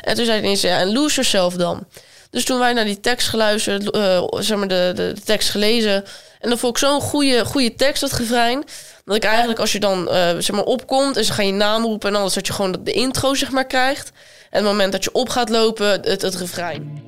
En 0.00 0.14
toen 0.14 0.24
zei 0.24 0.36
hij 0.36 0.46
ineens, 0.46 0.60
ja, 0.60 0.78
en 0.78 0.92
Lose 0.92 1.14
Yourself 1.14 1.54
dan. 1.54 1.86
Dus 2.30 2.44
toen 2.44 2.58
wij 2.58 2.72
naar 2.72 2.84
die 2.84 3.00
tekst 3.00 3.28
geluisterd, 3.28 3.90
eh, 3.90 4.24
zeg 4.30 4.58
maar 4.58 4.68
de, 4.68 4.92
de, 4.94 5.14
tekst 5.24 5.50
gelezen... 5.50 6.04
En 6.40 6.50
dan 6.50 6.58
vond 6.58 6.76
ik 6.76 6.88
zo'n 6.88 7.00
goede, 7.00 7.44
goede 7.44 7.74
tekst, 7.74 8.00
dat 8.00 8.12
refrein... 8.12 8.64
dat 9.04 9.16
ik 9.16 9.24
eigenlijk 9.24 9.58
als 9.58 9.72
je 9.72 9.80
dan 9.80 10.10
eh, 10.10 10.28
zeg 10.38 10.50
maar 10.50 10.64
opkomt... 10.64 11.16
en 11.16 11.24
ze 11.24 11.32
gaan 11.32 11.46
je 11.46 11.52
naam 11.52 11.82
roepen 11.82 12.08
en 12.08 12.20
alles... 12.20 12.34
dat 12.34 12.46
je 12.46 12.52
gewoon 12.52 12.76
de 12.80 12.92
intro 12.92 13.34
zeg 13.34 13.50
maar 13.50 13.66
krijgt... 13.66 14.12
en 14.50 14.58
het 14.58 14.64
moment 14.64 14.92
dat 14.92 15.04
je 15.04 15.12
op 15.12 15.28
gaat 15.28 15.48
lopen, 15.48 15.86
het, 15.86 16.22
het 16.22 16.34
refrein. 16.34 17.02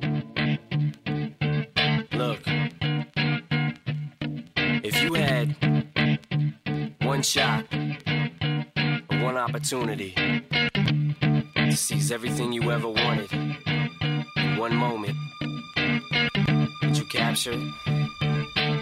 One 7.17 7.23
shot, 7.23 7.65
one 9.23 9.37
opportunity 9.37 10.13
to 11.55 11.71
seize 11.75 12.11
everything 12.11 12.53
you 12.53 12.71
ever 12.71 12.87
wanted 12.87 13.31
in 13.31 14.57
one 14.59 14.75
moment, 14.75 15.15
would 16.83 16.95
you 16.95 17.05
capture 17.11 17.53
it? 17.53 17.73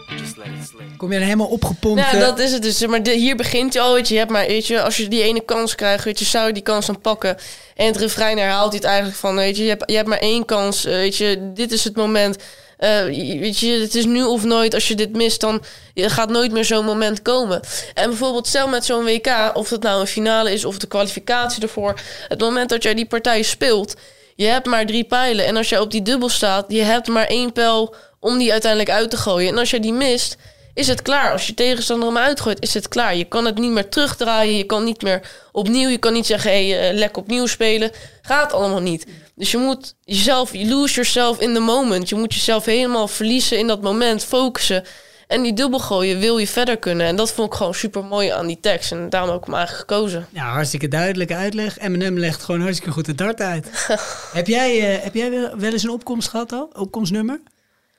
Or 0.09 0.17
Just 0.17 0.37
let 0.37 0.47
it 0.47 0.67
slip. 0.67 0.97
Kom 0.97 1.11
je 1.11 1.17
er 1.17 1.23
helemaal 1.23 1.47
opgepompt? 1.47 1.99
Ja, 1.99 2.13
eh, 2.13 2.19
dat 2.19 2.39
is 2.39 2.51
het 2.51 2.61
dus. 2.61 2.85
Maar 2.87 3.03
de- 3.03 3.11
hier 3.17 3.35
begint 3.35 3.73
je 3.73 3.79
al, 3.79 3.93
weet 3.93 4.07
je, 4.07 4.13
je 4.13 4.19
hebt 4.19 4.31
maar, 4.31 4.47
weet 4.47 4.67
je, 4.67 4.81
als 4.81 4.97
je 4.97 5.07
die 5.07 5.23
ene 5.23 5.45
kans 5.45 5.75
krijgt, 5.75 6.03
weet 6.03 6.19
je, 6.19 6.25
zou 6.25 6.47
je 6.47 6.53
die 6.53 6.63
kans 6.63 6.85
dan 6.85 7.01
pakken. 7.01 7.37
En 7.75 7.85
het 7.85 7.97
refrein 7.97 8.37
herhaalt 8.37 8.67
hij 8.69 8.77
het 8.77 8.85
eigenlijk 8.87 9.17
van, 9.17 9.35
weet 9.35 9.57
je, 9.57 9.63
je 9.63 9.69
hebt, 9.69 9.83
je 9.91 9.95
hebt 9.95 10.07
maar 10.07 10.17
één 10.19 10.45
kans, 10.45 10.85
eh, 10.85 10.93
weet 10.93 11.17
je, 11.17 11.51
dit 11.53 11.71
is 11.71 11.83
het 11.83 11.95
moment. 11.95 12.37
Eh, 12.77 13.03
weet 13.39 13.59
je, 13.59 13.71
het 13.71 13.95
is 13.95 14.05
nu 14.05 14.23
of 14.23 14.43
nooit. 14.43 14.73
Als 14.73 14.87
je 14.87 14.95
dit 14.95 15.15
mist, 15.15 15.41
dan 15.41 15.63
gaat 15.95 16.29
nooit 16.29 16.51
meer 16.51 16.65
zo'n 16.65 16.85
moment 16.85 17.21
komen. 17.21 17.61
En 17.93 18.09
bijvoorbeeld, 18.09 18.47
stel 18.47 18.67
met 18.67 18.85
zo'n 18.85 19.03
WK, 19.03 19.51
of 19.53 19.69
het 19.69 19.81
nou 19.81 19.99
een 19.99 20.07
finale 20.07 20.51
is 20.51 20.65
of 20.65 20.77
de 20.77 20.87
kwalificatie 20.87 21.61
ervoor. 21.61 21.99
Het 22.27 22.39
moment 22.39 22.69
dat 22.69 22.83
jij 22.83 22.93
die 22.93 23.05
partij 23.05 23.41
speelt, 23.41 23.95
je 24.35 24.45
hebt 24.45 24.65
maar 24.65 24.85
drie 24.85 25.03
pijlen. 25.03 25.45
En 25.45 25.57
als 25.57 25.69
jij 25.69 25.79
op 25.79 25.91
die 25.91 26.01
dubbel 26.01 26.29
staat, 26.29 26.65
je 26.67 26.81
hebt 26.81 27.07
maar 27.07 27.25
één 27.25 27.51
pijl 27.51 27.95
om 28.19 28.37
die 28.37 28.51
uiteindelijk 28.51 28.91
uit 28.91 29.09
te 29.09 29.17
gooien. 29.17 29.49
En 29.49 29.57
als 29.57 29.69
jij 29.69 29.79
die 29.79 29.93
mist, 29.93 30.37
is 30.75 30.87
het 30.87 31.01
klaar. 31.01 31.31
Als 31.31 31.47
je 31.47 31.53
tegenstander 31.53 32.07
hem 32.07 32.17
uitgooit, 32.17 32.61
is 32.61 32.73
het 32.73 32.87
klaar. 32.87 33.15
Je 33.15 33.23
kan 33.23 33.45
het 33.45 33.57
niet 33.57 33.71
meer 33.71 33.89
terugdraaien. 33.89 34.57
Je 34.57 34.63
kan 34.63 34.83
niet 34.83 35.01
meer 35.01 35.21
opnieuw. 35.51 35.89
Je 35.89 35.97
kan 35.97 36.13
niet 36.13 36.25
zeggen, 36.25 36.51
hé, 36.51 36.69
hey, 36.69 36.89
eh, 36.89 36.97
lekker 36.97 37.21
opnieuw 37.21 37.45
spelen. 37.45 37.91
Gaat 38.21 38.53
allemaal 38.53 38.81
niet. 38.81 39.07
Dus 39.35 39.51
je 39.51 39.57
moet 39.57 39.95
jezelf, 40.03 40.53
you 40.53 40.67
lose 40.67 40.93
yourself 40.93 41.39
in 41.39 41.53
the 41.53 41.59
moment. 41.59 42.09
Je 42.09 42.15
moet 42.15 42.33
jezelf 42.33 42.65
helemaal 42.65 43.07
verliezen 43.07 43.57
in 43.57 43.67
dat 43.67 43.81
moment, 43.81 44.23
focussen. 44.23 44.83
En 45.27 45.41
die 45.41 45.53
dubbel 45.53 45.79
gooien 45.79 46.19
wil 46.19 46.37
je 46.37 46.47
verder 46.47 46.77
kunnen. 46.77 47.05
En 47.07 47.15
dat 47.15 47.31
vond 47.31 47.51
ik 47.51 47.57
gewoon 47.57 47.73
super 47.73 48.03
mooi 48.03 48.29
aan 48.29 48.47
die 48.47 48.59
tekst. 48.61 48.91
En 48.91 49.09
daarom 49.09 49.29
heb 49.29 49.39
ik 49.39 49.45
hem 49.45 49.55
eigenlijk 49.55 49.89
gekozen. 49.89 50.27
Ja, 50.29 50.51
hartstikke 50.51 50.87
duidelijke 50.87 51.35
uitleg. 51.35 51.79
Eminem 51.79 52.19
legt 52.19 52.43
gewoon 52.43 52.61
hartstikke 52.61 52.91
goed 52.91 53.05
de 53.05 53.15
dart 53.15 53.41
uit. 53.41 53.87
heb 54.33 54.47
jij, 54.47 54.95
eh, 54.95 55.03
heb 55.03 55.13
jij 55.13 55.31
wel- 55.31 55.57
wel 55.57 55.71
eens 55.71 55.83
een 55.83 55.89
opkomst 55.89 56.29
gehad 56.29 56.51
al? 56.51 56.69
Opkomstnummer? 56.73 57.39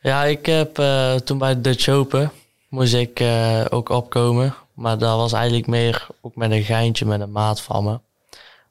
Ja, 0.01 0.25
ik 0.25 0.47
heb 0.47 0.79
eh, 0.79 1.15
toen 1.15 1.39
bij 1.39 1.55
de 1.55 1.61
Dutch 1.61 1.89
Open 1.89 2.33
moest 2.69 2.95
ik 2.95 3.21
eh, 3.21 3.65
ook 3.71 3.89
opkomen. 3.89 4.55
Maar 4.75 4.99
dat 4.99 5.17
was 5.17 5.33
eigenlijk 5.33 5.67
meer 5.67 6.07
ook 6.21 6.37
met 6.37 6.51
een 6.51 6.63
geintje 6.63 7.07
met 7.07 7.21
een 7.21 7.33
maat 7.33 7.61
van 7.61 7.85
me. 7.85 7.99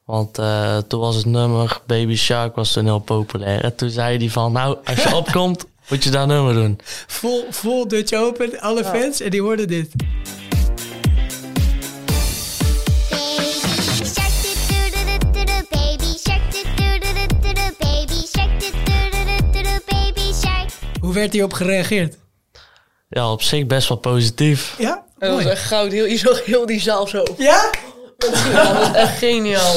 Want 0.04 0.38
eh, 0.38 0.78
toen 0.78 1.00
was 1.00 1.16
het 1.16 1.24
nummer 1.24 1.80
Baby 1.86 2.16
Shark 2.16 2.54
was 2.54 2.72
toen 2.72 2.84
heel 2.84 2.98
populair. 2.98 3.64
En 3.64 3.76
toen 3.76 3.90
zei 3.90 4.18
hij 4.18 4.30
van, 4.30 4.52
nou, 4.52 4.76
als 4.84 5.02
je 5.02 5.16
opkomt, 5.16 5.66
moet 5.88 6.04
je 6.04 6.10
dat 6.10 6.26
nummer 6.26 6.54
doen. 6.54 6.80
Vol, 7.06 7.44
vol 7.50 7.88
Dutch 7.88 8.12
Open, 8.12 8.60
alle 8.60 8.84
fans. 8.84 9.20
En 9.20 9.30
die 9.30 9.42
hoorden 9.42 9.68
dit. 9.68 9.92
Hoe 21.00 21.14
werd 21.14 21.32
hierop 21.32 21.52
gereageerd? 21.52 22.16
Ja, 23.16 23.32
op 23.32 23.42
zich 23.42 23.66
best 23.66 23.88
wel 23.88 23.96
positief. 23.98 24.74
Ja? 24.78 25.04
En 25.18 25.28
dat 25.30 25.42
was 25.42 25.52
echt 25.52 25.64
goud. 25.64 25.92
Heel, 25.92 26.04
je 26.06 26.16
zag 26.18 26.44
heel 26.44 26.66
die 26.66 26.80
zaal 26.80 27.06
zo. 27.06 27.22
Ja? 27.38 27.70
Dat 28.18 28.30
was 28.30 28.92
echt 28.92 29.18
geniaal. 29.18 29.72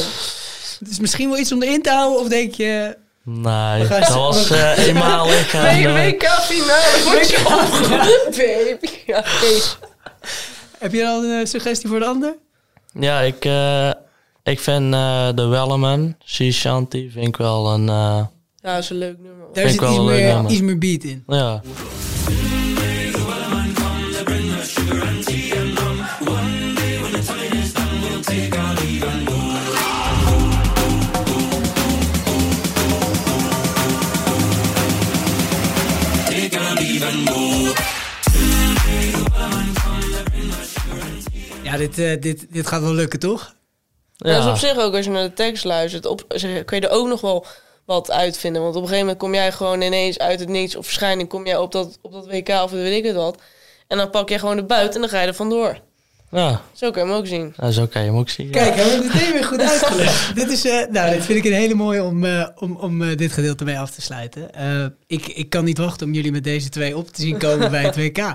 Het 0.78 0.88
is 0.90 0.98
misschien 1.00 1.28
wel 1.28 1.38
iets 1.38 1.52
om 1.52 1.62
erin 1.62 1.82
te 1.82 1.90
houden, 1.90 2.20
of 2.20 2.28
denk 2.28 2.54
je... 2.54 2.96
Nee, 3.24 3.88
dat 3.88 4.08
was 4.08 4.50
eh, 4.50 4.78
eenmalig. 4.86 5.54
en, 5.54 5.62
Nee, 5.62 5.88
WK-finale 6.12 7.26
je. 7.26 8.28
Baby. 8.80 8.94
Ja, 9.06 9.20
Kees. 9.40 9.76
Heb 10.78 10.92
je 10.92 11.06
al 11.08 11.24
een 11.24 11.46
suggestie 11.46 11.88
voor 11.88 11.98
de 11.98 12.04
ander? 12.06 12.36
Ja, 13.00 13.20
ik, 13.20 13.44
eh, 13.44 13.90
ik 14.42 14.60
vind 14.60 14.94
eh 14.94 15.28
de 15.34 15.44
Wellerman, 15.46 16.14
Sea 16.24 16.50
Shanty, 16.50 17.10
vind 17.10 17.26
ik 17.26 17.36
wel 17.36 17.66
een... 17.72 17.88
eh, 17.88 18.24
Ja, 18.56 18.74
dat 18.74 18.82
is 18.82 18.90
een 18.90 18.96
leuk 18.98 19.16
nummer. 19.18 19.46
Daar 19.52 19.64
zit 19.64 19.74
ik 19.74 19.80
wel 19.80 19.92
iets 19.92 20.00
meer, 20.20 20.44
iets 20.50 20.60
meer 20.60 20.78
beat 20.78 21.02
in. 21.02 21.24
ja. 21.26 21.60
Dit, 41.80 41.98
eh, 41.98 42.20
dit, 42.20 42.46
dit 42.52 42.66
gaat 42.66 42.82
wel 42.82 42.92
lukken, 42.94 43.18
toch? 43.18 43.54
Dat 44.16 44.38
is 44.44 44.50
op 44.50 44.56
zich 44.56 44.78
ook, 44.78 44.94
als 44.94 45.04
je 45.04 45.10
naar 45.10 45.22
de 45.28 45.32
tekst 45.32 45.64
luistert, 45.64 46.06
op, 46.06 46.24
zeg- 46.28 46.64
kun 46.64 46.80
je 46.80 46.88
er 46.88 46.94
ook 46.94 47.08
nog 47.08 47.20
wel 47.20 47.46
wat 47.84 48.10
uitvinden. 48.10 48.62
Want 48.62 48.74
op 48.74 48.82
een 48.82 48.88
gegeven 48.88 49.06
moment 49.06 49.24
kom 49.24 49.34
jij 49.34 49.52
gewoon 49.52 49.80
ineens 49.80 50.18
uit 50.18 50.40
het 50.40 50.48
niets... 50.48 50.76
of 50.76 50.84
verschijning 50.84 51.28
kom 51.28 51.46
jij 51.46 51.56
op 51.56 51.72
dat, 51.72 51.98
op 52.02 52.12
dat 52.12 52.26
WK 52.26 52.48
of 52.48 52.70
weet 52.70 52.96
ik 52.96 53.04
het 53.04 53.16
wat. 53.16 53.38
En 53.86 53.96
dan 53.96 54.10
pak 54.10 54.28
je 54.28 54.38
gewoon 54.38 54.56
de 54.56 54.64
buit 54.64 54.94
en 54.94 55.00
dan 55.00 55.10
ga 55.10 55.20
je 55.20 55.26
er 55.26 55.34
vandoor. 55.34 55.80
Ja, 56.30 56.60
Zo 56.72 56.90
kan 56.90 57.02
je 57.02 57.08
hem 57.08 57.18
ook 57.18 57.26
zien. 57.26 57.52
nou, 57.56 57.72
zo 57.72 57.86
kan 57.86 58.02
je 58.02 58.08
hem 58.08 58.16
ook 58.18 58.28
zien. 58.28 58.46
ja. 58.46 58.52
Kijk, 58.52 58.74
hebben 58.74 58.98
we 58.98 59.04
het 59.04 59.14
meteen 59.14 59.32
weer 59.32 59.44
goed 59.44 59.60
uitgelegd. 59.70 60.34
dit, 60.34 60.50
is, 60.50 60.64
eh, 60.64 60.86
nou, 60.90 61.10
dit 61.14 61.24
vind 61.24 61.38
ik 61.38 61.44
een 61.44 61.58
hele 61.58 61.74
mooie 61.74 62.02
om, 62.02 62.24
eh, 62.24 62.48
om, 62.54 62.76
om 62.76 63.02
eh, 63.02 63.16
dit 63.16 63.32
gedeelte 63.32 63.64
mee 63.64 63.78
af 63.78 63.90
te 63.90 64.02
sluiten. 64.02 64.54
Eh, 64.54 64.84
ik, 65.06 65.26
ik 65.26 65.50
kan 65.50 65.64
niet 65.64 65.78
wachten 65.78 66.06
om 66.06 66.12
jullie 66.14 66.32
met 66.32 66.44
deze 66.44 66.68
twee 66.68 66.96
op 66.96 67.08
te 67.08 67.20
zien 67.22 67.38
komen 67.38 67.70
bij 67.70 67.82
het 67.84 67.96
WK. 67.96 68.18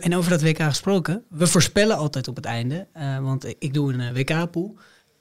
En 0.00 0.16
over 0.16 0.30
dat 0.30 0.42
WK 0.42 0.62
gesproken, 0.62 1.22
we 1.28 1.46
voorspellen 1.46 1.96
altijd 1.96 2.28
op 2.28 2.36
het 2.36 2.44
einde. 2.44 2.86
eh, 2.92 3.18
want 3.18 3.46
ik 3.58 3.74
doe 3.74 3.92
een 3.92 4.12
WK-pool. 4.14 4.76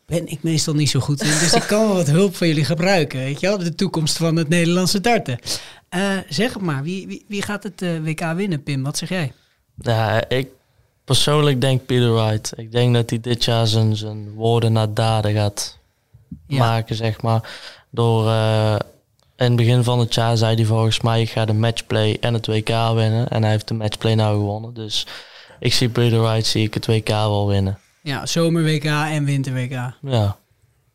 Ben 0.05 0.27
ik 0.27 0.43
meestal 0.43 0.73
niet 0.73 0.89
zo 0.89 0.99
goed 0.99 1.21
in. 1.21 1.27
Dus 1.39 1.53
ik 1.53 1.63
kan 1.67 1.85
wel 1.87 1.95
wat 1.95 2.07
hulp 2.09 2.35
van 2.35 2.47
jullie 2.47 2.65
gebruiken. 2.65 3.19
Weet 3.19 3.39
je 3.39 3.47
wel? 3.47 3.57
De 3.57 3.75
toekomst 3.75 4.17
van 4.17 4.35
het 4.35 4.49
Nederlandse 4.49 5.01
darten. 5.01 5.39
Eh, 5.89 6.01
zeg 6.29 6.53
het 6.53 6.61
maar, 6.61 6.83
wie, 6.83 7.07
wie, 7.07 7.25
wie 7.27 7.41
gaat 7.41 7.63
het 7.63 7.81
eh, 7.81 7.89
WK 8.03 8.21
winnen, 8.35 8.63
Pim? 8.63 8.83
Wat 8.83 8.97
zeg 8.97 9.09
jij? 9.09 9.31
Ja, 9.77 10.29
ik 10.29 10.47
persoonlijk 11.05 11.61
denk 11.61 11.85
Peter 11.85 12.13
Wright. 12.13 12.53
Ik 12.55 12.71
denk 12.71 12.93
dat 12.93 13.09
hij 13.09 13.19
dit 13.19 13.43
jaar 13.43 13.67
zijn, 13.67 13.95
zijn 13.95 14.33
woorden 14.33 14.71
naar 14.73 14.93
daden 14.93 15.33
gaat 15.33 15.77
Ja. 16.47 16.57
maken, 16.57 16.95
zeg 16.95 17.21
maar. 17.21 17.49
Door, 17.89 18.27
eh, 18.29 18.75
in 19.37 19.45
het 19.45 19.55
begin 19.55 19.83
van 19.83 19.99
het 19.99 20.13
jaar 20.13 20.37
zei 20.37 20.55
hij 20.55 20.65
volgens 20.65 21.01
mij, 21.01 21.21
ik 21.21 21.29
ga 21.29 21.45
de 21.45 21.53
matchplay 21.53 22.17
en 22.21 22.33
het 22.33 22.47
WK 22.47 22.67
winnen. 22.93 23.27
En 23.29 23.41
hij 23.41 23.51
heeft 23.51 23.67
de 23.67 23.73
matchplay 23.73 24.13
nou 24.13 24.35
gewonnen. 24.37 24.73
Dus 24.73 25.05
ik 25.59 25.73
zie 25.73 25.89
Peter 25.89 26.21
Wright, 26.21 26.45
zie 26.45 26.63
ik 26.65 26.73
het 26.73 26.85
WK 26.85 27.07
wel 27.07 27.47
winnen. 27.47 27.79
Ja, 28.01 28.25
zomer-WK 28.25 28.83
en 28.85 29.25
winter-WK. 29.25 29.71
Ja. 30.01 30.37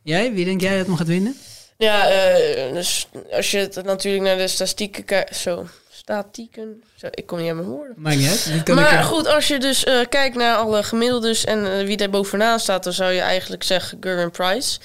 Jij, 0.03 0.33
wie 0.33 0.44
denk 0.44 0.61
jij 0.61 0.77
dat 0.77 0.87
hem 0.87 0.96
gaat 0.96 1.07
winnen? 1.07 1.37
Ja, 1.77 2.09
eh, 2.09 2.73
dus 2.73 3.09
als 3.33 3.51
je 3.51 3.59
het 3.59 3.83
natuurlijk 3.85 4.25
naar 4.25 4.37
de 4.37 4.49
statistieken 4.49 5.05
kijkt... 5.05 5.37
Zo, 5.37 5.66
statieken... 5.90 6.83
Zo, 7.00 7.06
ik 7.10 7.26
kom 7.26 7.38
niet 7.38 7.50
aan 7.50 7.56
mijn 7.56 7.68
woorden. 7.68 7.94
Maakt 7.96 8.16
niet 8.16 8.28
uit. 8.28 8.50
Dit 8.52 8.62
kan 8.62 8.74
maar 8.74 8.92
ik, 8.92 8.98
eh, 8.98 9.04
goed, 9.04 9.26
als 9.26 9.48
je 9.48 9.58
dus 9.58 9.84
eh, 9.84 9.98
kijkt 10.08 10.36
naar 10.36 10.56
alle 10.56 10.82
gemiddeldes 10.82 11.44
en 11.44 11.78
eh, 11.78 11.86
wie 11.86 11.96
daar 11.96 12.10
bovenaan 12.10 12.60
staat, 12.60 12.84
dan 12.84 12.92
zou 12.92 13.12
je 13.12 13.20
eigenlijk 13.20 13.62
zeggen 13.62 13.98
Gerwin 14.00 14.30
Price. 14.30 14.78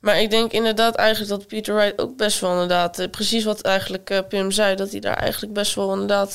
Maar 0.00 0.20
ik 0.20 0.30
denk 0.30 0.52
inderdaad 0.52 0.94
eigenlijk 0.94 1.30
dat 1.30 1.46
Peter 1.46 1.74
Wright 1.74 1.98
ook 2.00 2.16
best 2.16 2.40
wel 2.40 2.52
inderdaad, 2.52 3.08
precies 3.10 3.44
wat 3.44 3.60
eigenlijk 3.60 4.22
Pim 4.28 4.50
zei, 4.50 4.76
dat 4.76 4.90
hij 4.90 5.00
daar 5.00 5.16
eigenlijk 5.16 5.52
best 5.52 5.74
wel 5.74 5.92
inderdaad... 5.92 6.34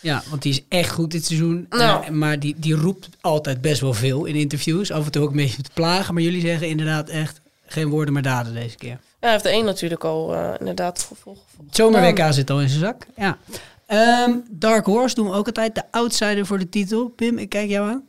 Ja, 0.00 0.22
want 0.28 0.42
die 0.42 0.52
is 0.52 0.62
echt 0.68 0.90
goed 0.90 1.10
dit 1.10 1.24
seizoen. 1.24 1.66
Nou. 1.68 2.10
Maar 2.10 2.40
die, 2.40 2.54
die 2.58 2.74
roept 2.74 3.08
altijd 3.20 3.60
best 3.60 3.80
wel 3.80 3.94
veel 3.94 4.24
in 4.24 4.34
interviews. 4.34 4.92
Af 4.92 5.04
en 5.04 5.10
toe 5.10 5.22
ook 5.22 5.30
een 5.30 5.36
beetje 5.36 5.62
te 5.62 5.70
plagen. 5.74 6.14
Maar 6.14 6.22
jullie 6.22 6.40
zeggen 6.40 6.68
inderdaad 6.68 7.08
echt 7.08 7.40
geen 7.66 7.88
woorden 7.88 8.12
maar 8.12 8.22
daden 8.22 8.54
deze 8.54 8.76
keer. 8.76 8.88
ja, 8.90 8.98
hij 9.20 9.30
heeft 9.30 9.42
de 9.42 9.50
één 9.50 9.64
natuurlijk 9.64 10.04
al 10.04 10.34
inderdaad 10.58 11.06
gevolgd. 11.08 11.40
Het 11.66 11.76
zomer-WK 11.76 12.32
zit 12.32 12.50
al 12.50 12.60
in 12.60 12.68
zijn 12.68 12.80
zak. 12.80 13.06
Ja. 13.16 13.38
Ehm, 13.86 14.32
Dark 14.50 14.86
Horse 14.86 15.14
doen 15.14 15.26
we 15.30 15.34
ook 15.36 15.46
altijd. 15.46 15.74
De 15.74 15.82
outsider 15.90 16.46
voor 16.46 16.58
de 16.58 16.68
titel. 16.68 17.08
Pim, 17.08 17.38
ik 17.38 17.48
kijk 17.48 17.68
jou 17.68 17.88
aan. 17.90 18.02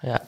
Ja, 0.00 0.22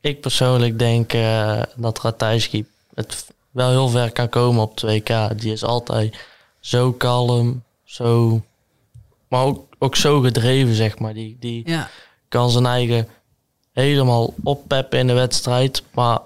ik 0.00 0.20
persoonlijk 0.20 0.78
denk 0.78 1.12
eh, 1.12 1.62
dat 1.76 2.00
Ratajski 2.02 2.64
het 2.94 3.26
wel 3.50 3.70
heel 3.70 3.88
ver 3.88 4.12
kan 4.12 4.28
komen 4.28 4.62
op 4.62 4.78
2K. 4.86 5.34
Die 5.36 5.52
is 5.52 5.64
altijd 5.64 6.16
zo 6.60 6.92
kalm, 6.92 7.62
zo... 7.84 8.40
Maar 9.28 9.44
ook, 9.44 9.66
ook 9.78 9.96
zo 9.96 10.20
gedreven, 10.20 10.74
zeg 10.74 10.98
maar. 10.98 11.14
Die, 11.14 11.36
die 11.40 11.68
Ja. 11.68 11.88
kan 12.28 12.50
zijn 12.50 12.66
eigen 12.66 13.08
helemaal 13.72 14.34
oppeppen 14.42 14.98
in 14.98 15.06
de 15.06 15.12
wedstrijd. 15.12 15.82
Maar 15.94 16.18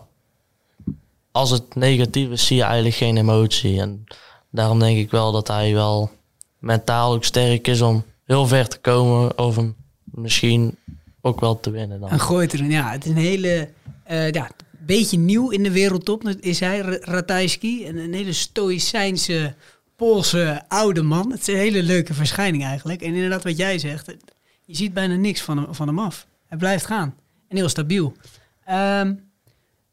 als 1.32 1.50
het 1.50 1.74
negatief 1.74 2.30
is, 2.30 2.46
zie 2.46 2.56
je 2.56 2.62
eigenlijk 2.62 2.94
geen 2.96 3.16
emotie. 3.16 3.80
En 3.80 4.04
daarom 4.50 4.78
denk 4.78 4.98
ik 4.98 5.10
wel 5.10 5.32
dat 5.32 5.48
hij 5.48 5.72
wel 5.74 6.10
mentaal 6.64 7.12
ook 7.12 7.24
sterk 7.24 7.68
is 7.68 7.80
om 7.80 8.04
heel 8.24 8.46
ver 8.46 8.68
te 8.68 8.78
komen. 8.78 9.38
Of 9.38 9.56
hem 9.56 9.74
misschien 10.04 10.76
ook 11.20 11.40
wel 11.40 11.60
te 11.60 11.70
winnen 11.70 12.00
dan. 12.00 12.08
En 12.08 12.20
gooit 12.20 12.52
er 12.52 12.60
een, 12.60 12.70
ja, 12.70 12.90
het 12.90 13.04
is 13.04 13.10
een 13.10 13.16
hele, 13.16 13.68
eh, 14.04 14.30
ja, 14.30 14.50
beetje 14.78 15.18
nieuw 15.18 15.50
in 15.50 15.62
de 15.62 15.70
wereldtop 15.70 16.28
is 16.28 16.60
hij, 16.60 16.78
Ratajski. 17.00 17.88
Een, 17.88 17.96
een 17.96 18.14
hele 18.14 18.32
stoïcijnse, 18.32 19.54
Poolse 19.96 20.62
oude 20.68 21.02
man. 21.02 21.30
Het 21.30 21.40
is 21.40 21.46
een 21.46 21.60
hele 21.60 21.82
leuke 21.82 22.14
verschijning 22.14 22.64
eigenlijk. 22.64 23.02
En 23.02 23.14
inderdaad 23.14 23.44
wat 23.44 23.56
jij 23.56 23.78
zegt, 23.78 24.14
je 24.64 24.76
ziet 24.76 24.94
bijna 24.94 25.14
niks 25.14 25.40
van 25.40 25.56
hem, 25.56 25.74
van 25.74 25.86
hem 25.86 25.98
af. 25.98 26.26
Hij 26.46 26.58
blijft 26.58 26.86
gaan. 26.86 27.14
En 27.48 27.56
heel 27.56 27.68
stabiel. 27.68 28.12
Ehm 28.64 29.12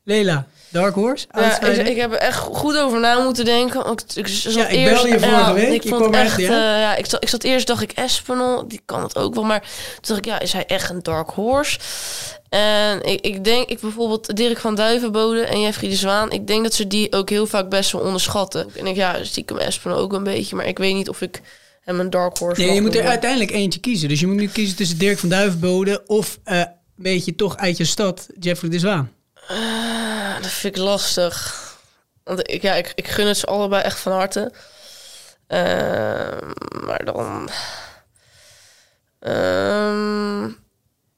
Lela, 0.03 0.47
Dark 0.69 0.95
Horse? 0.95 1.27
Ja, 1.31 1.61
ik, 1.61 1.97
heb 1.97 2.11
er 2.11 2.17
echt 2.17 2.37
goed 2.37 2.77
over 2.77 2.99
na 2.99 3.19
moeten 3.23 3.45
denken. 3.45 3.91
Ik, 3.91 4.01
ik, 4.13 4.27
zat 4.27 4.53
Ja, 4.53 4.67
ik 4.67 4.77
eerst, 4.77 4.93
belde 4.93 5.07
je 5.07 5.19
vorige 5.19 5.39
ja, 5.39 5.53
week, 5.53 5.73
Ik 5.73 5.83
je 5.83 5.89
vond 5.89 6.01
kwam 6.01 6.13
echt, 6.13 6.39
ja? 6.39 6.47
eh, 6.47 6.81
ja, 6.81 6.95
ik, 6.95 7.05
zat, 7.05 7.23
ik 7.23 7.29
zat 7.29 7.43
eerst, 7.43 7.67
dacht 7.67 7.81
ik, 7.81 7.91
Espinol, 7.91 8.67
die 8.67 8.81
kan 8.85 9.03
het 9.03 9.17
ook 9.17 9.35
wel. 9.35 9.43
Maar 9.43 9.59
toen 9.59 10.01
dacht 10.01 10.19
ik, 10.19 10.25
ja, 10.25 10.39
is 10.39 10.53
hij 10.53 10.65
echt 10.65 10.89
een 10.89 11.03
dark 11.03 11.29
horse? 11.29 11.79
En 12.49 13.03
ik, 13.03 13.21
ik 13.21 13.43
denk, 13.43 13.69
ik 13.69 13.79
bijvoorbeeld 13.79 14.35
Dirk 14.35 14.59
van 14.59 14.75
Duivenbode 14.75 15.41
en 15.41 15.61
Jeffrey 15.61 15.89
de 15.89 15.95
Zwaan, 15.95 16.31
ik 16.31 16.47
denk 16.47 16.63
dat 16.63 16.73
ze 16.73 16.87
die 16.87 17.11
ook 17.11 17.29
heel 17.29 17.47
vaak 17.47 17.69
best 17.69 17.91
wel 17.91 18.01
onderschatten. 18.01 18.67
En 18.77 18.87
ik, 18.87 18.95
ja, 18.95 19.23
stiekem 19.23 19.57
Espinol 19.57 19.97
ook 19.97 20.13
een 20.13 20.23
beetje, 20.23 20.55
maar 20.55 20.67
ik 20.67 20.77
weet 20.77 20.93
niet 20.93 21.09
of 21.09 21.21
ik 21.21 21.41
hem 21.81 21.99
een 21.99 22.09
dark 22.09 22.37
horse 22.37 22.61
Nee, 22.61 22.73
je 22.73 22.81
moet 22.81 22.95
er 22.95 23.07
uiteindelijk 23.07 23.51
eentje 23.51 23.79
kiezen. 23.79 24.09
Dus 24.09 24.19
je 24.19 24.27
moet 24.27 24.35
nu 24.35 24.47
kiezen 24.47 24.75
tussen 24.75 24.97
Dirk 24.97 25.19
van 25.19 25.29
Duivenbode 25.29 26.03
of 26.05 26.39
eh, 26.43 26.57
een 26.57 26.67
beetje 26.95 27.35
toch 27.35 27.57
uit 27.57 27.77
je 27.77 27.85
stad, 27.85 28.27
Jeffrey 28.39 28.69
de 28.69 28.79
Zwaan. 28.79 29.11
Ah, 29.51 30.35
dat 30.41 30.51
vind 30.51 30.75
ik 30.75 30.81
lastig. 30.81 31.55
Want 32.23 32.51
ik, 32.51 32.61
ja, 32.61 32.73
ik, 32.73 32.91
ik 32.95 33.07
gun 33.07 33.27
het 33.27 33.37
ze 33.37 33.45
allebei 33.45 33.83
echt 33.83 33.99
van 33.99 34.11
harte. 34.11 34.51
Ehm, 35.47 36.47
maar 36.85 37.05
dan... 37.05 37.49
Ehm, 39.19 40.39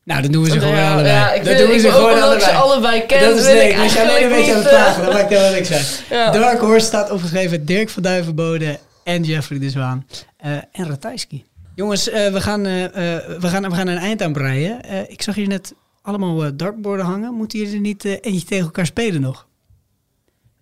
Nou, 0.03 0.21
dan 0.21 0.31
doen 0.31 0.43
we 0.43 0.49
ze 0.49 0.59
gewoon 0.59 0.75
ja, 0.75 0.91
allebei. 0.93 1.13
Ja, 1.13 1.31
ik 1.33 1.43
dan 1.43 1.55
vind, 1.55 1.67
doen 1.67 1.75
we 1.75 1.81
ze 1.81 1.91
gewoon 1.91 2.39
ze 2.39 2.51
allebei. 2.51 3.05
ken, 3.05 3.21
Dat 3.29 3.37
is 3.37 3.43
leuk. 3.45 3.71
ik 3.73 3.79
Als 3.79 3.93
je 3.93 4.01
alleen 4.01 4.23
een 4.23 4.29
beetje 4.29 4.53
aan 4.55 4.61
het 4.63 4.71
niet, 4.71 4.73
eh, 4.79 5.05
dan 5.05 5.13
maakt 5.13 5.29
dat 5.29 5.39
wel 5.39 5.51
niks 5.51 5.71
uit. 5.71 6.03
Ja. 6.09 6.31
Dark 6.31 6.59
Horse 6.59 6.85
staat 6.85 7.11
opgeschreven 7.11 7.65
Dirk 7.65 7.89
van 7.89 8.03
Duivenbode 8.03 8.79
en 9.03 9.23
Jeffrey 9.23 9.59
de 9.59 9.69
Zwaan. 9.69 10.07
Eh, 10.37 10.51
en 10.51 10.87
Ratajski. 10.87 11.45
Jongens, 11.75 12.09
eh, 12.09 12.31
we, 12.31 12.41
gaan, 12.41 12.65
eh, 12.65 12.83
eh, 12.85 12.91
we, 13.39 13.47
gaan, 13.47 13.69
we 13.69 13.75
gaan 13.75 13.87
een 13.87 13.97
eind 13.97 14.21
aan 14.21 14.33
breien. 14.33 14.83
Eh, 14.83 14.99
ik 15.09 15.21
zag 15.21 15.35
jullie 15.35 15.49
net 15.49 15.73
allemaal 16.03 16.43
eh, 16.43 16.49
dartborden 16.53 17.05
hangen. 17.05 17.33
Moeten 17.33 17.59
jullie 17.59 17.73
er 17.73 17.79
niet 17.79 18.05
eh, 18.05 18.11
eentje 18.21 18.47
tegen 18.47 18.65
elkaar 18.65 18.85
spelen 18.85 19.21
nog? 19.21 19.47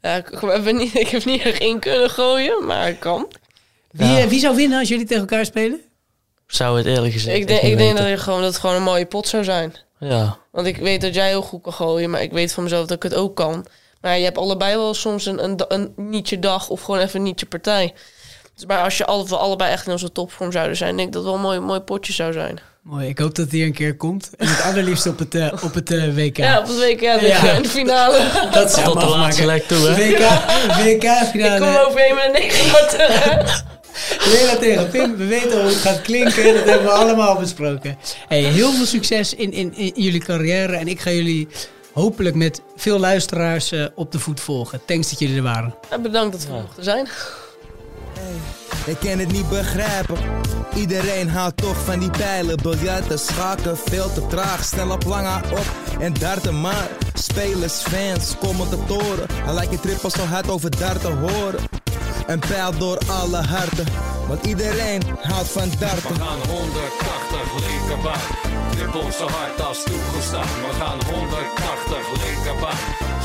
Ja, 0.02 0.16
ik, 0.16 0.28
we 0.30 0.48
hebben 0.52 0.76
niet, 0.76 0.96
ik 1.06 1.08
heb 1.08 1.26
niet 1.26 1.42
echt 1.42 1.60
in 1.62 1.80
kunnen 1.80 2.10
gooien, 2.10 2.66
maar 2.66 2.90
ik 2.90 3.00
kan. 3.00 3.28
Wie, 3.92 4.08
Ja. 4.08 4.20
eh, 4.20 4.28
wie 4.28 4.40
zou 4.40 4.56
winnen 4.56 4.80
als 4.80 4.88
jullie 4.88 5.06
tegen 5.06 5.22
elkaar 5.22 5.46
spelen? 5.46 5.82
Zou 6.48 6.78
het 6.78 6.86
eerlijk 6.86 7.14
gezegd 7.14 7.38
Ik, 7.38 7.48
denk- 7.48 7.62
ik 7.62 7.78
denk 7.78 7.98
dat, 7.98 8.08
het 8.08 8.20
gewoon, 8.20 8.42
dat 8.42 8.52
het 8.52 8.60
gewoon 8.62 8.76
een 8.76 8.84
mooie 8.84 9.06
pot 9.06 9.28
zou 9.28 9.44
zijn. 9.44 9.76
Ja. 10.00 10.38
Want 10.52 10.68
ik 10.68 10.78
weet 10.78 11.02
dat 11.02 11.14
jij 11.14 11.28
heel 11.28 11.42
goed 11.42 11.62
kan 11.62 11.74
gooien, 11.74 12.10
maar 12.10 12.22
ik 12.22 12.32
weet 12.32 12.54
van 12.54 12.64
mezelf 12.64 12.88
dat 12.88 12.96
ik 12.96 13.04
het 13.04 13.14
ook 13.14 13.36
kan. 13.36 13.66
Maar 14.02 14.18
je 14.18 14.24
hebt 14.24 14.38
allebei 14.38 14.76
wel 14.76 14.94
soms 14.94 15.26
een, 15.26 15.44
een, 15.44 15.64
een 15.68 15.94
nietje 15.96 16.40
dag 16.40 16.70
of 16.70 16.82
gewoon 16.82 17.00
even 17.00 17.16
een 17.20 17.26
nietje 17.26 17.46
partij. 17.46 17.94
Dus 18.56 18.66
maar 18.66 18.84
als 18.84 18.98
je 18.98 19.06
alle, 19.06 19.36
allebei 19.38 19.72
echt 19.72 19.86
in 19.86 19.92
onze 19.92 20.12
topvorm 20.12 20.52
zouden 20.52 20.78
zijn, 20.78 20.96
denk 20.96 21.08
ik 21.08 21.14
dat 21.14 21.22
het 21.24 21.32
wel 21.32 21.40
een 21.42 21.46
mooi, 21.48 21.60
mooi 21.60 21.80
potje 21.80 22.14
zou 22.14 22.34
zijn. 22.34 22.60
Mooi, 22.84 23.08
ik 23.08 23.18
hoop 23.20 23.36
dat 23.36 23.52
hier 23.52 23.66
een 23.66 23.74
keer 23.74 23.96
komt. 23.96 24.30
En 24.38 24.48
het 24.48 24.62
allerliefst 24.62 25.06
op 25.06 25.20
het, 25.20 25.36
eh, 25.36 25.54
op 25.64 25.74
het 25.74 25.92
eh, 25.92 26.16
WK. 26.16 26.38
Ja, 26.38 26.60
op 26.60 26.68
het 26.68 26.78
WK 26.78 27.02
ja, 27.02 27.22
Ja. 27.22 27.52
in 27.52 27.62
de 27.62 27.70
finale. 27.70 28.28
Dat 28.54 28.72
zou 28.72 28.86
Tot 28.86 29.00
de 29.00 29.08
laatste 29.08 29.46
leg 29.46 29.64
toe, 29.66 29.88
hè? 29.88 29.96
WK, 29.96 30.20
WK-finale. 30.84 31.66
Ik 31.66 31.74
kom 31.74 31.86
overheen 31.88 32.16
met 32.16 32.26
een 32.26 32.32
9 32.32 32.72
maar 32.72 32.90
terug. 32.90 33.64
Lela 34.34 34.56
tegen 34.56 34.90
Pim, 34.90 35.18
we 35.18 35.26
weten 35.26 35.62
hoe 35.62 35.70
het 35.70 35.78
gaat 35.80 36.02
klinken. 36.02 36.54
Dat 36.54 36.66
hebben 36.66 36.84
we 36.84 36.92
allemaal 36.92 37.38
besproken. 37.40 37.98
Hey, 38.28 38.42
heel 38.42 38.72
veel 38.72 38.86
succes 38.86 39.34
in, 39.36 39.52
in, 39.52 39.76
in 39.76 39.92
jullie 39.96 40.24
carrière. 40.24 40.76
En 40.76 40.88
ik 40.88 41.00
ga 41.00 41.12
jullie 41.12 41.48
hopelijk 41.94 42.36
met 42.36 42.62
veel 42.76 43.00
luisteraars 43.00 43.72
eh, 43.72 43.86
op 43.96 44.12
de 44.12 44.20
voet 44.20 44.40
volgen. 44.40 44.82
Thanks 44.86 45.10
dat 45.10 45.20
jullie 45.20 45.36
er 45.38 45.44
waren. 45.44 45.76
Ja, 45.90 46.00
bedankt 46.00 46.32
dat 46.32 46.46
we 46.46 46.52
mochten 46.54 46.84
zijn. 46.84 47.08
Ik 48.86 48.98
kan 49.00 49.20
het 49.20 49.32
niet 49.32 49.50
begrijpen. 49.50 50.18
Iedereen 50.76 51.30
houdt 51.30 51.58
toch 51.58 51.78
van 51.86 52.00
die 52.00 52.10
pijlen. 52.10 52.58
Biljarten, 52.62 53.20
schaken, 53.20 53.78
veel 53.78 54.14
te 54.14 54.28
traag. 54.28 54.64
Snel 54.64 54.92
op 54.92 55.04
lange 55.04 55.36
op 55.52 55.66
en 56.00 56.14
darten 56.14 56.62
maar. 56.62 56.90
Spelers, 57.14 57.74
fans, 57.74 58.36
commentatoren. 58.40 59.28
Hij 59.34 59.54
lijkt 59.54 59.72
je 59.72 59.80
trippel 59.80 60.10
zo 60.10 60.24
hard 60.24 60.50
over 60.50 60.78
darten 60.78 61.18
horen. 61.20 61.60
Een 62.28 62.40
pijl 62.40 62.78
door 62.78 62.98
alle 63.08 63.42
harten. 63.42 63.86
Want 64.28 64.46
iedereen 64.46 65.02
houdt 65.22 65.50
van 65.50 65.70
darten. 65.80 66.14
We 66.14 66.20
gaan 66.20 66.40
180 66.50 67.68
linkerbaan. 67.68 68.22
Trippel 68.72 69.12
zo 69.12 69.28
hard 69.28 69.62
als 69.62 69.84
toegestaan. 69.84 70.48
We 70.68 70.74
gaan 70.80 71.00
180 71.14 71.98
linkerbaan. 72.24 72.78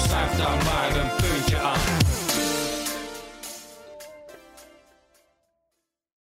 Schuif 0.07 0.31
daar 0.37 0.65
maar 0.65 1.03
een 1.03 1.11
puntje 1.17 1.59
aan. 1.59 2.06